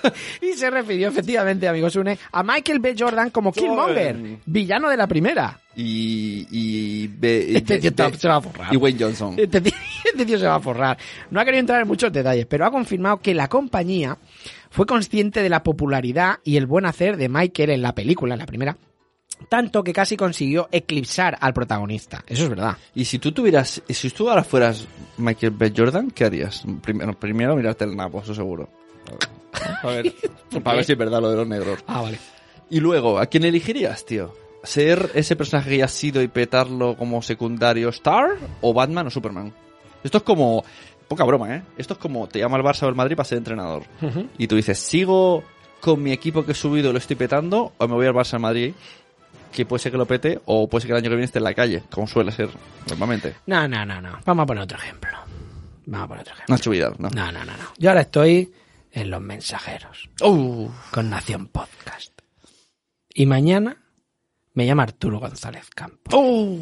Y 0.42 0.52
se 0.54 0.70
refirió 0.70 1.08
efectivamente, 1.08 1.66
amigos 1.68 1.96
Une, 1.96 2.18
a 2.32 2.42
Michael 2.42 2.78
B. 2.80 2.94
Jordan 2.98 3.30
como 3.30 3.52
Killmonger, 3.52 4.38
villano 4.46 4.88
de 4.88 4.96
la 4.96 5.06
primera. 5.06 5.60
Y. 5.76 6.46
Y. 6.50 7.06
B- 7.08 7.46
y- 7.50 7.56
Este 7.56 7.78
tío 7.78 7.90
está- 7.90 8.12
se 8.12 8.28
va 8.28 8.36
a 8.36 8.40
forrar. 8.40 8.74
y 8.74 8.76
Wayne 8.76 8.98
Johnson. 9.00 9.34
Este 9.36 9.60
tío, 9.60 9.72
este 10.04 10.26
tío 10.26 10.38
se 10.38 10.46
va 10.46 10.56
a 10.56 10.60
forrar. 10.60 10.98
No 11.30 11.40
ha 11.40 11.44
querido 11.44 11.60
entrar 11.60 11.80
en 11.82 11.88
muchos 11.88 12.12
detalles, 12.12 12.46
pero 12.46 12.66
ha 12.66 12.70
confirmado 12.70 13.18
que 13.18 13.34
la 13.34 13.48
compañía 13.48 14.18
fue 14.70 14.86
consciente 14.86 15.42
de 15.42 15.48
la 15.48 15.62
popularidad 15.62 16.38
y 16.44 16.56
el 16.56 16.66
buen 16.66 16.84
hacer 16.86 17.16
de 17.16 17.28
Michael 17.28 17.70
en 17.70 17.82
la 17.82 17.94
película, 17.94 18.34
en 18.34 18.40
la 18.40 18.46
primera, 18.46 18.76
tanto 19.48 19.84
que 19.84 19.92
casi 19.92 20.16
consiguió 20.16 20.68
eclipsar 20.72 21.38
al 21.40 21.54
protagonista. 21.54 22.24
Eso 22.26 22.42
es 22.44 22.48
verdad. 22.50 22.76
Y 22.94 23.04
si 23.04 23.18
tú 23.18 23.30
tuvieras. 23.32 23.80
Si 23.88 24.10
tú 24.10 24.28
ahora 24.28 24.42
fueras 24.44 24.86
Michael 25.16 25.52
B. 25.52 25.72
Jordan, 25.76 26.10
¿qué 26.10 26.24
harías? 26.24 26.64
Primero, 26.82 27.12
primero 27.18 27.54
mirarte 27.56 27.84
el 27.84 27.96
napo, 27.96 28.20
eso 28.20 28.34
seguro. 28.34 28.68
A 29.82 29.86
ver, 29.86 30.14
para 30.62 30.76
ver 30.76 30.84
si 30.84 30.92
es 30.92 30.98
verdad 30.98 31.20
lo 31.20 31.30
de 31.30 31.36
los 31.36 31.46
negros. 31.46 31.80
Ah, 31.86 32.02
vale. 32.02 32.18
Y 32.70 32.80
luego, 32.80 33.18
¿a 33.18 33.26
quién 33.26 33.44
elegirías, 33.44 34.04
tío? 34.04 34.34
¿Ser 34.62 35.10
ese 35.14 35.36
personaje 35.36 35.70
que 35.70 35.78
ya 35.78 35.86
has 35.86 35.92
sido 35.92 36.20
y 36.20 36.28
petarlo 36.28 36.96
como 36.96 37.22
secundario 37.22 37.88
Star? 37.90 38.30
¿O 38.60 38.74
Batman 38.74 39.06
o 39.06 39.10
Superman? 39.10 39.54
Esto 40.02 40.18
es 40.18 40.24
como. 40.24 40.64
Poca 41.08 41.24
broma, 41.24 41.56
¿eh? 41.56 41.62
Esto 41.78 41.94
es 41.94 41.98
como 41.98 42.28
te 42.28 42.38
llama 42.38 42.58
el 42.58 42.62
Barça 42.62 42.82
o 42.82 42.88
el 42.88 42.94
Madrid 42.94 43.16
para 43.16 43.26
ser 43.26 43.38
entrenador. 43.38 43.84
Y 44.36 44.46
tú 44.46 44.56
dices, 44.56 44.78
¿sigo 44.78 45.42
con 45.80 46.02
mi 46.02 46.12
equipo 46.12 46.44
que 46.44 46.52
he 46.52 46.54
subido 46.54 46.90
y 46.90 46.92
lo 46.92 46.98
estoy 46.98 47.16
petando? 47.16 47.72
¿O 47.78 47.88
me 47.88 47.94
voy 47.94 48.06
al 48.06 48.12
Barça 48.12 48.34
al 48.34 48.40
Madrid? 48.40 48.74
Que 49.50 49.64
puede 49.64 49.82
ser 49.82 49.92
que 49.92 49.96
lo 49.96 50.04
pete, 50.04 50.38
o 50.44 50.68
puede 50.68 50.82
ser 50.82 50.88
que 50.88 50.92
el 50.92 50.98
año 50.98 51.08
que 51.08 51.16
viene 51.16 51.24
esté 51.24 51.38
en 51.38 51.44
la 51.44 51.54
calle, 51.54 51.84
como 51.90 52.06
suele 52.06 52.30
ser 52.30 52.50
normalmente. 52.90 53.36
No, 53.46 53.66
no, 53.66 53.86
no, 53.86 54.02
no. 54.02 54.18
Vamos 54.26 54.42
a 54.42 54.46
poner 54.46 54.64
otro 54.64 54.76
ejemplo. 54.76 55.10
Vamos 55.86 56.04
a 56.04 56.08
poner 56.08 56.20
otro 56.20 56.34
ejemplo. 56.34 56.70
Vidal, 56.70 56.94
¿no? 56.98 57.08
No, 57.08 57.32
no, 57.32 57.38
no, 57.38 57.52
no. 57.52 57.72
Yo 57.78 57.88
ahora 57.88 58.02
estoy 58.02 58.52
en 58.92 59.10
Los 59.10 59.20
Mensajeros. 59.20 60.08
Uh, 60.20 60.68
con 60.90 61.10
Nación 61.10 61.46
Podcast. 61.48 62.12
Y 63.12 63.26
mañana 63.26 63.76
me 64.54 64.66
llama 64.66 64.84
Arturo 64.84 65.18
González 65.20 65.68
Campo. 65.74 66.60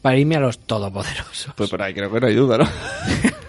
Para 0.00 0.16
irme 0.16 0.36
a 0.36 0.40
los 0.40 0.58
todopoderosos. 0.60 1.54
pues 1.56 1.70
por 1.70 1.80
ahí 1.82 1.94
creo 1.94 2.12
que 2.12 2.20
no 2.20 2.26
hay 2.26 2.34
duda, 2.34 2.58
¿no? 2.58 2.68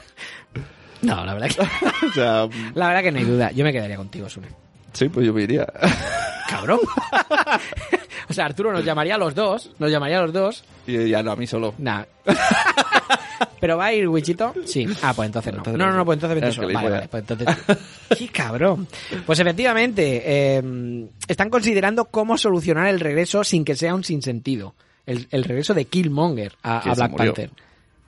No, 1.02 1.26
la 1.26 1.34
verdad 1.34 1.50
que, 1.50 1.62
o 2.08 2.14
sea, 2.14 2.48
la 2.76 2.88
verdad 2.88 3.02
que 3.04 3.12
no 3.12 3.20
hay 3.20 3.26
duda. 3.26 3.52
Yo 3.52 3.66
me 3.66 3.74
quedaría 3.74 3.98
contigo, 3.98 4.30
Sune. 4.30 4.48
sí, 4.94 5.10
pues 5.10 5.26
yo 5.26 5.34
me 5.34 5.44
iría. 5.44 5.68
Cabrón. 6.50 6.80
o 8.30 8.34
sea, 8.34 8.46
Arturo 8.46 8.72
nos 8.72 8.86
llamaría 8.86 9.16
a 9.16 9.18
los 9.18 9.36
dos. 9.36 9.72
Nos 9.80 9.92
llamaría 9.92 10.20
a 10.20 10.22
los 10.22 10.32
dos. 10.32 10.64
Y 10.88 11.10
ya 11.10 11.22
no, 11.22 11.32
a 11.32 11.36
mí 11.36 11.46
solo. 11.46 11.74
Nah. 11.78 12.06
¿Pero 13.60 13.78
va 13.78 13.86
a 13.86 13.94
ir 13.94 14.08
Wichito? 14.08 14.54
Sí. 14.66 14.86
Ah, 15.02 15.14
pues 15.16 15.28
entonces 15.28 15.54
no. 15.54 15.60
Entonces 15.60 15.80
no, 15.80 15.92
no, 15.92 16.06
pues 16.06 16.18
entonces 16.18 16.42
vete 16.42 16.52
solo. 16.52 16.74
Vale, 16.74 16.90
vale, 16.90 17.08
pues 17.08 17.24
entonces... 17.28 17.78
¡Qué 18.18 18.28
cabrón! 18.32 18.88
Pues 19.26 19.40
efectivamente, 19.40 20.24
eh, 20.26 21.08
están 21.28 21.50
considerando 21.50 22.06
cómo 22.06 22.38
solucionar 22.38 22.88
el 22.88 23.00
regreso 23.00 23.44
sin 23.44 23.64
que 23.66 23.76
sea 23.76 23.96
un 23.96 24.04
sinsentido. 24.04 24.76
El, 25.06 25.28
el 25.32 25.44
regreso 25.44 25.74
de 25.74 25.86
Killmonger 25.86 26.54
a, 26.64 26.94
Black. 26.96 27.16
Panther. 27.16 27.50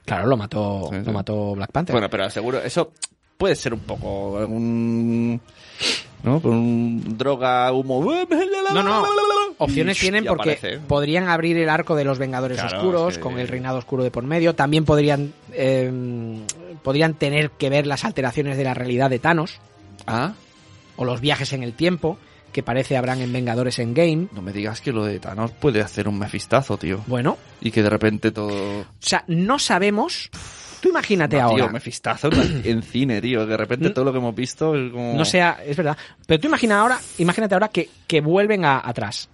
Claro, 0.05 0.27
lo 0.27 0.37
mató, 0.37 0.89
Sí, 0.91 0.99
sí. 0.99 1.05
lo 1.05 1.13
mató 1.13 1.55
Black 1.55 1.71
Panther. 1.71 1.93
Bueno, 1.93 2.09
pero 2.09 2.29
seguro, 2.29 2.61
eso 2.61 2.91
puede 3.37 3.55
ser 3.55 3.73
un 3.73 3.81
poco 3.81 4.37
algún... 4.37 5.41
¿No? 6.23 6.41
Con 6.41 6.53
un 6.53 7.17
droga, 7.17 7.71
humo... 7.71 8.03
No, 8.73 8.81
no. 8.83 9.05
Opciones 9.57 9.97
tienen 9.99 10.25
porque 10.25 10.53
aparece. 10.53 10.79
podrían 10.79 11.29
abrir 11.29 11.55
el 11.57 11.69
arco 11.69 11.95
de 11.95 12.03
los 12.03 12.17
Vengadores 12.19 12.59
Claro, 12.59 12.77
Oscuros 12.77 13.17
con 13.19 13.39
el 13.39 13.47
reinado 13.47 13.77
oscuro 13.77 14.03
de 14.03 14.11
por 14.11 14.23
medio. 14.23 14.53
También 14.55 14.83
podrían 14.85 15.33
eh, 15.53 15.89
podrían 16.83 17.13
tener 17.13 17.51
que 17.51 17.69
ver 17.69 17.87
las 17.87 18.03
alteraciones 18.03 18.57
de 18.57 18.63
la 18.63 18.73
realidad 18.73 19.09
de 19.09 19.19
Thanos 19.19 19.59
Ah, 20.07 20.33
o 20.97 21.05
los 21.05 21.21
viajes 21.21 21.53
en 21.53 21.63
el 21.63 21.73
tiempo 21.73 22.17
que 22.51 22.63
parece 22.63 22.95
habrán 22.97 23.21
en 23.21 23.31
Vengadores 23.33 23.79
Endgame. 23.79 24.27
no 24.31 24.41
me 24.41 24.51
digas 24.53 24.81
que 24.81 24.91
lo 24.93 25.03
de 25.05 25.19
Thanos 25.19 25.51
puede 25.51 25.81
hacer 25.81 26.07
un 26.07 26.17
mefistazo, 26.17 26.77
tío. 26.77 27.01
Bueno, 27.07 27.37
Y 27.61 27.71
que 27.71 27.83
de 27.83 27.89
repente 27.89 28.31
todo... 28.31 28.79
o 28.81 28.85
sea, 28.99 29.23
no 29.27 29.59
sabemos. 29.59 30.29
Tú 30.85 30.89
imagínate 30.89 31.37
No, 31.37 31.43
ahora. 31.45 31.63
Tío, 31.63 31.73
mefistazo 31.73 32.29
en, 32.31 32.61
en 32.63 32.83
cine, 32.83 33.19
tío. 33.19 33.47
De 33.47 33.57
repente 33.57 33.89
todo 33.89 34.05
lo 34.05 34.11
que 34.11 34.19
hemos 34.19 34.35
visto 34.35 34.75
es 34.75 34.91
como... 34.91 35.15
No 35.15 35.25
sea, 35.25 35.57
es 35.65 35.75
verdad. 35.75 35.97
Pero 36.27 36.39
tú 36.39 36.47
imagina 36.47 36.79
ahora, 36.79 36.99
imagínate 37.17 37.55
ahora 37.55 37.69
que, 37.69 37.89
que 38.05 38.21
vuelven 38.21 38.65
a- 38.65 38.87
atrás. 38.87 39.27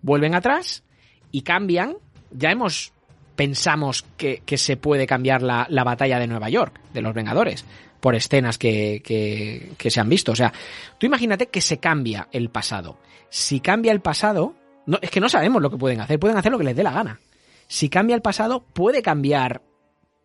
Vuelven 0.00 0.34
atrás 0.34 0.82
y 1.30 1.42
cambian. 1.42 1.94
Ya 2.30 2.50
hemos 2.50 2.94
pensamos 3.36 4.06
que, 4.16 4.42
que 4.46 4.56
se 4.56 4.78
puede 4.78 5.06
cambiar 5.06 5.42
la, 5.42 5.66
la 5.68 5.84
batalla 5.84 6.18
de 6.18 6.26
Nueva 6.26 6.48
York, 6.48 6.80
de 6.94 7.02
los 7.02 7.12
Vengadores, 7.12 7.66
por 8.00 8.14
escenas 8.14 8.56
que, 8.56 9.02
que, 9.04 9.72
que 9.76 9.90
se 9.90 10.00
han 10.00 10.08
visto. 10.08 10.32
O 10.32 10.36
sea, 10.36 10.54
tú 10.98 11.04
imagínate 11.04 11.48
que 11.48 11.60
se 11.60 11.78
cambia 11.78 12.28
el 12.32 12.48
pasado. 12.48 12.98
Si 13.28 13.60
cambia 13.60 13.92
el 13.92 14.00
pasado, 14.00 14.54
no, 14.86 14.98
es 15.02 15.10
que 15.10 15.20
no 15.20 15.28
sabemos 15.28 15.60
lo 15.60 15.70
que 15.70 15.76
pueden 15.76 16.00
hacer, 16.00 16.18
pueden 16.18 16.38
hacer 16.38 16.50
lo 16.50 16.56
que 16.56 16.64
les 16.64 16.76
dé 16.76 16.82
la 16.82 16.92
gana. 16.92 17.20
Si 17.66 17.90
cambia 17.90 18.16
el 18.16 18.22
pasado, 18.22 18.64
puede 18.72 19.02
cambiar 19.02 19.60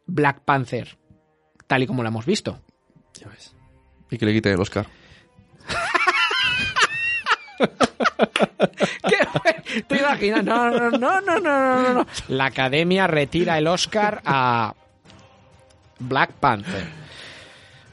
Black 0.08 0.41
Panther, 0.41 0.97
tal 1.68 1.84
y 1.84 1.88
como 1.88 2.03
lo 2.03 2.10
hemos 2.10 2.26
visto. 2.26 2.60
Ya 3.20 3.28
ves. 3.30 3.53
Y 4.12 4.18
que 4.18 4.26
le 4.26 4.34
quite 4.34 4.51
el 4.51 4.60
Oscar. 4.62 4.86
¿Qué? 9.08 9.82
¿Te 9.84 9.97
imaginas? 9.97 10.43
No, 10.43 10.70
no, 10.70 10.91
no, 10.91 11.22
no, 11.22 11.22
no, 11.22 11.39
no, 11.39 11.84
no, 11.84 11.93
no. 11.93 12.06
La 12.30 12.45
academia 12.45 13.08
retira 13.08 13.58
el 13.58 13.68
Oscar 13.68 14.22
a 14.26 14.74
Black 15.99 16.34
Panther. 16.34 16.86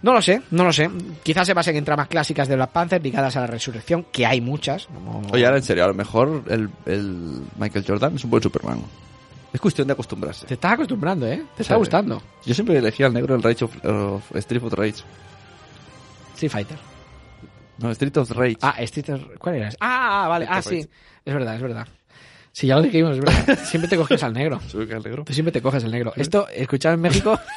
No 0.03 0.13
lo 0.13 0.21
sé, 0.21 0.43
no 0.51 0.65
lo 0.65 0.73
sé. 0.73 0.91
Quizás 1.23 1.47
se 1.47 1.55
basen 1.55 1.77
en 1.77 1.85
tramas 1.85 2.09
clásicas 2.09 2.49
de 2.49 2.57
Black 2.57 2.71
Panther 2.71 3.03
ligadas 3.03 3.37
a 3.37 3.41
la 3.43 3.47
resurrección, 3.47 4.07
que 4.13 4.27
hay 4.27 4.41
muchas. 4.41 4.87
como- 4.87 5.23
Oye, 5.33 5.45
ahora 5.45 5.59
en 5.59 5.63
serio, 5.63 5.85
a 5.85 5.89
lo 5.89 5.95
mejor 5.95 6.45
el, 6.49 6.69
el 6.87 7.43
Michael 7.57 7.85
Jordan 7.87 8.17
es 8.17 8.25
un 8.25 8.31
buen 8.31 8.43
Superman. 8.43 8.83
Es 9.53 9.61
cuestión 9.61 9.86
de 9.86 9.92
acostumbrarse. 9.92 10.46
Te 10.46 10.55
estás 10.55 10.72
acostumbrando, 10.72 11.26
¿eh? 11.26 11.42
Te 11.57 11.62
está 11.62 11.74
Sí. 11.74 11.78
gustando. 11.78 12.22
Yo 12.46 12.55
siempre 12.55 12.78
elegía 12.78 13.07
al 13.07 13.12
negro 13.14 13.34
el 13.34 13.42
Rage 13.42 13.64
of, 13.64 13.84
of- 13.84 14.36
Street 14.36 14.62
of 14.62 14.72
Rage. 14.72 15.03
Street 16.34 16.50
Fighter. 16.50 16.78
No, 17.78 17.90
Street 17.90 18.16
of 18.16 18.30
Rage. 18.30 18.57
Ah, 18.62 18.74
Street 18.78 19.11
of- 19.11 19.38
¿Cuál 19.38 19.57
era? 19.57 19.70
Ah, 19.80 20.26
vale. 20.28 20.46
Ah, 20.48 20.62
sí. 20.62 20.78
Es 21.24 21.34
verdad, 21.34 21.55
es 21.57 21.62
verdad. 21.62 21.86
Sí, 22.53 22.66
ya 22.66 22.76
lo 22.76 22.82
dijimos, 22.82 23.12
es 23.16 23.20
verdad. 23.24 23.59
Siempre 23.64 23.88
te 23.88 23.96
coges 23.96 24.22
al 24.22 24.32
negro. 24.32 24.61
¿Se 24.68 24.76
ubica 24.78 24.96
el 24.96 25.03
negro? 25.03 25.24
Tú 25.24 25.32
siempre 25.32 25.53
te 25.53 25.61
coges 25.62 25.84
el 25.84 25.90
negro. 25.90 26.12
Esto, 26.16 26.46
escuchado 26.48 26.94
en 26.94 27.00
México. 27.00 27.38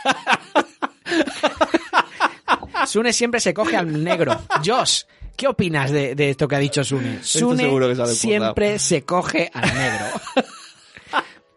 Sune 2.88 3.14
siempre 3.14 3.40
se 3.40 3.54
coge 3.54 3.76
al 3.78 4.04
negro. 4.04 4.40
Josh, 4.64 5.04
¿qué 5.36 5.48
opinas 5.48 5.92
de, 5.92 6.14
de 6.16 6.30
esto 6.32 6.48
que 6.48 6.56
ha 6.56 6.60
dicho 6.60 6.84
Sune? 6.84 7.24
Sune 7.24 7.64
seguro 7.64 7.88
que 7.90 8.06
siempre 8.08 8.80
se 8.80 9.04
coge 9.04 9.50
al 9.54 9.74
negro. 9.74 10.06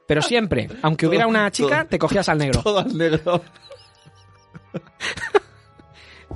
Pero 0.09 0.23
siempre, 0.23 0.69
aunque 0.81 1.07
hubiera 1.07 1.27
una 1.27 1.51
chica, 1.51 1.85
te 1.85 1.99
cogías 1.99 2.27
al 2.31 2.39
negro. 2.39 2.63
Todo 2.63 2.79
al 2.81 2.97
negro. 2.97 3.43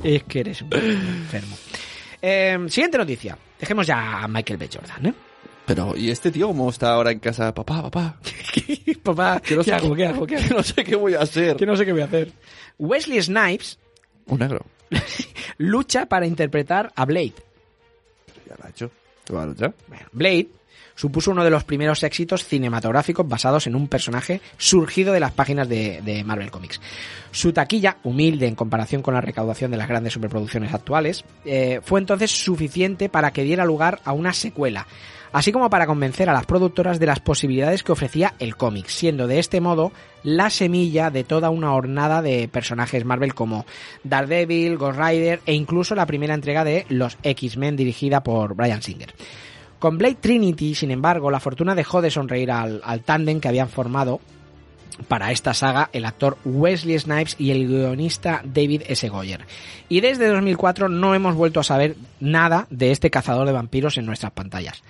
Es 0.04 0.24
que 0.24 0.40
eres 0.40 0.60
un 0.62 0.72
enfermo. 0.72 1.56
Eh, 2.20 2.58
siguiente 2.68 2.98
noticia. 2.98 3.38
Dejemos 3.58 3.86
ya 3.86 4.22
a 4.24 4.28
Michael 4.28 4.58
B. 4.58 4.68
Jordan, 4.72 5.06
¿eh? 5.06 5.14
Pero, 5.64 5.96
¿y 5.96 6.10
este 6.10 6.30
tío 6.32 6.48
cómo 6.48 6.68
está 6.70 6.92
ahora 6.94 7.12
en 7.12 7.18
casa? 7.20 7.54
Papá, 7.54 7.82
papá. 7.82 8.18
Papá, 9.02 9.40
Que 9.40 9.54
no 9.54 9.62
¿qué 9.62 9.70
sé 9.70 9.74
hago? 9.74 9.94
¿Qué 9.94 10.06
hago? 10.06 10.26
¿Qué 10.26 10.36
hago? 10.36 10.48
Que 10.48 10.54
no 10.54 10.62
sé 10.62 10.84
qué 10.84 10.96
voy 10.96 11.14
a 11.14 11.20
hacer. 11.20 11.56
Que 11.56 11.66
no 11.66 11.76
sé 11.76 11.84
qué 11.86 11.92
voy 11.92 12.02
a 12.02 12.06
hacer. 12.06 12.32
Wesley 12.78 13.22
Snipes 13.22 13.78
Un 14.26 14.40
negro. 14.40 14.66
lucha 15.58 16.06
para 16.06 16.26
interpretar 16.26 16.92
a 16.94 17.04
Blade. 17.04 17.34
Ya 18.48 18.56
lo 18.58 18.64
ha 18.64 18.68
hecho. 18.70 18.90
¿Qué 19.24 19.32
va 19.32 19.44
a 19.44 19.46
luchar? 19.46 19.72
Bueno, 19.88 20.06
Blade 20.12 20.48
supuso 20.94 21.30
uno 21.30 21.44
de 21.44 21.50
los 21.50 21.64
primeros 21.64 22.02
éxitos 22.02 22.44
cinematográficos 22.44 23.28
basados 23.28 23.66
en 23.66 23.74
un 23.74 23.88
personaje 23.88 24.40
surgido 24.56 25.12
de 25.12 25.20
las 25.20 25.32
páginas 25.32 25.68
de, 25.68 26.22
Marvel 26.24 26.50
Comics. 26.50 26.80
Su 27.30 27.52
taquilla, 27.52 27.98
humilde 28.04 28.46
en 28.46 28.54
comparación 28.54 29.02
con 29.02 29.14
la 29.14 29.20
recaudación 29.20 29.70
de 29.70 29.76
las 29.76 29.88
grandes 29.88 30.12
superproducciones 30.12 30.74
actuales, 30.74 31.24
eh, 31.44 31.80
fue 31.82 32.00
entonces 32.00 32.30
suficiente 32.30 33.08
para 33.08 33.32
que 33.32 33.44
diera 33.44 33.64
lugar 33.64 34.00
a 34.04 34.12
una 34.12 34.32
secuela, 34.32 34.86
así 35.32 35.52
como 35.52 35.70
para 35.70 35.86
convencer 35.86 36.28
a 36.28 36.34
las 36.34 36.46
productoras 36.46 36.98
de 36.98 37.06
las 37.06 37.20
posibilidades 37.20 37.82
que 37.82 37.92
ofrecía 37.92 38.34
el 38.38 38.56
cómic, 38.56 38.86
siendo 38.88 39.26
de 39.26 39.38
este 39.38 39.60
modo 39.60 39.92
la 40.22 40.50
semilla 40.50 41.10
de 41.10 41.24
toda 41.24 41.50
una 41.50 41.74
hornada 41.74 42.22
de 42.22 42.48
personajes 42.48 43.04
Marvel 43.04 43.34
como 43.34 43.66
Daredevil, 44.04 44.76
Ghost 44.76 44.98
Rider 44.98 45.40
e 45.46 45.54
incluso 45.54 45.94
la 45.94 46.06
primera 46.06 46.34
entrega 46.34 46.64
de 46.64 46.86
Los 46.88 47.18
X-Men 47.22 47.76
dirigida 47.76 48.22
por 48.22 48.54
Brian 48.54 48.82
Singer. 48.82 49.14
Con 49.82 49.98
Blade 49.98 50.14
Trinity, 50.20 50.76
sin 50.76 50.92
embargo, 50.92 51.28
la 51.28 51.40
fortuna 51.40 51.74
dejó 51.74 52.00
de 52.00 52.08
sonreír 52.12 52.52
al, 52.52 52.80
al 52.84 53.00
tándem 53.00 53.40
que 53.40 53.48
habían 53.48 53.68
formado 53.68 54.20
para 55.08 55.32
esta 55.32 55.54
saga 55.54 55.90
el 55.92 56.04
actor 56.04 56.38
Wesley 56.44 56.96
Snipes 57.00 57.34
y 57.36 57.50
el 57.50 57.66
guionista 57.66 58.42
David 58.44 58.82
S. 58.86 59.08
Goyer. 59.08 59.44
Y 59.88 60.00
desde 60.00 60.28
2004 60.28 60.88
no 60.88 61.16
hemos 61.16 61.34
vuelto 61.34 61.58
a 61.58 61.64
saber 61.64 61.96
nada 62.20 62.68
de 62.70 62.92
este 62.92 63.10
cazador 63.10 63.44
de 63.44 63.52
vampiros 63.52 63.98
en 63.98 64.06
nuestras 64.06 64.30
pantallas. 64.30 64.82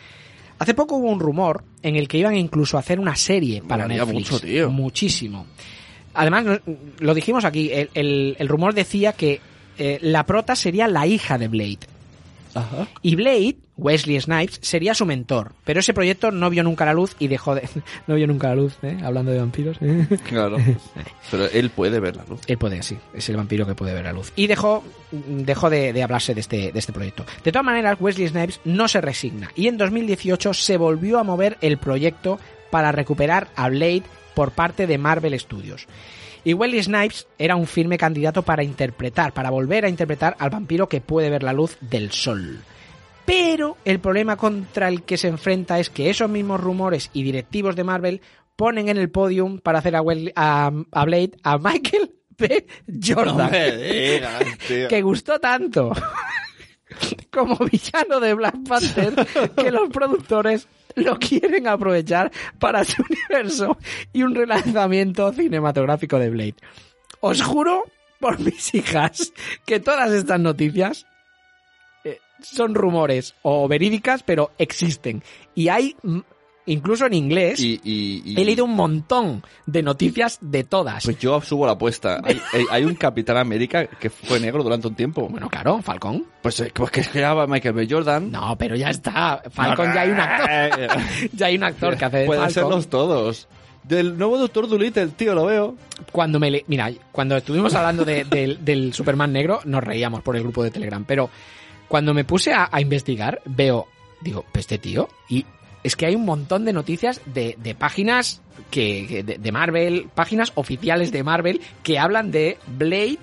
Hace 0.59 0.75
poco 0.75 0.97
hubo 0.97 1.09
un 1.11 1.21
rumor 1.21 1.65
en 1.83 1.97
el 1.97 2.07
que 2.07 2.19
iban 2.19 2.37
incluso 2.37 2.77
a 2.77 2.81
hacer 2.81 3.01
una 3.01 3.17
serie 3.17 3.63
para 3.63 3.85
Molaría 3.85 4.05
Netflix. 4.05 4.31
mucho, 4.33 4.45
tío. 4.47 4.71
Muchísimo. 4.71 5.47
Además, 6.13 6.45
lo 6.99 7.15
dijimos 7.15 7.47
aquí, 7.47 7.71
el, 7.73 7.89
el- 7.95 8.37
el 8.39 8.49
rumor 8.49 8.75
decía 8.75 9.15
que 9.15 9.41
eh, 9.79 9.99
la 10.03 10.27
prota 10.27 10.55
sería 10.55 10.87
la 10.87 11.07
hija 11.07 11.39
de 11.39 11.49
Blade. 11.49 11.79
Ajá. 12.55 12.87
Y 13.01 13.15
Blade, 13.17 13.57
Wesley 13.83 14.21
Snipes, 14.21 14.59
sería 14.63 14.95
su 14.95 15.05
mentor. 15.05 15.53
Pero 15.65 15.81
ese 15.81 15.93
proyecto 15.93 16.31
no 16.31 16.49
vio 16.51 16.63
nunca 16.63 16.85
la 16.85 16.95
luz 16.95 17.17
y 17.19 17.29
dejó 17.29 17.55
de... 17.55 17.69
No 18.07 18.15
vio 18.15 18.27
nunca 18.27 18.49
la 18.49 18.57
luz, 18.57 18.75
¿eh? 18.83 18.99
Hablando 19.03 19.33
de 19.33 19.39
vampiros. 19.39 19.77
¿eh? 19.81 20.07
Claro. 20.29 20.57
Pero 21.31 21.47
él 21.47 21.71
puede 21.71 22.01
ver 22.01 22.17
la 22.17 22.25
luz. 22.25 22.41
Él 22.47 22.59
puede, 22.59 22.83
sí. 22.83 22.97
Es 23.13 23.29
el 23.29 23.37
vampiro 23.37 23.67
que 23.67 23.75
puede 23.75 23.95
ver 23.95 24.05
la 24.05 24.13
luz. 24.13 24.33
Y 24.37 24.47
dejó, 24.47 24.83
dejó 25.11 25.69
de, 25.69 25.93
de 25.93 26.03
hablarse 26.03 26.35
de 26.35 26.41
este, 26.41 26.73
de 26.73 26.79
este 26.79 26.93
proyecto. 26.93 27.25
De 27.45 27.53
todas 27.53 27.65
maneras, 27.67 27.97
Wesley 28.01 28.29
Snipes 28.29 28.61
no 28.65 28.89
se 28.89 29.01
resigna. 29.01 29.51
Y 29.57 29.69
en 29.69 29.77
2018 29.77 30.55
se 30.55 30.77
volvió 30.77 31.19
a 31.19 31.25
mover 31.25 31.59
el 31.61 31.79
proyecto 31.79 32.39
para 32.71 32.93
recuperar 32.93 33.49
a 33.57 33.69
Blade 33.69 34.05
por 34.35 34.53
parte 34.53 34.87
de 34.87 34.99
Marvel 34.99 35.39
Studios. 35.39 35.87
Y 36.45 36.55
Wesley 36.55 36.83
Snipes 36.83 37.27
era 37.39 37.57
un 37.57 37.67
firme 37.67 37.99
candidato 37.99 38.43
para 38.43 38.65
interpretar, 38.65 39.33
para 39.33 39.51
volver 39.51 39.85
a 39.85 39.89
interpretar 39.89 40.37
al 40.39 40.51
vampiro 40.51 40.89
que 40.89 41.01
puede 41.01 41.31
ver 41.31 41.43
la 41.43 41.53
luz 41.53 41.77
del 41.81 42.11
sol. 42.11 42.63
Pero 43.25 43.77
el 43.85 44.01
problema 44.01 44.37
contra 44.37 44.89
el 44.89 45.03
que 45.03 45.17
se 45.17 45.29
enfrenta 45.29 45.79
es 45.79 45.91
que 45.91 46.11
esos 46.11 46.29
mismos 46.29 46.61
rumores 46.61 47.11
y 47.13 47.23
directivos 47.23 47.77
de 47.77 47.85
Marvel 47.85 48.21
ponen 48.57 48.89
en 48.89 48.97
el 48.99 49.11
podium 49.11 49.59
para 49.59 49.79
hacer 49.79 49.97
a, 49.97 50.03
Wesley- 50.03 50.33
a, 50.37 50.71
a 50.91 51.05
Blade 51.05 51.33
a 51.43 51.59
Michael 51.59 52.13
B. 52.39 52.67
Jordan, 53.05 53.51
que 54.89 55.03
gustó 55.03 55.39
tanto 55.39 55.93
como 57.31 57.57
villano 57.57 58.21
de 58.21 58.35
Black 58.35 58.57
Panther 58.67 59.15
que 59.57 59.71
los 59.71 59.89
productores 59.91 60.67
lo 60.97 61.19
quieren 61.19 61.69
aprovechar 61.69 62.31
para 62.59 62.85
su 62.85 63.03
universo 63.09 63.79
y 64.13 64.25
un 64.25 64.35
relanzamiento 64.35 65.33
cinematográfico 65.33 66.19
de 66.19 66.31
Blade. 66.31 66.57
Os 67.21 67.41
juro 67.43 67.85
por 68.21 68.39
mis 68.41 68.75
hijas 68.75 69.33
que 69.65 69.81
todas 69.81 70.11
estas 70.13 70.41
noticias 70.41 71.07
son 72.43 72.75
rumores 72.75 73.35
o 73.43 73.67
verídicas, 73.69 74.23
pero 74.23 74.51
existen. 74.59 75.23
Y 75.55 75.69
hay, 75.69 75.97
incluso 76.67 77.07
en 77.07 77.15
inglés, 77.15 77.59
Y, 77.61 77.81
y- 77.83 78.23
y- 78.25 78.41
he 78.41 78.45
leído 78.45 78.65
un 78.65 78.75
montón 78.77 79.43
de 79.67 79.83
noticias 79.83 80.39
de 80.41 80.65
todas. 80.65 81.05
Pues 81.05 81.19
yo 81.19 81.41
subo 81.41 81.67
la 81.67 81.73
apuesta. 81.73 82.21
Hay, 82.23 82.41
hay- 82.53 82.65
hay 82.71 82.85
un 82.85 82.95
Capitán 82.95 83.37
América 83.37 83.87
que 83.87 84.11
fue 84.11 84.39
negro 84.41 84.63
durante 84.63 84.87
un 84.89 84.95
tiempo. 84.95 85.29
bueno, 85.29 85.49
claro, 85.49 85.81
Falcón. 85.83 86.25
Pues, 86.43 86.61
eh, 86.61 86.71
pues 86.75 86.91
que 86.91 87.01
es 87.01 87.09
que 87.09 87.19
era 87.19 87.47
Michael 87.47 87.75
B. 87.75 87.87
Jordan. 87.91 88.31
No, 88.31 88.57
pero 88.57 88.77
ya 88.77 88.91
está. 88.91 89.43
Falcon 89.51 89.93
ya 89.95 90.01
hay 90.03 90.11
un 90.11 90.21
actor. 90.21 90.49
ya 91.33 91.47
hay 91.47 91.57
un 91.57 91.65
actor 91.65 91.97
que 91.97 92.05
hace 92.05 92.17
de 92.19 92.27
Pueden 92.27 92.45
Falcon. 92.45 92.63
serlos 92.63 92.89
todos. 92.89 93.49
Del 93.83 94.17
nuevo 94.17 94.39
Doctor 94.39 94.69
Dolittle, 94.69 95.09
tío, 95.09 95.35
lo 95.35 95.47
veo. 95.47 95.75
Cuando 96.13 96.39
me 96.39 96.53
le... 96.53 96.65
Mira, 96.69 96.93
cuando 97.11 97.37
estuvimos 97.37 97.75
hablando 97.75 98.05
de- 98.05 98.25
del 98.61 98.95
Superman 98.95 99.33
negro, 99.33 99.59
nos 99.65 99.83
reíamos 99.83 100.23
por 100.23 100.37
el 100.37 100.45
grupo 100.45 100.63
de 100.63 100.71
Telegram. 100.71 101.05
Pero 101.05 101.29
cuando 101.93 102.15
me 102.15 102.25
puse 102.25 102.55
a, 102.55 102.71
a 102.73 102.81
investigar, 102.81 103.43
veo, 103.45 103.87
digo, 104.23 104.47
"Pues 104.51 104.63
este 104.63 104.79
tío. 104.79 105.11
Y 105.29 105.45
es 105.83 105.95
que 105.95 106.07
hay 106.07 106.15
un 106.15 106.25
montón 106.25 106.65
de 106.65 106.73
noticias 106.73 107.21
de, 107.27 107.55
de 107.59 107.75
páginas 107.75 108.41
que, 108.71 109.23
de, 109.23 109.37
de 109.37 109.53
Marvel, 109.53 110.09
páginas 110.15 110.53
oficiales 110.55 111.13
de 111.13 111.23
Marvel 111.23 111.61
que 111.83 111.99
hablan 111.99 112.31
de 112.31 112.57
Blade 112.67 113.19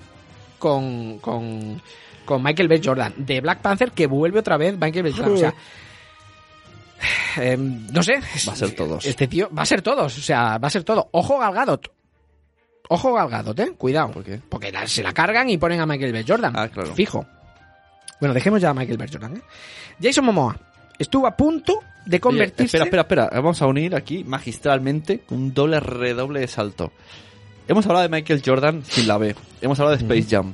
con, 0.60 1.18
con, 1.18 1.82
con 2.24 2.42
Michael 2.44 2.68
B. 2.68 2.80
Jordan. 2.84 3.12
De 3.16 3.40
Black 3.40 3.58
Panther 3.60 3.90
que 3.90 4.06
vuelve 4.06 4.38
otra 4.38 4.56
vez 4.56 4.74
Michael 4.78 5.02
B. 5.02 5.12
Jordan. 5.14 5.32
O 5.32 5.36
sea, 5.36 5.54
em, 7.38 7.88
no 7.90 8.04
sé. 8.04 8.20
Va 8.48 8.52
a 8.52 8.56
ser 8.56 8.70
todos. 8.76 9.04
Este 9.04 9.26
tío 9.26 9.50
va 9.52 9.62
a 9.62 9.66
ser 9.66 9.82
todos, 9.82 10.16
o 10.16 10.20
sea, 10.22 10.58
va 10.58 10.68
a 10.68 10.70
ser 10.70 10.84
todo. 10.84 11.08
Ojo 11.10 11.38
Gal 11.40 11.54
Gadot. 11.54 11.90
Ojo 12.88 13.14
Gal 13.14 13.30
Gadot, 13.30 13.58
eh. 13.58 13.72
Cuidado. 13.76 14.12
¿Por 14.12 14.22
qué? 14.22 14.40
Porque 14.48 14.70
la- 14.70 14.86
se 14.86 15.02
la 15.02 15.12
cargan 15.12 15.50
y 15.50 15.58
ponen 15.58 15.80
a 15.80 15.86
Michael 15.86 16.12
B. 16.12 16.24
Jordan. 16.26 16.52
Ah, 16.56 16.68
claro. 16.68 16.94
Fijo. 16.94 17.26
Bueno, 18.20 18.34
dejemos 18.34 18.60
ya 18.60 18.70
a 18.70 18.74
Michael 18.74 18.98
B. 18.98 19.06
Jordan, 19.10 19.36
¿eh? 19.36 19.40
Jason 20.00 20.24
Momoa 20.24 20.56
estuvo 20.98 21.26
a 21.26 21.36
punto 21.36 21.80
de 22.04 22.16
Oye, 22.16 22.20
convertirse... 22.20 22.76
espera, 22.78 22.84
espera, 22.84 23.02
espera. 23.02 23.40
Vamos 23.40 23.60
a 23.62 23.66
unir 23.66 23.94
aquí 23.94 24.24
magistralmente 24.24 25.22
un 25.30 25.52
doble 25.54 25.80
redoble 25.80 26.40
de 26.40 26.48
salto. 26.48 26.92
Hemos 27.68 27.86
hablado 27.86 28.02
de 28.02 28.08
Michael 28.08 28.42
Jordan 28.44 28.82
sin 28.84 29.06
la 29.08 29.16
B. 29.18 29.34
Hemos 29.60 29.78
hablado 29.80 29.96
de 29.96 30.02
Space 30.02 30.34
Jam. 30.36 30.52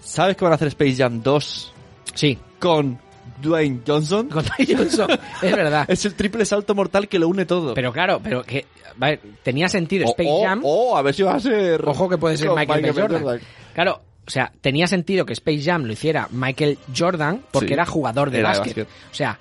¿Sabes 0.00 0.36
que 0.36 0.44
van 0.44 0.52
a 0.52 0.56
hacer 0.56 0.68
Space 0.68 0.96
Jam 0.96 1.22
2 1.22 1.72
Sí, 2.14 2.38
con 2.60 2.98
Dwayne 3.40 3.80
Johnson? 3.86 4.28
con 4.28 4.44
Dwayne 4.44 4.76
Johnson. 4.76 5.08
es 5.42 5.52
verdad. 5.56 5.84
Es 5.88 6.04
el 6.04 6.14
triple 6.14 6.44
salto 6.44 6.74
mortal 6.74 7.08
que 7.08 7.18
lo 7.18 7.28
une 7.28 7.46
todo. 7.46 7.74
Pero 7.74 7.92
claro, 7.92 8.20
pero 8.22 8.42
que... 8.42 8.66
ver, 8.96 9.20
tenía 9.42 9.68
sentido 9.68 10.06
o, 10.06 10.10
Space 10.10 10.28
o- 10.30 10.44
Jam... 10.44 10.60
o 10.64 10.96
a 10.96 11.02
ver 11.02 11.14
si 11.14 11.22
va 11.22 11.34
a 11.34 11.40
ser. 11.40 11.82
Ojo 11.88 12.08
que 12.08 12.18
puede 12.18 12.36
ser 12.36 12.50
Michael, 12.50 12.82
B. 12.82 12.92
Jordan. 12.92 13.40
Claro, 13.74 14.00
o 14.26 14.30
sea, 14.30 14.52
tenía 14.60 14.86
sentido 14.86 15.26
que 15.26 15.32
Space 15.34 15.62
Jam 15.62 15.84
lo 15.84 15.92
hiciera 15.92 16.28
Michael 16.30 16.78
Jordan 16.96 17.42
porque 17.50 17.68
Sí. 17.68 17.72
era 17.74 17.86
jugador 17.86 18.30
de 18.30 18.38
Era 18.40 18.52
de 18.52 18.58
básquet. 18.58 18.76
básquet. 18.86 19.10
O 19.10 19.14
sea, 19.14 19.38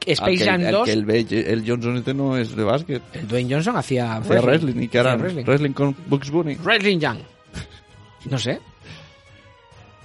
que 0.00 0.12
Space 0.12 0.32
Aquel- 0.32 0.44
Jam 0.46 0.60
el 0.62 0.72
2... 0.72 0.84
que 0.84 0.92
el, 0.92 1.10
el 1.48 1.64
Johnson 1.68 1.96
este 1.98 2.12
no 2.14 2.36
es 2.36 2.56
de 2.56 2.64
básquet. 2.64 3.02
El 3.12 3.28
Dwayne 3.28 3.54
Johnson 3.54 3.76
hacía 3.76 4.16
Hacía 4.16 4.40
wrestling. 4.40 4.82
¿Y 4.82 4.88
qué 4.88 4.98
Hacía 4.98 5.10
harán? 5.12 5.20
wrestling. 5.22 5.44
Wrestling. 5.44 5.72
con 5.72 5.96
Bugs 6.06 6.30
Bunny. 6.30 6.54
Wrestling 6.56 6.98
Young. 6.98 7.18
No 8.26 8.38
sé. 8.38 8.58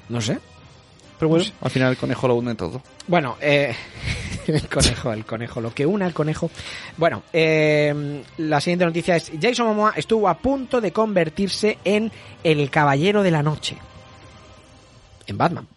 No 0.10 0.22
sé. 0.22 0.39
Pero 1.20 1.30
bueno, 1.30 1.45
al 1.62 1.72
final 1.72 1.91
el 1.91 1.98
conejo 1.98 2.28
lo 2.28 2.36
une 2.36 2.54
todo. 2.56 2.82
Bueno, 3.08 3.38
eh, 3.41 3.76
El 4.54 4.68
conejo, 4.70 5.12
el 5.14 5.26
conejo, 5.26 5.62
lo 5.62 5.74
que 5.74 5.86
una 5.86 6.06
el 6.08 6.14
conejo. 6.14 6.50
Bueno, 6.98 7.24
eh, 7.34 8.24
la 8.38 8.62
siguiente 8.62 8.86
noticia 8.86 9.16
es 9.18 9.32
Jason 9.41 9.68
Momoa 9.68 9.93
estuvo 9.95 10.30
a 10.30 10.38
punto 10.38 10.80
de 10.82 10.91
convertirse 10.91 11.78
en 11.84 12.12
el 12.43 12.70
Caballero 12.70 13.24
de 13.24 13.32
la 13.32 13.43
Noche. 13.43 13.78
En 15.26 15.38
Batman. 15.38 15.68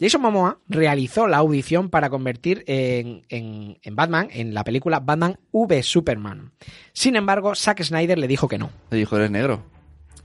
Jason 0.00 0.20
Momoa 0.22 0.58
realizó 0.68 1.26
la 1.26 1.38
audición 1.38 1.90
para 1.90 2.08
convertir 2.10 2.64
en, 2.66 3.22
en- 3.28 3.78
en 3.82 3.96
Batman 3.96 4.28
en 4.32 4.54
la 4.54 4.64
película 4.64 5.00
Batman 5.00 5.38
v 5.52 5.82
Superman. 5.82 6.52
Sin 6.92 7.16
embargo, 7.16 7.54
Zack 7.54 7.82
Snyder 7.82 8.18
le 8.18 8.26
dijo 8.28 8.48
que 8.48 8.58
no. 8.58 8.70
Le 8.90 8.98
dijo, 8.98 9.16
eres 9.16 9.30
negro. 9.30 9.62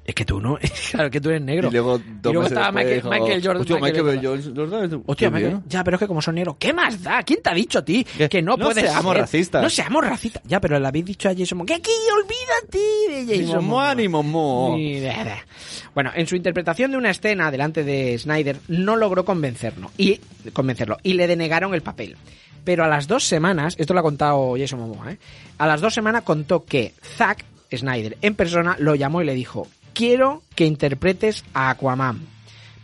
Es 0.06 0.14
que 0.14 0.24
tú 0.24 0.40
no, 0.40 0.60
claro 0.92 1.10
que 1.10 1.20
tú 1.20 1.30
eres 1.30 1.42
negro. 1.42 1.68
Y 1.70 1.72
luego, 1.72 1.98
dos 1.98 2.32
luego 2.32 2.48
estaba 2.48 2.72
Michael, 2.72 2.96
dijo, 2.98 3.10
Michael 3.10 3.42
Jordan. 3.44 3.62
Hostia, 3.62 3.76
Michael 3.80 4.20
Jordan. 4.24 4.56
Jordan. 4.56 5.04
Hostia, 5.08 5.28
qué 5.30 5.34
Michael- 5.34 5.52
bien. 5.54 5.64
ya, 5.68 5.84
pero 5.84 5.96
es 5.96 6.00
que 6.00 6.08
como 6.08 6.22
son 6.22 6.36
negros, 6.36 6.58
¿qué 6.60 6.74
más 6.74 7.02
da? 7.02 7.24
¿Quién 7.24 7.42
te 7.42 7.50
ha 7.50 7.54
dicho 7.56 7.80
a 7.80 7.86
ti 7.86 8.04
que, 8.04 8.30
Que 8.30 8.42
no, 8.44 8.56
no 8.56 8.66
puedes 8.66 8.84
seamos 8.84 9.14
ser- 9.14 9.22
racistas. 9.22 9.64
No 9.64 9.70
seamos 9.72 10.06
racistas. 10.06 10.44
Ya, 10.46 10.62
pero 10.62 10.80
le 10.80 10.88
habéis 10.88 11.06
dicho 11.06 11.28
a 11.28 11.34
Jason 11.36 11.58
Momoa 11.58 11.66
que 11.66 11.74
aquí 11.74 11.92
olvídate 12.24 13.26
de 13.26 13.38
Jason 13.46 13.66
Momoa 13.66 13.96
ni 13.96 14.08
Momoa. 14.08 14.78
Ni 14.78 15.00
nada. 15.00 15.38
Bueno, 15.96 16.12
en 16.14 16.28
su 16.28 16.36
interpretación 16.36 16.92
de 16.92 16.98
una 16.98 17.10
escena 17.10 17.50
delante 17.50 17.84
de 17.84 18.18
Snyder 18.20 18.58
no 18.68 18.96
logró 18.98 19.26
convencerlo 19.26 19.90
y 19.98 20.20
convencerlo 20.54 20.98
y 21.02 21.14
le 21.14 21.26
denegaron 21.28 21.74
el 21.74 21.82
papel. 21.82 22.16
Pero 22.64 22.84
a 22.84 22.88
las 22.88 23.08
dos 23.08 23.24
semanas, 23.24 23.76
esto 23.80 23.94
lo 23.94 24.02
ha 24.02 24.04
contado 24.04 24.56
Jason 24.58 24.80
Momoa, 24.80 25.14
¿eh? 25.14 25.18
a 25.58 25.66
las 25.68 25.82
dos 25.82 25.94
semanas 25.94 26.24
contó 26.24 26.64
que 26.66 26.94
Zack 27.18 27.44
Snyder 27.74 28.18
en 28.22 28.36
persona 28.36 28.76
lo 28.80 28.94
llamó 28.96 29.22
y 29.22 29.26
le 29.26 29.34
dijo, 29.34 29.68
quiero 29.96 30.44
que 30.54 30.66
interpretes 30.68 31.44
a 31.56 31.72
Aquaman. 31.72 32.20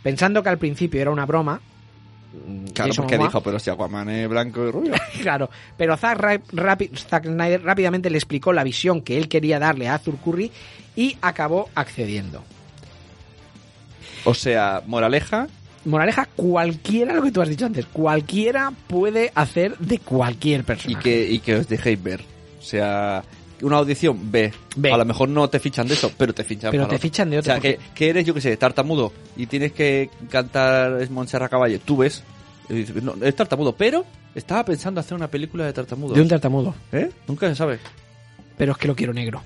Pensando 0.02 0.42
que 0.42 0.48
al 0.48 0.58
principio 0.58 1.00
era 1.00 1.12
una 1.12 1.26
broma. 1.26 1.60
mm, 2.48 2.64
Claro, 2.72 2.92
porque 2.96 3.16
Momoa- 3.16 3.28
dijo, 3.28 3.40
pero 3.42 3.58
si 3.60 3.70
Aquaman 3.70 4.08
es 4.08 4.28
blanco 4.28 4.66
y 4.66 4.70
rubio. 4.72 4.94
Claro, 5.22 5.48
pero 5.76 5.96
Zack, 5.96 6.42
Zack 7.08 7.24
Snyder 7.26 7.62
rápidamente 7.62 8.10
le 8.10 8.18
explicó 8.18 8.52
la 8.52 8.64
visión 8.64 9.02
que 9.02 9.16
él 9.18 9.28
quería 9.28 9.60
darle 9.60 9.86
a 9.86 9.94
Arthur 9.94 10.16
Curry 10.16 10.50
y 10.96 11.16
acabó 11.22 11.68
accediendo. 11.76 12.42
O 14.24 14.34
sea, 14.34 14.82
moraleja, 14.86 15.46
Moraleja, 15.84 16.26
cualquiera, 16.36 17.12
lo 17.12 17.22
que 17.24 17.32
tú 17.32 17.42
has 17.42 17.48
dicho 17.48 17.66
antes, 17.66 17.86
cualquiera 17.86 18.72
puede 18.86 19.32
hacer 19.34 19.76
de 19.78 19.98
cualquier 19.98 20.60
y 20.60 20.62
persona. 20.62 21.00
que, 21.00 21.28
y 21.28 21.40
que 21.40 21.56
os 21.56 21.66
dejéis 21.68 22.00
ver. 22.00 22.24
O 22.60 22.62
sea, 22.62 23.24
una 23.62 23.76
audición 23.78 24.30
B. 24.30 24.52
B. 24.76 24.92
A 24.92 24.96
lo 24.96 25.04
mejor 25.04 25.28
no 25.28 25.48
te 25.48 25.58
fichan 25.60 25.86
de 25.88 25.94
eso, 25.94 26.10
pero 26.16 26.34
te 26.34 26.44
fichan 26.44 26.70
Pero 26.70 26.82
para 26.84 26.90
te 26.90 26.96
otro. 26.96 27.02
fichan 27.08 27.30
de 27.30 27.36
O 27.36 27.40
otro. 27.40 27.52
sea, 27.52 27.60
que, 27.60 27.78
que 27.94 28.08
eres, 28.10 28.26
yo 28.26 28.34
que 28.34 28.40
sé, 28.40 28.56
tartamudo 28.56 29.12
y 29.36 29.46
tienes 29.46 29.72
que 29.72 30.10
cantar 30.30 31.00
es 31.00 31.10
Montserrat 31.10 31.50
Caballé. 31.50 31.78
Tú 31.78 31.96
ves, 31.98 32.22
no, 33.02 33.14
es 33.20 33.34
tartamudo, 33.36 33.74
pero 33.74 34.04
estaba 34.34 34.64
pensando 34.64 35.00
hacer 35.00 35.14
una 35.14 35.28
película 35.28 35.64
de 35.64 35.72
tartamudo. 35.72 36.14
de 36.14 36.20
un 36.20 36.28
tartamudo. 36.28 36.74
¿Eh? 36.92 37.10
Nunca 37.28 37.48
se 37.48 37.56
sabe. 37.56 37.78
Pero 38.56 38.72
es 38.72 38.78
que 38.78 38.86
lo 38.88 38.94
quiero 38.96 39.12
negro. 39.12 39.42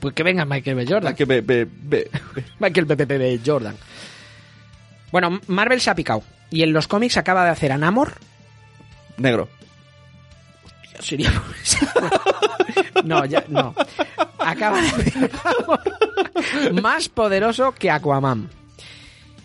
Pues 0.00 0.14
que 0.14 0.22
venga 0.22 0.44
Michael 0.44 0.76
B. 0.76 0.86
Jordan. 0.88 1.14
Que 1.14 1.24
ve, 1.26 1.40
ve, 1.42 1.66
ve. 1.70 2.10
Michael 2.58 2.86
B. 2.86 2.94
B. 2.96 3.04
B. 3.18 3.40
Jordan. 3.44 3.76
Bueno, 5.12 5.40
Marvel 5.48 5.80
se 5.80 5.90
ha 5.90 5.94
picado. 5.94 6.22
Y 6.50 6.62
en 6.62 6.72
los 6.72 6.88
cómics 6.88 7.16
acaba 7.16 7.44
de 7.44 7.50
hacer 7.50 7.72
a 7.72 7.78
Namor. 7.78 8.14
Negro. 9.18 9.48
Sería. 11.00 11.32
no, 13.04 13.24
ya, 13.24 13.44
no. 13.48 13.74
Acaba 14.38 14.80
de 14.80 16.80
más 16.80 17.08
poderoso 17.08 17.72
que 17.72 17.90
Aquaman. 17.90 18.48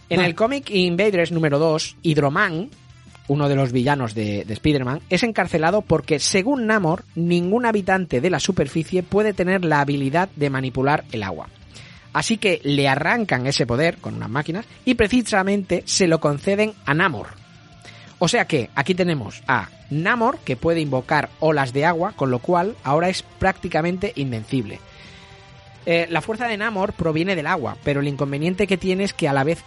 En 0.09 0.21
el 0.21 0.35
cómic 0.35 0.69
Invaders 0.69 1.31
número 1.31 1.57
2, 1.57 1.97
Hydroman, 2.03 2.69
uno 3.27 3.49
de 3.49 3.55
los 3.55 3.71
villanos 3.71 4.13
de, 4.13 4.45
de 4.45 4.53
Spider-Man, 4.53 5.01
es 5.09 5.23
encarcelado 5.23 5.81
porque, 5.81 6.19
según 6.19 6.67
Namor, 6.67 7.03
ningún 7.15 7.65
habitante 7.65 8.21
de 8.21 8.29
la 8.29 8.39
superficie 8.39 9.01
puede 9.01 9.33
tener 9.33 9.65
la 9.65 9.81
habilidad 9.81 10.29
de 10.35 10.51
manipular 10.51 11.05
el 11.11 11.23
agua. 11.23 11.49
Así 12.13 12.37
que 12.37 12.61
le 12.63 12.87
arrancan 12.87 13.47
ese 13.47 13.65
poder 13.65 13.97
con 13.97 14.15
unas 14.15 14.29
máquinas 14.29 14.65
y 14.85 14.93
precisamente 14.93 15.81
se 15.85 16.07
lo 16.07 16.19
conceden 16.19 16.73
a 16.85 16.93
Namor. 16.93 17.44
O 18.19 18.27
sea 18.27 18.45
que 18.45 18.69
aquí 18.75 18.95
tenemos 18.95 19.43
a 19.47 19.69
Namor 19.89 20.39
que 20.39 20.55
puede 20.55 20.79
invocar 20.79 21.29
olas 21.39 21.73
de 21.73 21.85
agua, 21.85 22.13
con 22.15 22.31
lo 22.31 22.39
cual 22.39 22.75
ahora 22.83 23.09
es 23.09 23.23
prácticamente 23.23 24.13
invencible. 24.15 24.79
Eh, 25.85 26.07
la 26.09 26.21
fuerza 26.21 26.47
de 26.47 26.57
Namor 26.57 26.93
proviene 26.93 27.35
del 27.35 27.45
agua, 27.47 27.77
pero 27.83 27.99
el 27.99 28.07
inconveniente 28.07 28.67
que 28.67 28.77
tiene 28.77 29.03
es 29.03 29.13
que 29.13 29.27
a 29.27 29.33
la 29.33 29.43
vez, 29.43 29.63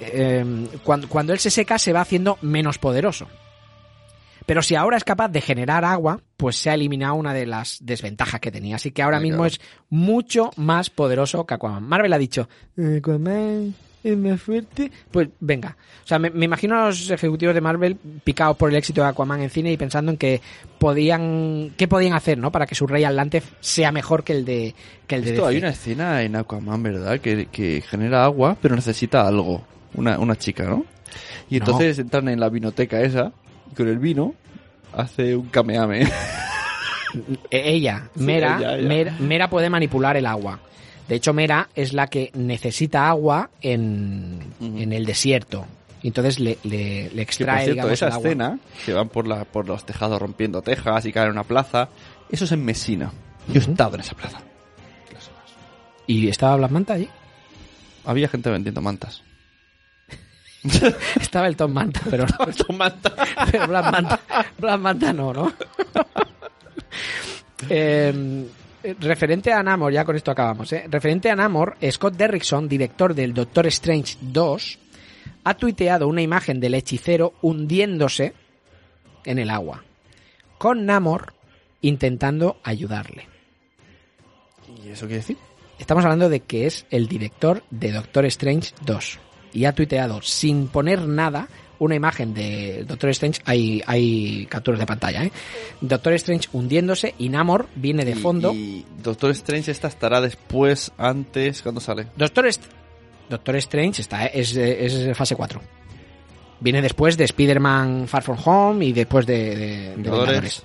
eh, 0.00 0.44
cuando, 0.84 1.08
cuando 1.08 1.32
él 1.32 1.38
se 1.38 1.50
seca, 1.50 1.78
se 1.78 1.92
va 1.92 2.00
haciendo 2.02 2.38
menos 2.42 2.78
poderoso. 2.78 3.28
Pero 4.44 4.62
si 4.62 4.74
ahora 4.76 4.96
es 4.96 5.02
capaz 5.04 5.28
de 5.28 5.40
generar 5.40 5.84
agua, 5.84 6.20
pues 6.36 6.56
se 6.56 6.70
ha 6.70 6.74
eliminado 6.74 7.14
una 7.14 7.34
de 7.34 7.46
las 7.46 7.78
desventajas 7.82 8.40
que 8.40 8.52
tenía. 8.52 8.76
Así 8.76 8.92
que 8.92 9.02
ahora 9.02 9.16
Ah, 9.16 9.20
mismo 9.20 9.38
claro. 9.38 9.48
es 9.54 9.60
mucho 9.90 10.50
más 10.56 10.90
poderoso 10.90 11.46
que 11.46 11.54
Aquaman. 11.54 11.82
Marvel 11.82 12.12
ha 12.12 12.18
dicho, 12.18 12.48
Aquaman 12.98 13.74
es 14.12 14.16
más 14.16 14.40
fuerte. 14.40 14.90
Pues 15.10 15.28
venga. 15.40 15.76
O 16.04 16.06
sea, 16.06 16.18
me, 16.18 16.30
me 16.30 16.44
imagino 16.44 16.78
a 16.80 16.86
los 16.86 17.10
ejecutivos 17.10 17.54
de 17.54 17.60
Marvel 17.60 17.96
picados 18.24 18.56
por 18.56 18.70
el 18.70 18.76
éxito 18.76 19.02
de 19.02 19.08
Aquaman 19.08 19.40
en 19.42 19.50
cine 19.50 19.72
y 19.72 19.76
pensando 19.76 20.10
en 20.12 20.16
que 20.16 20.40
podían, 20.78 21.72
qué 21.76 21.88
podían 21.88 22.12
hacer, 22.14 22.38
¿no? 22.38 22.50
Para 22.52 22.66
que 22.66 22.74
su 22.74 22.86
rey 22.86 23.04
Atlante 23.04 23.42
sea 23.60 23.90
mejor 23.92 24.22
que 24.24 24.32
el 24.32 24.44
de, 24.44 24.74
que 25.06 25.16
el 25.16 25.24
de 25.24 25.30
Esto, 25.30 25.42
DC. 25.46 25.52
hay 25.54 25.58
una 25.58 25.70
escena 25.70 26.22
en 26.22 26.36
Aquaman, 26.36 26.82
¿verdad? 26.82 27.18
Que, 27.20 27.46
que 27.46 27.82
genera 27.82 28.24
agua, 28.24 28.56
pero 28.60 28.76
necesita 28.76 29.26
algo. 29.26 29.64
Una, 29.94 30.18
una 30.18 30.36
chica, 30.36 30.64
¿no? 30.64 30.84
Y 31.48 31.58
No. 31.58 31.64
entonces 31.66 31.98
entran 31.98 32.28
en 32.28 32.38
la 32.40 32.48
vinoteca 32.50 33.00
esa, 33.00 33.32
y 33.72 33.74
con 33.74 33.88
el 33.88 33.98
vino 33.98 34.34
hace 34.94 35.34
un 35.36 35.46
kameame. 35.48 36.06
Sí, 37.12 37.22
Mera, 38.18 38.56
ella, 38.58 38.76
ella. 38.76 38.88
Mera, 38.88 39.16
Mera 39.20 39.48
puede 39.48 39.70
manipular 39.70 40.16
el 40.18 40.26
agua. 40.26 40.60
De 41.08 41.14
hecho, 41.14 41.32
Mera 41.32 41.68
es 41.74 41.92
la 41.92 42.08
que 42.08 42.30
necesita 42.34 43.08
agua 43.08 43.50
en, 43.60 44.40
en 44.60 44.92
el 44.92 45.06
desierto. 45.06 45.66
Y 46.02 46.08
entonces 46.08 46.38
le, 46.40 46.58
le, 46.64 47.04
le 47.04 47.08
que 47.08 47.14
por 47.14 47.20
extrae, 47.20 47.64
cierto, 47.64 47.72
digamos, 47.74 47.92
esa 47.92 48.06
el 48.06 48.12
agua. 48.12 48.28
escena, 48.28 48.58
que 48.84 48.92
van 48.92 49.08
por, 49.08 49.26
la, 49.26 49.44
por 49.44 49.66
los 49.66 49.84
tejados 49.86 50.20
rompiendo 50.20 50.62
tejas 50.62 51.04
y 51.06 51.12
caen 51.12 51.26
en 51.26 51.32
una 51.32 51.44
plaza, 51.44 51.88
eso 52.30 52.44
es 52.44 52.52
en 52.52 52.64
Mesina. 52.64 53.12
Yo 53.48 53.60
he 53.60 53.64
estado 53.64 53.94
en 53.94 54.00
esa 54.00 54.14
plaza. 54.16 54.40
¿Y 56.06 56.28
estaba 56.28 56.56
Black 56.56 56.70
Manta 56.70 56.94
allí? 56.94 57.08
Había 58.04 58.28
gente 58.28 58.50
vendiendo 58.50 58.80
mantas. 58.80 59.22
Estaba 61.20 61.46
el 61.46 61.56
Tom 61.56 61.72
Manta, 61.72 62.00
pero 62.10 62.26
no. 62.38 62.38
pero 63.50 63.66
Black 63.68 63.92
Manta, 63.92 64.20
Black 64.58 64.80
Manta 64.80 65.12
no, 65.12 65.32
¿no? 65.32 65.52
Eh, 67.68 68.46
referente 69.00 69.52
a 69.52 69.62
Namor, 69.62 69.92
ya 69.92 70.04
con 70.04 70.16
esto 70.16 70.30
acabamos, 70.30 70.72
¿eh? 70.72 70.84
Referente 70.88 71.30
a 71.30 71.36
Namor, 71.36 71.76
Scott 71.90 72.16
Derrickson, 72.16 72.68
director 72.68 73.14
del 73.14 73.34
Doctor 73.34 73.66
Strange 73.66 74.16
2, 74.20 74.78
ha 75.44 75.54
tuiteado 75.54 76.08
una 76.08 76.22
imagen 76.22 76.60
del 76.60 76.74
hechicero 76.74 77.34
hundiéndose 77.42 78.34
en 79.24 79.38
el 79.38 79.50
agua, 79.50 79.84
con 80.58 80.86
Namor 80.86 81.34
intentando 81.82 82.58
ayudarle. 82.62 83.28
¿Y 84.84 84.88
eso 84.90 85.06
quiere 85.06 85.20
decir? 85.20 85.36
Estamos 85.78 86.04
hablando 86.04 86.28
de 86.28 86.40
que 86.40 86.66
es 86.66 86.86
el 86.90 87.06
director 87.06 87.62
de 87.70 87.92
Doctor 87.92 88.24
Strange 88.26 88.72
2. 88.84 89.18
Y 89.52 89.64
ha 89.64 89.72
tuiteado 89.72 90.20
sin 90.22 90.68
poner 90.68 91.06
nada 91.06 91.48
una 91.78 91.94
imagen 91.94 92.32
de 92.34 92.84
Doctor 92.86 93.10
Strange. 93.10 93.40
Hay, 93.44 93.82
hay 93.86 94.46
capturas 94.46 94.80
de 94.80 94.86
pantalla, 94.86 95.24
¿eh? 95.24 95.32
Doctor 95.80 96.12
Strange 96.14 96.48
hundiéndose 96.52 97.14
y 97.18 97.28
Namor 97.28 97.68
viene 97.74 98.04
de 98.04 98.12
Y- 98.12 98.14
fondo. 98.14 98.52
Y, 98.54 98.84
Doctor 99.02 99.30
Strange 99.32 99.70
esta 99.70 99.88
estará 99.88 100.20
después, 100.20 100.92
antes, 100.98 101.62
¿cuándo 101.62 101.80
sale? 101.80 102.06
Doctor, 102.16 102.46
Est- 102.46 102.64
Doctor 103.28 103.56
Strange 103.56 104.02
está, 104.02 104.26
¿eh? 104.26 104.30
es, 104.34 104.56
es 104.56 105.16
fase 105.16 105.34
4. 105.36 105.60
Viene 106.60 106.80
después 106.80 107.16
de 107.18 107.24
Spider-Man 107.24 108.08
Far 108.08 108.22
From 108.22 108.38
Home 108.44 108.84
y 108.86 108.92
después 108.92 109.26
de, 109.26 109.34
de- 109.56 109.56
de 109.90 109.96
Vengadores. 109.96 110.64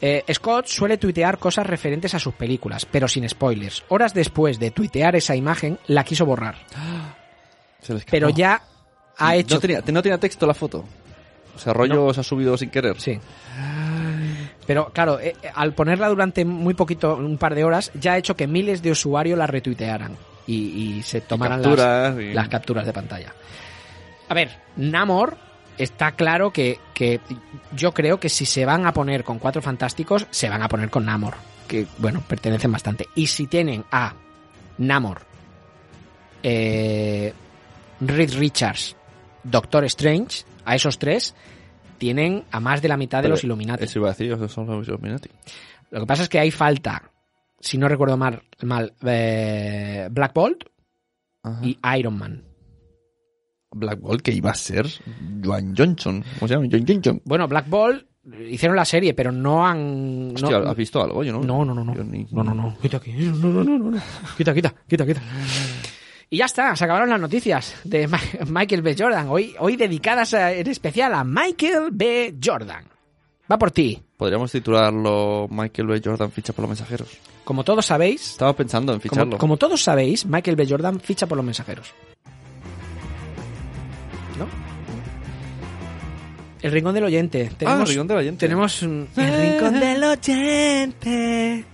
Eh, 0.00 0.22
Scott 0.34 0.66
suele 0.66 0.98
tuitear 0.98 1.38
cosas 1.38 1.66
referentes 1.66 2.14
a 2.14 2.18
sus 2.18 2.34
películas, 2.34 2.84
pero 2.84 3.06
sin 3.08 3.26
spoilers. 3.28 3.84
Horas 3.88 4.12
después 4.12 4.58
de 4.58 4.70
tuitear 4.72 5.14
esa 5.16 5.34
imagen, 5.36 5.78
la 5.86 6.04
quiso 6.04 6.26
borrar. 6.26 6.56
Se. 7.80 7.94
Pero 8.10 8.28
ya 8.30 8.60
ha 9.18 9.36
hecho... 9.36 9.56
No 9.56 9.60
tenía, 9.60 9.82
no 9.86 10.02
tenía 10.02 10.18
texto 10.18 10.46
la 10.46 10.54
foto. 10.54 10.84
O 11.54 11.58
sea, 11.58 11.72
rollo 11.72 12.12
se 12.12 12.20
ha 12.20 12.24
subido 12.24 12.56
sin 12.56 12.70
querer. 12.70 13.00
Sí. 13.00 13.18
Pero 14.66 14.90
claro, 14.92 15.20
eh, 15.20 15.36
eh, 15.42 15.50
al 15.54 15.72
ponerla 15.74 16.08
durante 16.08 16.44
muy 16.44 16.74
poquito, 16.74 17.16
un 17.16 17.38
par 17.38 17.54
de 17.54 17.64
horas, 17.64 17.90
ya 17.94 18.14
ha 18.14 18.18
hecho 18.18 18.34
que 18.34 18.46
miles 18.46 18.82
de 18.82 18.90
usuarios 18.90 19.38
la 19.38 19.46
retuitearan 19.46 20.16
y, 20.46 20.54
y 20.98 21.02
se 21.02 21.20
tomaran 21.20 21.60
capturas 21.62 22.14
las, 22.14 22.22
y- 22.24 22.32
las 22.32 22.48
capturas 22.48 22.86
de 22.86 22.92
pantalla. 22.92 23.34
A 24.28 24.34
ver, 24.34 24.50
Namor 24.76 25.36
está 25.76 26.12
claro 26.12 26.50
que, 26.50 26.78
que 26.94 27.20
yo 27.76 27.92
creo 27.92 28.18
que 28.18 28.28
si 28.30 28.46
se 28.46 28.64
van 28.64 28.86
a 28.86 28.92
poner 28.92 29.22
con 29.22 29.38
cuatro 29.38 29.60
fantásticos, 29.60 30.26
se 30.30 30.48
van 30.48 30.62
a 30.62 30.68
poner 30.68 30.88
con 30.90 31.04
Namor, 31.04 31.34
que 31.68 31.86
bueno, 31.98 32.22
pertenecen 32.26 32.72
bastante. 32.72 33.06
Y 33.14 33.26
si 33.26 33.46
tienen 33.46 33.84
a 33.92 34.14
Namor, 34.78 35.20
eh, 36.42 37.32
Reed 38.00 38.34
Richards, 38.38 38.96
Doctor 39.44 39.84
Strange, 39.84 40.44
a 40.64 40.74
esos 40.74 40.98
tres, 40.98 41.34
tienen 41.98 42.44
a 42.50 42.60
más 42.60 42.82
de 42.82 42.88
la 42.88 42.96
mitad 42.96 43.18
de 43.18 43.24
Pero 43.24 43.34
los 43.34 43.44
Illuminati. 43.44 43.84
Eso 43.84 43.98
iba 44.00 44.08
a 44.08 44.12
decir, 44.12 44.32
esos 44.32 44.50
son 44.52 44.66
los 44.66 44.88
Illuminati. 44.88 45.28
Lo 45.90 46.00
que 46.00 46.06
pasa 46.06 46.22
es 46.24 46.28
que 46.28 46.38
hay 46.40 46.50
falta, 46.50 47.10
si 47.60 47.78
no 47.78 47.88
recuerdo 47.88 48.16
mal, 48.16 48.42
mal 48.62 48.92
eh, 49.04 50.08
Black 50.10 50.34
Bolt 50.34 50.64
Ajá. 51.42 51.60
y 51.62 51.78
Iron 51.98 52.18
Man. 52.18 52.42
Black 53.76 54.00
Bolt, 54.00 54.22
que 54.22 54.32
iba 54.32 54.50
a 54.50 54.54
ser 54.54 54.86
Joan 55.44 55.74
Johnson. 55.76 56.24
¿Cómo 56.38 56.48
se 56.48 56.54
llama? 56.54 56.68
John 56.70 56.84
Johnson. 56.86 57.20
Bueno, 57.24 57.48
Black 57.48 57.68
Bolt 57.68 58.06
hicieron 58.48 58.76
la 58.76 58.84
serie, 58.84 59.14
pero 59.14 59.30
no 59.32 59.66
han... 59.66 60.28
no- 60.28 60.34
Hostia, 60.34 60.58
¿has 60.58 60.76
visto 60.76 61.02
algo? 61.02 61.22
Yo 61.24 61.32
no. 61.32 61.40
No, 61.42 61.64
no, 61.64 61.74
no, 61.74 61.84
no. 61.84 62.04
Ni- 62.04 62.26
No, 62.30 62.42
no, 62.44 62.54
no. 62.54 62.78
Quita 62.80 62.96
aquí. 62.98 63.12
No, 63.12 63.34
no, 63.48 63.64
no, 63.64 63.78
no, 63.78 63.90
no. 63.90 64.02
Quita, 64.36 64.54
quita, 64.54 64.72
quita, 64.88 65.04
quita. 65.06 65.20
Y 66.34 66.38
ya 66.38 66.46
está, 66.46 66.74
se 66.74 66.82
acabaron 66.84 67.10
las 67.10 67.20
noticias 67.20 67.76
de 67.84 68.08
Michael 68.48 68.82
B. 68.82 68.96
Jordan. 68.98 69.28
Hoy, 69.28 69.54
hoy 69.60 69.76
dedicadas 69.76 70.34
a- 70.34 70.52
en 70.52 70.66
especial 70.68 71.14
a 71.14 71.22
Michael 71.22 71.90
B. 71.92 72.34
Jordan. 72.44 72.84
Va 73.50 73.56
por 73.56 73.70
ti. 73.70 74.02
Podríamos 74.16 74.50
titularlo 74.50 75.46
Michael 75.48 75.86
B. 75.86 76.00
Jordan 76.04 76.32
ficha 76.32 76.52
por 76.52 76.62
los 76.64 76.70
mensajeros. 76.70 77.08
Como 77.44 77.62
todos 77.62 77.86
sabéis, 77.86 78.32
Estaba 78.32 78.52
pensando 78.56 78.92
en 78.92 79.00
ficharlo. 79.00 79.24
como, 79.26 79.38
como 79.38 79.56
todos 79.58 79.80
sabéis, 79.80 80.26
Michael 80.26 80.56
B. 80.56 80.66
Jordan 80.68 80.98
ficha 80.98 81.28
por 81.28 81.36
los 81.36 81.44
mensajeros. 81.44 81.92
¿No? 84.36 84.46
El 86.62 86.72
rincón 86.72 86.94
del 86.96 87.04
oyente. 87.04 87.48
Tenemos, 87.56 87.78
ah, 87.78 87.82
el 87.82 87.88
rincón 87.90 88.08
del 88.08 88.16
oyente. 88.16 88.40
Tenemos 88.46 88.82
un- 88.82 89.08
el 89.16 89.40
rincón 89.52 89.78
del 89.78 90.02
oyente. 90.18 91.64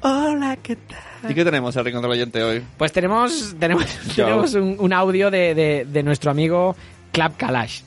Hola, 0.00 0.56
¿qué 0.62 0.76
tal? 0.76 1.30
¿Y 1.30 1.34
qué 1.34 1.44
tenemos 1.44 1.74
el 1.76 1.84
rincón 1.84 2.02
del 2.02 2.10
oyente 2.12 2.42
hoy? 2.42 2.62
Pues 2.76 2.92
tenemos, 2.92 3.54
tenemos, 3.58 3.84
tenemos 4.16 4.54
un, 4.54 4.76
un 4.78 4.92
audio 4.92 5.30
de, 5.30 5.54
de- 5.54 5.84
de 5.84 6.02
nuestro 6.02 6.30
amigo 6.30 6.76
Clap 7.12 7.36
Kalash. 7.36 7.80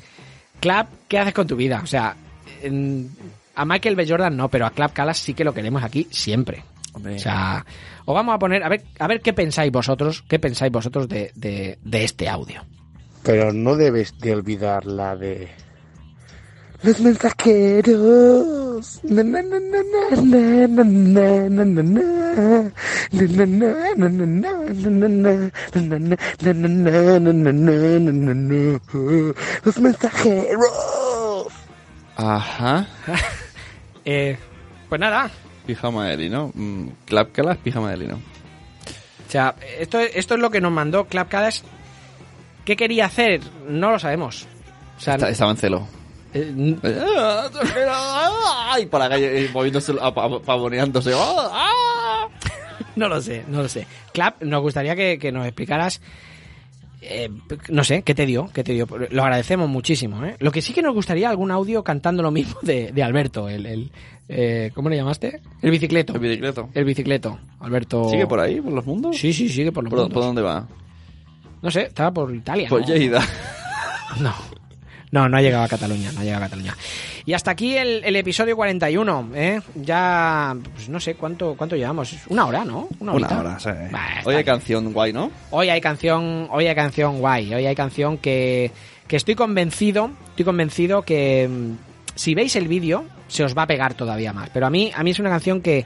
Clap, 0.59 0.89
¿qué 1.07 1.20
haces 1.20 1.34
con 1.34 1.47
tu 1.47 1.55
vida? 1.55 1.80
O 1.84 1.88
sea, 1.88 2.16
en- 2.62 3.09
a 3.55 3.66
Michael 3.66 3.95
B. 3.95 4.05
Jordan 4.07 4.36
no, 4.36 4.49
pero 4.49 4.66
a 4.66 4.72
Clap 4.72 4.93
Kalash 4.93 5.18
sí 5.18 5.34
que 5.34 5.43
lo 5.43 5.53
queremos 5.53 5.84
aquí 5.84 6.07
siempre. 6.12 6.64
Hombre. 6.93 7.16
O 7.16 7.20
sea, 7.20 7.66
os 8.05 8.14
vamos 8.14 8.36
a 8.36 8.39
poner, 8.39 8.64
a 8.64 8.70
ver, 8.70 8.84
a 8.99 9.07
ver 9.07 9.22
qué 9.22 9.32
pensáis 9.32 9.72
vosotros, 9.72 10.24
qué 10.28 10.39
pensáis 10.39 10.72
vosotros 10.72 11.07
de, 11.07 11.32
de- 11.36 11.80
de 11.82 12.03
este 12.03 12.28
audio. 12.28 12.62
Pero 13.24 13.53
no 13.53 13.76
debes 13.78 14.18
de 14.20 14.34
olvidar 14.34 14.86
la 14.86 15.16
de... 15.16 15.47
Los 16.84 17.00
mensajeros. 17.00 19.00
Na, 19.04 19.24
na, 19.24 19.42
na, 19.44 19.60
na, 19.60 19.82
na, 19.92 20.02
na, 20.22 20.68
na, 20.68 20.84
na, 20.84 21.50
na, 21.66 21.84
na. 21.84 22.02
Na, 23.12 23.22
na, 23.28 23.46
na, 23.46 23.68
na, 23.98 24.10
na, 24.10 24.26
na, 24.26 24.52
na, 24.80 24.90
na, 24.90 25.08
na. 25.08 25.34
Na, 25.74 25.82
na, 25.84 25.88
na, 25.88 25.98
na, 26.42 26.52
na, 26.52 26.52
na, 26.52 26.68
na, 27.22 27.32
na, 27.52 28.00
na, 28.00 28.12
na, 28.12 28.34
na. 28.34 28.80
Los 29.64 29.78
mensajeros. 29.80 31.54
Ajá. 32.18 32.88
Eh, 34.06 34.38
pues 34.90 35.00
nada, 35.00 35.30
Pijama 35.68 36.08
de 36.08 36.18
lino. 36.18 36.52
Mm, 36.56 36.88
Clap 37.06 37.32
Calas, 37.32 37.58
pijama 37.58 37.92
de 37.92 37.98
lino. 37.98 38.16
o 38.16 39.32
sea, 39.32 39.54
esto, 39.80 40.00
esto 40.00 40.34
es 40.34 40.40
lo 40.40 40.50
que 40.50 40.60
nos 40.60 40.72
mandó 40.72 41.06
Clap 41.06 41.30
Kalash. 41.30 41.62
¿Qué 42.66 42.76
quería 42.76 43.06
hacer? 43.06 43.42
No 43.70 43.92
lo 43.92 44.00
sabemos. 44.00 44.48
O 44.98 45.00
sea, 45.00 45.14
Está- 45.16 45.30
estaba 45.30 45.52
en 45.52 45.58
celo. 45.58 45.88
Eh, 46.34 46.76
Ay, 48.70 48.86
por 48.86 49.00
la 49.00 49.10
calle, 49.10 49.46
eh, 49.46 49.50
moviéndose, 49.54 49.94
pavoneándose. 50.46 51.12
Ah, 51.16 52.28
No 52.96 53.08
lo 53.08 53.22
sé, 53.22 53.44
no 53.48 53.62
lo 53.62 53.70
sé. 53.70 53.88
Clap, 54.14 54.42
nos 54.44 54.62
gustaría 54.62 54.96
que, 54.96 55.18
que 55.20 55.32
nos 55.32 55.46
explicaras. 55.46 56.02
eh, 57.02 57.30
no 57.70 57.84
sé, 57.84 58.04
¿qué 58.04 58.14
te 58.14 58.26
dio? 58.26 58.50
¿Qué 58.54 58.64
te 58.64 58.74
dio? 58.74 58.88
Lo 59.10 59.24
agradecemos 59.24 59.68
muchísimo, 59.70 60.24
¿eh? 60.26 60.36
Lo 60.40 60.52
que 60.52 60.62
sí 60.62 60.74
que 60.74 60.82
nos 60.82 60.94
gustaría 60.94 61.30
algún 61.30 61.52
audio 61.52 61.84
cantando 61.84 62.22
lo 62.24 62.32
mismo 62.32 62.56
de, 62.62 62.92
de 62.92 63.04
Alberto, 63.04 63.50
el, 63.50 63.66
el 63.66 63.92
eh, 64.30 64.72
¿cómo 64.76 64.90
le 64.90 64.98
llamaste? 64.98 65.42
El 65.62 65.72
bicicleto. 65.72 66.14
El 66.14 66.20
bicicleto. 66.20 66.70
El 66.74 66.86
bicicleto, 66.86 67.40
Alberto. 67.60 68.10
¿Sigue 68.10 68.28
por 68.28 68.40
ahí, 68.40 68.62
por 68.62 68.74
los 68.74 68.86
mundos? 68.86 69.18
Sí, 69.18 69.34
sí, 69.34 69.50
sigue 69.50 69.72
por 69.72 69.84
los 69.84 69.90
¿Por, 69.90 70.00
mundos. 70.00 70.14
por 70.14 70.24
dónde 70.24 70.42
va? 70.42 70.68
No 71.62 71.70
sé, 71.72 71.84
estaba 71.84 72.12
por 72.12 72.34
Italia. 72.34 72.68
Por 72.70 72.82
¿no? 72.82 72.88
Lleida. 72.88 73.22
No. 74.20 74.34
No, 75.12 75.28
no 75.28 75.38
ha 75.38 75.41
llegado 75.41 75.64
a 75.64 75.68
Cataluña, 75.68 76.12
no 76.14 76.22
ha 76.22 76.24
llegado 76.24 76.43
a 76.45 76.47
Cataluña. 76.47 76.76
Y 77.26 77.34
hasta 77.34 77.51
aquí 77.51 77.76
el, 77.76 78.01
el 78.03 78.16
episodio 78.16 78.55
41, 78.55 79.30
¿eh? 79.36 79.59
Ya, 79.76 80.55
pues 80.74 80.88
no 80.89 80.99
sé 80.99 81.16
cuánto 81.16 81.55
cuánto 81.57 81.76
llevamos. 81.76 82.16
Una 82.30 82.45
hora, 82.45 82.64
¿no? 82.64 82.88
Una, 82.99 83.12
Una 83.14 83.39
hora, 83.39 83.59
sí. 83.59 83.70
Bah, 83.91 84.22
Oye, 84.26 84.38
bien. 84.38 84.45
canción 84.45 84.93
guay, 84.93 85.12
¿no? 85.12 85.30
Hoy 85.49 85.70
hay 85.70 85.82
canción, 85.82 86.47
hoy 86.49 86.68
hay 86.68 86.76
canción 86.76 87.20
guay, 87.20 87.53
hoy 87.53 87.66
hay 87.66 87.76
canción 87.76 88.18
que, 88.18 88.72
que 89.07 89.18
estoy 89.18 89.36
convencido, 89.36 90.12
estoy 90.30 90.45
convencido 90.45 91.01
que 91.01 91.47
mm, 91.49 91.72
si 92.16 92.34
veis 92.34 92.55
el 92.55 92.68
vídeo 92.70 93.03
se 93.28 93.43
os 93.43 93.55
va 93.57 93.64
a 93.64 93.68
pegar 93.68 93.93
todavía 93.95 94.32
más. 94.32 94.49
Pero 94.51 94.66
a 94.66 94.70
mí, 94.70 94.91
a 94.95 95.03
mí 95.03 95.12
es 95.12 95.20
una 95.20 95.30
canción 95.30 95.62
que, 95.62 95.86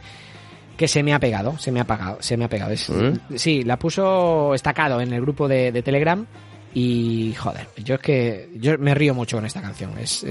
que 0.77 0.87
se 0.87 1.01
me 1.01 1.13
ha 1.15 1.19
pegado, 1.19 1.57
se 1.57 1.71
me 1.71 1.79
ha 1.79 1.85
pegado, 1.85 2.17
se 2.19 2.37
me 2.37 2.45
ha 2.45 2.49
pegado. 2.49 2.71
Es- 2.73 2.89
¿Eh? 2.91 3.13
Sí, 3.35 3.63
la 3.63 3.77
puso 3.79 4.53
estacado 4.53 5.01
en 5.01 5.11
el 5.13 5.21
grupo 5.21 5.47
de, 5.47 5.71
de 5.71 5.81
Telegram 5.81 6.25
y 6.77 7.33
joder, 7.35 7.69
yo 7.77 7.95
es 7.95 8.01
que 8.01 8.49
yo 8.55 8.77
me 8.77 8.93
río 8.93 9.13
mucho 9.13 9.37
con 9.37 9.45
esta 9.45 9.61
canción. 9.61 9.97
Es, 9.97 10.25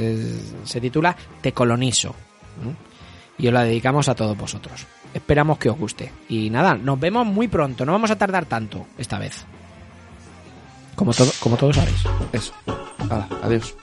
se 0.64 0.80
titula 0.80 1.16
Te 1.40 1.53
colonizo. 1.53 2.14
Y 3.38 3.47
os 3.47 3.53
la 3.53 3.64
dedicamos 3.64 4.11
a 4.11 4.14
todos 4.14 4.36
vosotros. 4.36 4.86
Esperamos 5.14 5.57
que 5.57 5.70
os 5.70 5.78
guste. 5.78 6.12
Y 6.28 6.51
nada, 6.51 6.74
nos 6.74 7.01
vemos 7.01 7.26
muy 7.26 7.49
pronto. 7.49 7.86
No 7.86 7.92
vamos 7.92 8.11
a 8.11 8.18
tardar 8.18 8.45
tanto 8.45 8.86
esta 8.99 9.18
vez. 9.18 9.42
Como, 10.95 11.14
todo, 11.14 11.32
como 11.40 11.57
todos 11.57 11.76
sabéis. 11.76 12.05
Eso. 12.30 12.53
Adiós. 13.42 13.74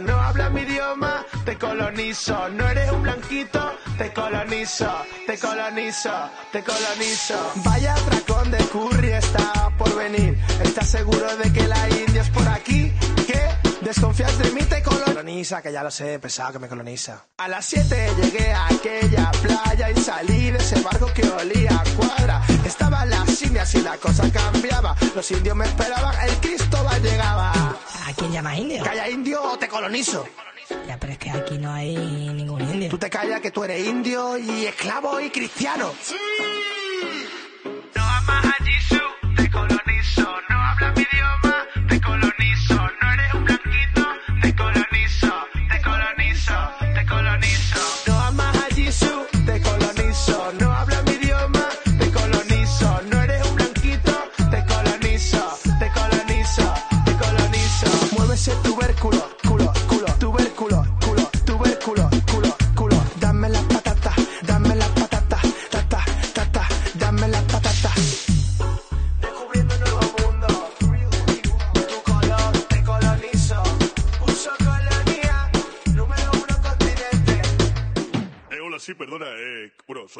No 0.00 0.20
hablas 0.20 0.50
mi 0.50 0.62
idioma, 0.62 1.24
te 1.44 1.56
colonizo. 1.56 2.48
No 2.48 2.68
eres 2.68 2.90
un 2.90 3.02
blanquito, 3.02 3.72
te 3.96 4.12
colonizo. 4.12 4.90
Te 5.24 5.38
colonizo, 5.38 6.10
te 6.50 6.64
colonizo. 6.64 7.52
Vaya 7.64 7.94
atracón 7.94 8.50
de 8.50 8.58
curry 8.58 9.12
está 9.12 9.70
por 9.78 9.94
venir. 9.94 10.36
¿Estás 10.64 10.88
seguro 10.88 11.36
de 11.36 11.52
que 11.52 11.68
la 11.68 11.88
India 11.90 12.22
es 12.22 12.30
por 12.30 12.48
aquí? 12.48 12.92
¿Qué? 13.24 13.40
¿Desconfías 13.82 14.36
de 14.38 14.50
mí? 14.50 14.62
Te 14.62 14.82
coloniza, 14.82 15.62
que 15.62 15.72
ya 15.72 15.84
lo 15.84 15.92
sé, 15.92 16.18
pesado 16.18 16.54
que 16.54 16.58
me 16.58 16.68
coloniza. 16.68 17.24
A 17.38 17.46
las 17.46 17.64
7 17.64 18.10
llegué 18.20 18.52
a 18.52 18.66
aquella 18.66 19.30
playa 19.42 19.90
y 19.90 19.96
salí 19.96 20.50
de 20.50 20.58
ese 20.58 20.80
barco 20.80 21.06
que 21.14 21.22
olía 21.28 21.70
a 21.70 21.84
cuadra. 21.96 22.42
Estaban 22.66 23.08
las 23.08 23.40
indias 23.42 23.72
y 23.76 23.82
la 23.82 23.96
cosa 23.96 24.28
cambiaba. 24.32 24.96
Los 25.14 25.30
indios 25.30 25.54
me 25.54 25.66
esperaban, 25.66 26.16
el 26.28 26.36
Cristóbal 26.38 27.00
llegaba. 27.00 27.51
¿A 28.22 28.24
quién 28.24 28.34
llamas 28.34 28.56
indio? 28.56 28.84
Calla 28.84 29.10
indio 29.10 29.42
o 29.42 29.58
te 29.58 29.66
colonizo. 29.66 30.24
Ya, 30.86 30.96
pero 30.96 31.12
es 31.14 31.18
que 31.18 31.28
aquí 31.28 31.58
no 31.58 31.72
hay 31.72 31.96
ningún 31.96 32.60
indio. 32.62 32.88
Tú 32.88 32.96
te 32.96 33.10
callas 33.10 33.40
que 33.40 33.50
tú 33.50 33.64
eres 33.64 33.84
indio 33.84 34.38
y 34.38 34.64
esclavo 34.64 35.18
y 35.18 35.28
cristiano. 35.28 35.92
No 37.96 38.02
amas 38.04 38.46
a 38.46 38.64
Jisoo, 38.64 39.34
te 39.34 39.50
colonizo. 39.50 40.28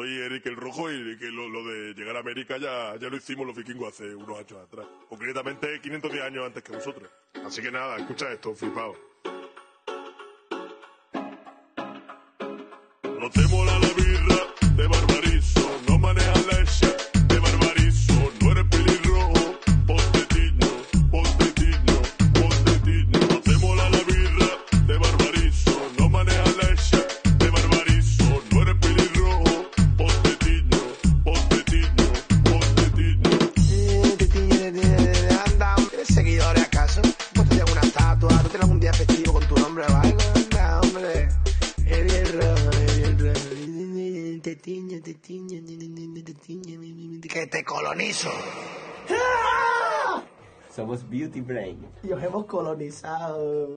Soy 0.03 0.19
Eric 0.19 0.45
el 0.47 0.57
Rojo 0.57 0.91
y 0.91 1.17
que 1.17 1.27
lo, 1.27 1.63
de 1.63 1.93
llegar 1.93 2.17
a 2.17 2.19
América 2.19 2.57
ya, 2.57 2.93
ya 2.99 3.07
lo 3.07 3.15
hicimos 3.15 3.47
los 3.47 3.55
vikingos 3.55 3.93
hace 3.93 4.13
unos 4.13 4.37
años 4.37 4.59
atrás. 4.61 4.85
Concretamente 5.07 5.79
510 5.79 6.23
años 6.23 6.45
antes 6.45 6.61
que 6.61 6.73
vosotros. 6.73 7.09
Así 7.45 7.61
que 7.61 7.71
nada, 7.71 7.95
escucha 7.95 8.29
esto, 8.29 8.53
flipado. 8.53 8.95
No 13.17 13.29
te 13.29 13.47
mola 13.47 13.79
la 13.79 14.87
Barbarizo, 14.87 15.79
no 15.87 15.97
manejas 15.97 16.42
te 47.53 47.63
colonizo. 47.63 48.31
Somos 50.75 51.07
Beauty 51.07 51.39
Brain. 51.41 51.87
Y 52.01 52.11
os 52.11 52.23
hemos 52.23 52.47
colonizado. 52.47 53.69